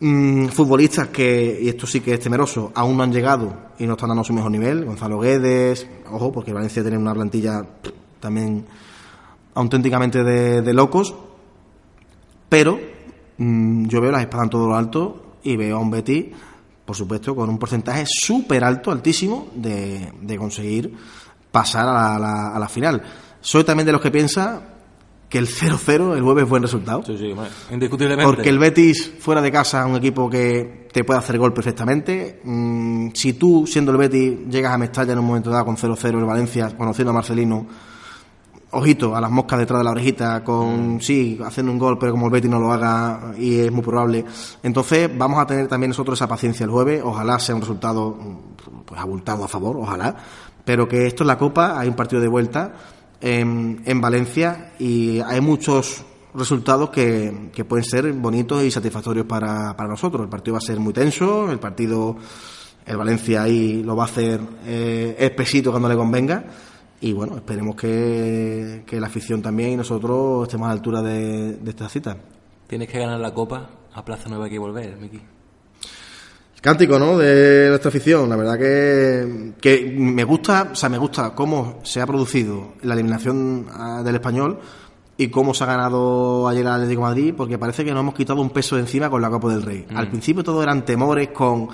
Mm, 0.00 0.48
futbolistas 0.48 1.08
que, 1.08 1.60
y 1.62 1.68
esto 1.68 1.86
sí 1.86 2.00
que 2.00 2.14
es 2.14 2.20
temeroso, 2.20 2.72
aún 2.74 2.96
no 2.96 3.04
han 3.04 3.12
llegado 3.12 3.54
y 3.78 3.86
no 3.86 3.92
están 3.92 4.08
dando 4.08 4.24
su 4.24 4.32
mejor 4.32 4.50
nivel. 4.50 4.84
Gonzalo 4.84 5.20
Guedes, 5.20 5.86
ojo, 6.10 6.32
porque 6.32 6.52
Valencia 6.52 6.82
tiene 6.82 6.98
una 6.98 7.14
plantilla 7.14 7.64
también 8.18 8.66
auténticamente 9.54 10.24
de, 10.24 10.72
locos. 10.72 11.14
Pero 12.48 12.78
mm, 13.38 13.86
yo 13.86 14.00
veo 14.00 14.10
las 14.10 14.22
espadas 14.22 14.44
en 14.44 14.50
todo 14.50 14.66
lo 14.66 14.76
alto 14.76 15.36
y 15.44 15.56
veo 15.56 15.76
a 15.76 15.80
un 15.80 15.90
Betty, 15.90 16.32
por 16.84 16.96
supuesto, 16.96 17.34
con 17.34 17.48
un 17.48 17.58
porcentaje 17.58 18.04
súper 18.06 18.64
alto, 18.64 18.90
altísimo, 18.90 19.48
de, 19.54 20.36
conseguir 20.36 20.92
pasar 21.52 21.88
a 21.88 22.18
la, 22.18 22.48
a 22.54 22.58
la 22.58 22.68
final. 22.68 23.02
Soy 23.40 23.62
también 23.62 23.86
de 23.86 23.92
los 23.92 24.00
que 24.00 24.10
piensa 24.10 24.73
que 25.34 25.38
el 25.38 25.48
0-0 25.48 26.14
el 26.14 26.22
jueves 26.22 26.44
es 26.44 26.48
buen 26.48 26.62
resultado. 26.62 27.02
Sí, 27.04 27.18
sí, 27.18 27.34
indiscutiblemente. 27.72 28.24
Porque 28.24 28.48
el 28.48 28.56
Betis 28.56 29.14
fuera 29.18 29.42
de 29.42 29.50
casa 29.50 29.80
es 29.80 29.86
un 29.86 29.96
equipo 29.96 30.30
que 30.30 30.86
te 30.92 31.02
puede 31.02 31.18
hacer 31.18 31.38
gol 31.38 31.52
perfectamente. 31.52 32.40
Mm, 32.44 33.08
si 33.12 33.32
tú, 33.32 33.66
siendo 33.66 33.90
el 33.90 33.98
Betis, 33.98 34.46
llegas 34.48 34.72
a 34.72 34.78
Mestalla 34.78 35.12
en 35.12 35.18
un 35.18 35.24
momento 35.24 35.50
dado 35.50 35.64
con 35.64 35.76
0-0 35.76 36.20
el 36.20 36.24
Valencia, 36.24 36.76
conociendo 36.76 37.10
a 37.10 37.14
Marcelino, 37.14 37.66
ojito 38.70 39.16
a 39.16 39.20
las 39.20 39.28
moscas 39.28 39.58
detrás 39.58 39.80
de 39.80 39.84
la 39.84 39.90
orejita, 39.90 40.44
con 40.44 40.94
mm. 40.94 41.00
sí, 41.00 41.40
haciendo 41.44 41.72
un 41.72 41.80
gol, 41.80 41.98
pero 41.98 42.12
como 42.12 42.26
el 42.26 42.32
Betis 42.32 42.48
no 42.48 42.60
lo 42.60 42.72
haga, 42.72 43.32
y 43.36 43.58
es 43.58 43.72
muy 43.72 43.82
probable. 43.82 44.24
Entonces, 44.62 45.10
vamos 45.18 45.40
a 45.40 45.46
tener 45.48 45.66
también 45.66 45.88
nosotros 45.88 46.16
esa 46.16 46.28
paciencia 46.28 46.62
el 46.62 46.70
jueves. 46.70 47.02
Ojalá 47.04 47.40
sea 47.40 47.56
un 47.56 47.60
resultado 47.60 48.16
pues 48.84 49.00
abultado 49.00 49.42
a 49.42 49.48
favor, 49.48 49.78
ojalá. 49.78 50.14
Pero 50.64 50.86
que 50.86 51.08
esto 51.08 51.24
es 51.24 51.26
la 51.26 51.38
Copa, 51.38 51.76
hay 51.76 51.88
un 51.88 51.96
partido 51.96 52.22
de 52.22 52.28
vuelta 52.28 52.72
en, 53.24 54.00
Valencia 54.00 54.72
y 54.78 55.20
hay 55.20 55.40
muchos 55.40 56.04
resultados 56.34 56.90
que, 56.90 57.50
pueden 57.66 57.84
ser 57.84 58.12
bonitos 58.12 58.62
y 58.62 58.70
satisfactorios 58.70 59.24
para, 59.26 59.74
para, 59.76 59.88
nosotros. 59.88 60.24
El 60.24 60.28
partido 60.28 60.54
va 60.54 60.58
a 60.58 60.60
ser 60.60 60.78
muy 60.78 60.92
tenso, 60.92 61.50
el 61.50 61.58
partido, 61.58 62.16
el 62.84 62.96
Valencia 62.96 63.44
ahí 63.44 63.82
lo 63.82 63.96
va 63.96 64.04
a 64.04 64.06
hacer 64.06 64.40
eh, 64.66 65.16
espesito 65.18 65.70
cuando 65.70 65.88
le 65.88 65.96
convenga. 65.96 66.44
Y 67.00 67.12
bueno, 67.12 67.36
esperemos 67.36 67.76
que, 67.76 68.84
la 68.90 69.06
afición 69.06 69.40
también 69.40 69.72
y 69.72 69.76
nosotros 69.76 70.46
estemos 70.46 70.66
a 70.66 70.68
la 70.68 70.74
altura 70.74 71.02
de, 71.02 71.54
de 71.54 71.70
esta 71.70 71.88
cita. 71.88 72.16
Tienes 72.66 72.88
que 72.88 72.98
ganar 72.98 73.20
la 73.20 73.32
Copa, 73.32 73.70
a 73.94 74.04
Plaza 74.04 74.28
Nueva 74.28 74.46
hay 74.46 74.50
que 74.50 74.58
volver, 74.58 74.96
Miki 74.98 75.20
cántico, 76.64 76.98
¿no? 76.98 77.18
De 77.18 77.66
nuestra 77.68 77.90
afición. 77.90 78.26
La 78.26 78.36
verdad 78.36 78.58
que, 78.58 79.52
que 79.60 79.94
me 79.98 80.24
gusta, 80.24 80.70
o 80.72 80.74
sea, 80.74 80.88
me 80.88 80.96
gusta 80.96 81.34
cómo 81.34 81.80
se 81.82 82.00
ha 82.00 82.06
producido 82.06 82.72
la 82.80 82.94
eliminación 82.94 83.66
ah, 83.70 84.00
del 84.02 84.14
español 84.14 84.58
y 85.18 85.28
cómo 85.28 85.52
se 85.52 85.62
ha 85.62 85.66
ganado 85.66 86.48
ayer 86.48 86.62
el 86.62 86.72
Atlético 86.72 87.02
de 87.02 87.06
Madrid, 87.06 87.34
porque 87.36 87.58
parece 87.58 87.84
que 87.84 87.90
nos 87.92 88.00
hemos 88.00 88.14
quitado 88.14 88.40
un 88.40 88.48
peso 88.48 88.76
de 88.76 88.80
encima 88.80 89.10
con 89.10 89.20
la 89.20 89.28
Copa 89.28 89.50
del 89.50 89.60
Rey. 89.60 89.84
Mm. 89.90 89.96
Al 89.96 90.08
principio 90.08 90.42
todo 90.42 90.62
eran 90.62 90.86
temores 90.86 91.28
con 91.28 91.68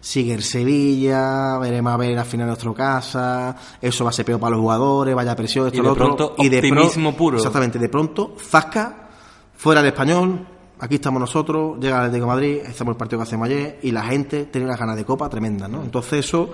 sigue 0.00 0.32
el 0.32 0.42
Sevilla, 0.42 1.58
veremos 1.58 1.92
a 1.92 1.98
ver 1.98 2.18
al 2.18 2.24
final 2.24 2.46
de 2.46 2.52
nuestra 2.52 2.72
casa, 2.72 3.54
eso 3.78 4.04
va 4.04 4.10
a 4.10 4.12
ser 4.14 4.24
peor 4.24 4.40
para 4.40 4.52
los 4.52 4.60
jugadores, 4.60 5.14
vaya 5.14 5.36
presión, 5.36 5.66
esto 5.66 5.78
y 5.78 5.82
lo 5.82 5.92
otro. 5.92 6.34
y 6.38 6.48
de 6.48 6.62
pronto, 6.62 7.14
puro. 7.14 7.36
Exactamente, 7.36 7.78
de 7.78 7.90
pronto, 7.90 8.36
Zasca, 8.40 9.10
fuera 9.54 9.82
del 9.82 9.92
español, 9.92 10.46
aquí 10.80 10.96
estamos 10.96 11.20
nosotros, 11.20 11.78
llega 11.78 11.98
el 11.98 12.04
Atlético 12.06 12.26
Madrid, 12.26 12.60
estamos 12.66 12.92
el 12.92 12.98
partido 12.98 13.18
que 13.18 13.22
hacemos 13.24 13.46
ayer 13.46 13.78
y 13.82 13.92
la 13.92 14.02
gente 14.02 14.46
tiene 14.46 14.66
unas 14.66 14.80
ganas 14.80 14.96
de 14.96 15.04
copa 15.04 15.28
tremenda, 15.28 15.68
¿no? 15.68 15.82
Entonces 15.82 16.24
eso, 16.24 16.50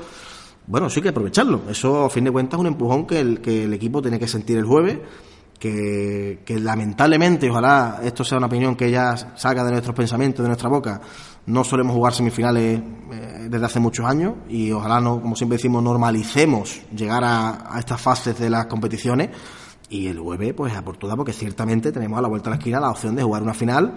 bueno, 0.66 0.90
sí 0.90 0.98
hay 0.98 1.04
que 1.04 1.08
aprovecharlo. 1.10 1.62
Eso, 1.68 2.04
a 2.04 2.10
fin 2.10 2.24
de 2.24 2.32
cuentas, 2.32 2.58
es 2.58 2.60
un 2.60 2.66
empujón 2.66 3.06
que 3.06 3.20
el, 3.20 3.40
que 3.40 3.64
el 3.64 3.72
equipo 3.72 4.02
tiene 4.02 4.18
que 4.18 4.26
sentir 4.26 4.58
el 4.58 4.64
jueves, 4.64 4.98
que, 5.58 6.58
lamentablemente, 6.60 7.48
ojalá 7.50 8.00
esto 8.02 8.24
sea 8.24 8.38
una 8.38 8.46
opinión 8.46 8.76
que 8.76 8.90
ya 8.90 9.16
salga 9.36 9.64
de 9.64 9.70
nuestros 9.70 9.96
pensamientos, 9.96 10.42
de 10.42 10.48
nuestra 10.48 10.68
boca, 10.68 11.00
no 11.46 11.64
solemos 11.64 11.94
jugar 11.94 12.12
semifinales 12.12 12.78
eh, 13.12 13.46
desde 13.48 13.64
hace 13.64 13.80
muchos 13.80 14.04
años 14.04 14.34
y 14.48 14.70
ojalá, 14.72 15.00
no, 15.00 15.20
como 15.20 15.34
siempre 15.34 15.56
decimos, 15.56 15.82
normalicemos 15.82 16.82
llegar 16.94 17.24
a, 17.24 17.74
a 17.74 17.78
estas 17.78 18.00
fases 18.00 18.38
de 18.38 18.50
las 18.50 18.66
competiciones 18.66 19.30
Y 19.88 20.08
el 20.08 20.18
jueves, 20.18 20.52
pues 20.54 20.74
a 20.74 20.84
por 20.84 20.96
todas, 20.96 21.16
porque 21.16 21.32
ciertamente 21.32 21.92
tenemos 21.92 22.18
a 22.18 22.22
la 22.22 22.28
vuelta 22.28 22.50
de 22.50 22.56
la 22.56 22.58
esquina 22.58 22.80
la 22.80 22.90
opción 22.90 23.14
de 23.14 23.22
jugar 23.22 23.42
una 23.42 23.54
final 23.54 23.94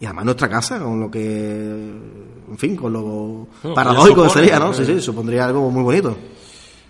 y 0.00 0.06
además 0.06 0.24
nuestra 0.24 0.48
casa, 0.48 0.80
con 0.80 1.00
lo 1.00 1.10
que, 1.10 1.20
en 1.20 2.58
fin, 2.58 2.76
con 2.76 2.92
lo 2.92 3.48
paradójico 3.74 4.24
que 4.24 4.30
sería, 4.30 4.58
¿no? 4.58 4.72
Sí, 4.74 4.84
sí, 4.84 5.00
supondría 5.00 5.46
algo 5.46 5.70
muy 5.70 5.82
bonito. 5.82 6.16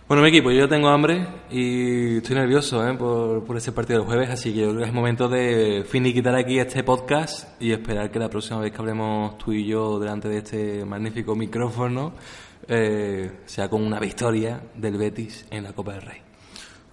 Bueno, 0.07 0.23
mi 0.23 0.29
equipo, 0.29 0.51
yo 0.51 0.69
tengo 0.69 0.89
hambre 0.89 1.27
y 1.51 2.19
estoy 2.19 2.37
nervioso 2.37 2.87
¿eh? 2.87 2.95
por, 2.95 3.43
por 3.45 3.57
ese 3.57 3.73
partido 3.73 4.01
del 4.01 4.07
jueves, 4.07 4.29
así 4.29 4.53
que 4.53 4.61
yo 4.61 4.69
creo 4.71 4.81
que 4.81 4.89
es 4.89 4.93
momento 4.93 5.29
de 5.29 5.85
finiquitar 5.89 6.35
aquí 6.35 6.59
este 6.59 6.85
podcast 6.85 7.61
y 7.61 7.73
esperar 7.73 8.11
que 8.11 8.19
la 8.19 8.29
próxima 8.29 8.61
vez 8.61 8.71
que 8.71 8.79
hablemos 8.79 9.39
tú 9.39 9.53
y 9.53 9.67
yo 9.67 9.99
delante 9.99 10.29
de 10.29 10.39
este 10.39 10.85
magnífico 10.85 11.35
micrófono 11.35 12.13
eh, 12.69 13.31
sea 13.47 13.71
con 13.71 13.83
una 13.83 13.99
victoria 13.99 14.61
del 14.75 14.99
Betis 14.99 15.47
en 15.51 15.65
la 15.65 15.73
Copa 15.73 15.93
del 15.93 16.03
Rey. 16.03 16.24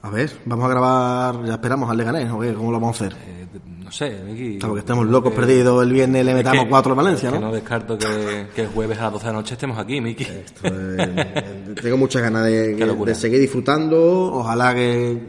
A 0.04 0.10
ver, 0.10 0.32
vamos 0.46 0.66
a 0.66 0.70
grabar, 0.70 1.46
ya 1.46 1.54
esperamos 1.54 1.90
al 1.90 1.98
Leganés, 1.98 2.32
¿o 2.32 2.40
qué? 2.40 2.54
¿Cómo 2.54 2.72
lo 2.72 2.80
vamos 2.80 3.00
a 3.02 3.06
hacer? 3.06 3.18
Eh, 3.24 3.46
no 3.84 3.92
sé, 3.92 4.20
Miki. 4.26 4.58
Claro, 4.58 4.74
que 4.74 4.80
estemos 4.80 5.06
locos 5.06 5.32
perdidos 5.34 5.84
el 5.84 5.92
viernes 5.94 6.26
le 6.26 6.34
metamos 6.34 6.64
que- 6.64 6.70
cuatro 6.70 6.94
a 6.94 6.96
Valencia, 6.96 7.30
que 7.30 7.40
¿no? 7.40 7.48
no 7.48 7.54
descarto 7.54 7.98
que, 7.98 8.48
que 8.56 8.62
el 8.64 8.68
jueves 8.70 8.98
a 9.00 9.04
las 9.04 9.14
12 9.14 9.26
de 9.28 9.32
la 9.32 9.38
noche 9.40 9.54
estemos 9.54 9.78
aquí, 9.78 10.02
Miki. 10.02 10.26
Eh, 10.64 11.76
tengo 11.82 11.98
muchas 11.98 12.22
ganas 12.24 12.46
de 12.46 13.16
seguir 13.16 13.40
disfrutando. 13.40 14.34
Ojalá 14.34 14.74
que, 14.74 15.22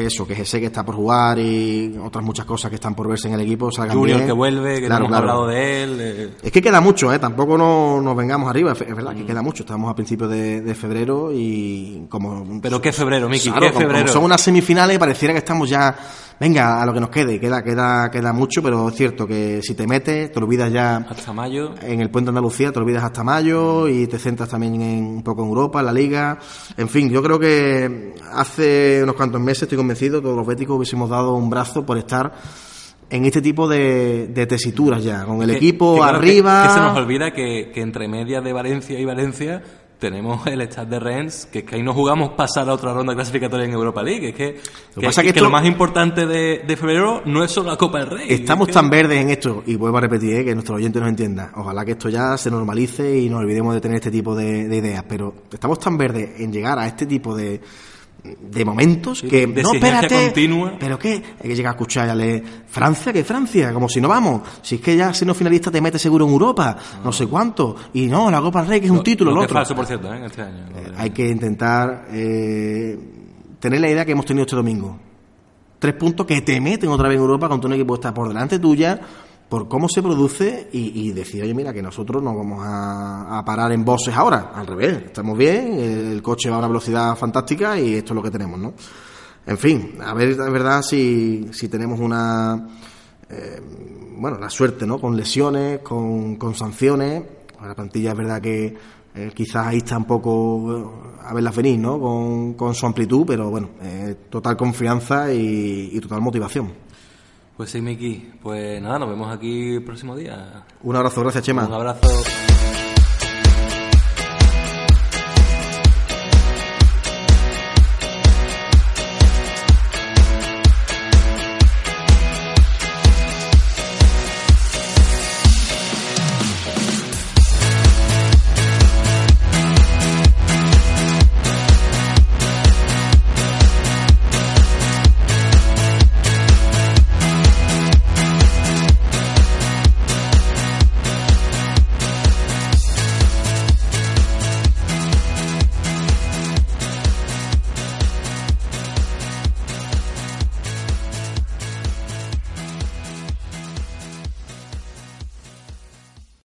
que 0.00 0.06
eso, 0.06 0.26
que 0.26 0.44
sé 0.44 0.60
que 0.60 0.66
está 0.66 0.84
por 0.84 0.94
jugar 0.94 1.38
y 1.38 1.96
otras 2.02 2.24
muchas 2.24 2.44
cosas 2.44 2.68
que 2.70 2.74
están 2.76 2.94
por 2.94 3.08
verse 3.08 3.28
en 3.28 3.34
el 3.34 3.40
equipo 3.40 3.70
salgan 3.70 3.96
Junior 3.96 4.16
bien. 4.18 4.26
que 4.28 4.32
vuelve, 4.32 4.80
que 4.80 4.86
Claro, 4.86 5.04
no 5.04 5.06
hemos 5.08 5.18
claro. 5.20 5.30
hablado 5.32 5.46
de 5.48 5.82
él. 5.82 5.96
eh, 6.00 6.30
Es 6.42 6.52
que 6.52 6.60
queda 6.62 6.80
mucho, 6.80 7.12
¿eh? 7.12 7.18
Tampoco 7.18 7.56
no, 7.58 8.00
nos 8.00 8.16
vengamos 8.16 8.48
arriba. 8.50 8.72
Es 8.72 8.78
verdad 8.94 9.12
Mm. 9.12 9.16
que 9.18 9.26
queda 9.26 9.42
mucho. 9.42 9.62
Estamos 9.62 9.90
a 9.90 9.94
principios 9.94 10.30
de, 10.30 10.60
de 10.60 10.74
febrero 10.74 11.30
y 11.32 12.06
como... 12.08 12.60
Pero 12.60 12.80
qué 12.80 12.92
febrero, 12.92 13.28
Miki, 13.28 13.50
Claro, 13.50 13.60
qué 13.60 13.72
como- 13.72 13.84
como 13.84 13.94
febrero. 13.94 14.12
son 14.12 14.24
unas 14.24 14.40
semifinales 14.40 14.98
pareciera 14.98 15.32
que 15.34 15.38
estamos 15.38 15.68
ya... 15.68 15.96
Venga, 16.38 16.82
a 16.82 16.86
lo 16.86 16.92
que 16.92 17.00
nos 17.00 17.08
quede. 17.08 17.40
Queda, 17.40 17.62
queda, 17.64 18.10
queda 18.10 18.32
mucho, 18.34 18.62
pero 18.62 18.88
es 18.90 18.94
cierto 18.94 19.26
que 19.26 19.60
si 19.62 19.74
te 19.74 19.86
metes, 19.86 20.30
te 20.30 20.38
olvidas 20.38 20.70
ya 20.70 20.96
hasta 21.08 21.32
mayo. 21.32 21.74
en 21.80 22.00
el 22.00 22.10
puente 22.10 22.26
de 22.26 22.30
Andalucía 22.32 22.70
te 22.72 22.78
olvidas 22.78 23.04
hasta 23.04 23.24
mayo 23.24 23.88
y 23.88 24.06
te 24.06 24.18
centras 24.18 24.50
también 24.50 24.80
en, 24.82 25.04
un 25.06 25.22
poco 25.22 25.42
en 25.42 25.48
Europa, 25.48 25.80
en 25.80 25.86
la 25.86 25.92
Liga. 25.94 26.38
En 26.76 26.88
fin, 26.90 27.08
yo 27.08 27.22
creo 27.22 27.38
que 27.38 28.14
hace 28.34 29.00
unos 29.02 29.14
cuantos 29.14 29.40
meses, 29.40 29.62
estoy 29.62 29.78
convencido, 29.78 30.20
todos 30.20 30.36
los 30.36 30.46
béticos 30.46 30.76
hubiésemos 30.76 31.08
dado 31.08 31.34
un 31.34 31.48
brazo 31.48 31.86
por 31.86 31.96
estar 31.96 32.34
en 33.08 33.24
este 33.24 33.40
tipo 33.40 33.66
de, 33.68 34.26
de 34.26 34.46
tesituras 34.46 35.02
ya, 35.02 35.24
con 35.24 35.40
el 35.40 35.48
Que- 35.50 35.56
equipo 35.56 35.94
que 35.94 36.00
claro, 36.00 36.20
que- 36.20 36.26
arriba. 36.28 36.62
Que, 36.66 36.74
se 36.74 36.80
nos 36.80 36.98
olvida 36.98 37.30
que, 37.32 37.70
que 37.72 37.80
entre 37.80 38.08
medias 38.08 38.44
de 38.44 38.52
Valencia 38.52 38.98
y 39.00 39.04
Valencia 39.06 39.62
tenemos 39.98 40.46
el 40.46 40.60
Stade 40.62 40.90
de 40.90 41.00
Rennes, 41.00 41.46
que 41.50 41.60
es 41.60 41.64
que 41.64 41.76
ahí 41.76 41.82
no 41.82 41.94
jugamos 41.94 42.30
pasar 42.32 42.68
a 42.68 42.72
otra 42.74 42.92
ronda 42.92 43.14
clasificatoria 43.14 43.64
en 43.66 43.72
Europa 43.72 44.02
League. 44.02 44.28
Es 44.30 44.34
que, 44.34 44.54
que, 44.94 45.00
pasa 45.00 45.08
es 45.08 45.16
que 45.16 45.22
que 45.22 45.28
esto- 45.30 45.44
lo 45.44 45.50
más 45.50 45.64
importante 45.66 46.26
de, 46.26 46.62
de 46.66 46.76
febrero 46.76 47.22
no 47.24 47.42
es 47.42 47.50
solo 47.50 47.70
la 47.70 47.76
Copa 47.76 47.98
del 48.00 48.10
Rey. 48.10 48.26
Estamos 48.28 48.68
Es 48.68 48.74
tan 48.74 48.90
verdes 48.90 49.18
en 49.20 49.30
esto, 49.30 49.62
y 49.66 49.76
vuelvo 49.76 49.98
a 49.98 50.00
repetir, 50.02 50.34
eh, 50.34 50.44
que 50.44 50.54
nuestro 50.54 50.76
oyente 50.76 51.00
nos 51.00 51.08
entienda. 51.08 51.52
Ojalá 51.56 51.84
que 51.84 51.92
esto 51.92 52.08
ya 52.08 52.36
se 52.36 52.50
normalice 52.50 53.18
y 53.18 53.28
nos 53.28 53.40
olvidemos 53.40 53.74
de 53.74 53.80
tener 53.80 53.96
este 53.96 54.10
tipo 54.10 54.34
de, 54.34 54.68
de 54.68 54.76
ideas. 54.76 55.04
Pero 55.08 55.34
estamos 55.52 55.78
tan 55.78 55.96
verdes 55.96 56.40
en 56.40 56.52
llegar 56.52 56.78
a 56.78 56.86
este 56.86 57.06
tipo 57.06 57.34
de, 57.34 57.60
de 58.40 58.64
momentos 58.64 59.18
Sí, 59.20 59.28
que 59.28 59.46
de 59.46 59.62
no 59.62 59.74
espérate 59.74 60.24
continua. 60.26 60.72
pero 60.78 60.98
qué 60.98 61.12
hay 61.42 61.48
que 61.48 61.54
llegar 61.56 61.72
a 61.72 61.76
escuchar 61.76 62.06
ya 62.08 62.14
le 62.14 62.42
Francia 62.66 63.12
que 63.12 63.22
Francia 63.24 63.72
como 63.72 63.88
si 63.88 64.00
no 64.00 64.08
vamos 64.08 64.42
si 64.62 64.76
es 64.76 64.80
que 64.80 64.96
ya 64.96 65.12
siendo 65.14 65.34
finalista 65.34 65.70
te 65.70 65.80
metes 65.80 66.00
seguro 66.02 66.26
en 66.26 66.32
Europa 66.32 66.76
no, 67.04 67.12
sé 67.12 67.26
cuánto 67.26 67.76
y 67.94 68.06
no 68.06 68.30
la 68.30 68.40
Copa 68.40 68.60
del 68.60 68.68
Rey 68.70 68.80
que 68.80 68.86
es 68.86 68.90
un 68.90 68.98
Lo- 68.98 69.02
título 69.02 69.30
lo 69.32 69.42
otro 69.42 69.54
falso, 69.54 69.74
por 69.74 69.86
cierto, 69.86 70.12
¿eh? 70.12 70.20
este 70.26 70.42
año. 70.42 70.66
Eh, 70.76 70.92
hay 70.96 71.10
que 71.10 71.28
intentar 71.28 72.06
eh, 72.10 72.98
tener 73.60 73.80
la 73.80 73.88
idea 73.90 74.04
que 74.04 74.12
hemos 74.12 74.26
tenido 74.26 74.42
este 74.44 74.56
domingo. 74.56 74.98
Tres 75.78 75.94
puntos 75.94 76.26
que 76.26 76.40
te 76.40 76.60
meten 76.60 76.88
otra 76.88 77.08
vez 77.08 77.16
en 77.16 77.22
Europa 77.22 77.48
contra 77.48 77.68
un 77.68 77.74
equipo 77.74 77.94
que 77.94 77.98
está 77.98 78.14
por 78.14 78.28
delante 78.28 78.58
tuya, 78.58 78.98
por 79.48 79.68
cómo 79.68 79.88
se 79.88 80.02
produce 80.02 80.68
y, 80.72 81.08
y 81.08 81.12
decir, 81.12 81.42
oye, 81.42 81.54
mira, 81.54 81.72
que 81.72 81.82
nosotros 81.82 82.22
no 82.22 82.36
vamos 82.36 82.60
a, 82.62 83.42
parar 83.46 83.72
en 83.72 83.84
bosses 83.84 84.14
ahora. 84.14 84.52
Al 84.54 84.66
revés, 84.66 85.04
estamos 85.06 85.38
bien, 85.38 85.74
el, 85.74 86.22
coche 86.22 86.50
va 86.50 86.56
a 86.56 86.58
una 86.58 86.68
velocidad 86.68 87.16
fantástica 87.16 87.78
y 87.78 87.94
esto 87.94 88.12
es 88.12 88.16
lo 88.16 88.22
que 88.22 88.30
tenemos, 88.30 88.58
¿no? 88.58 88.74
En 89.46 89.58
fin, 89.58 89.98
a 90.04 90.12
ver, 90.12 90.30
es 90.30 90.36
verdad, 90.38 90.82
si, 90.82 91.48
si 91.52 91.68
tenemos 91.68 92.00
una 92.00 92.66
eh, 93.28 93.60
bueno, 94.18 94.38
la 94.38 94.50
suerte, 94.50 94.86
¿no? 94.86 94.98
Con 95.00 95.16
lesiones, 95.16 95.80
con, 95.80 96.36
con 96.36 96.54
sanciones. 96.54 97.22
La 97.62 97.74
plantilla 97.74 98.10
es 98.12 98.16
verdad 98.16 98.40
que 98.40 98.76
eh, 99.14 99.30
quizás 99.34 99.66
ahí 99.66 99.78
está 99.78 99.96
un 99.96 100.04
poco 100.04 100.76
eh, 100.76 101.20
a 101.24 101.34
verlas 101.34 101.54
venir, 101.54 101.78
¿no? 101.78 102.00
Con, 102.00 102.54
con 102.54 102.74
su 102.74 102.86
amplitud, 102.86 103.24
pero 103.26 103.50
bueno, 103.50 103.70
eh, 103.82 104.16
total 104.30 104.56
confianza 104.56 105.32
y 105.32 105.98
total 106.00 106.20
motivación. 106.20 106.85
Pues 107.56 107.70
sí, 107.70 107.80
Miki. 107.80 108.32
Pues 108.42 108.80
nada, 108.82 108.98
nos 108.98 109.08
vemos 109.08 109.34
aquí 109.34 109.76
el 109.76 109.84
próximo 109.84 110.14
día. 110.14 110.64
Un 110.82 110.96
abrazo, 110.96 111.22
gracias, 111.22 111.44
Chema. 111.44 111.66
Un 111.66 111.74
abrazo. 111.74 112.55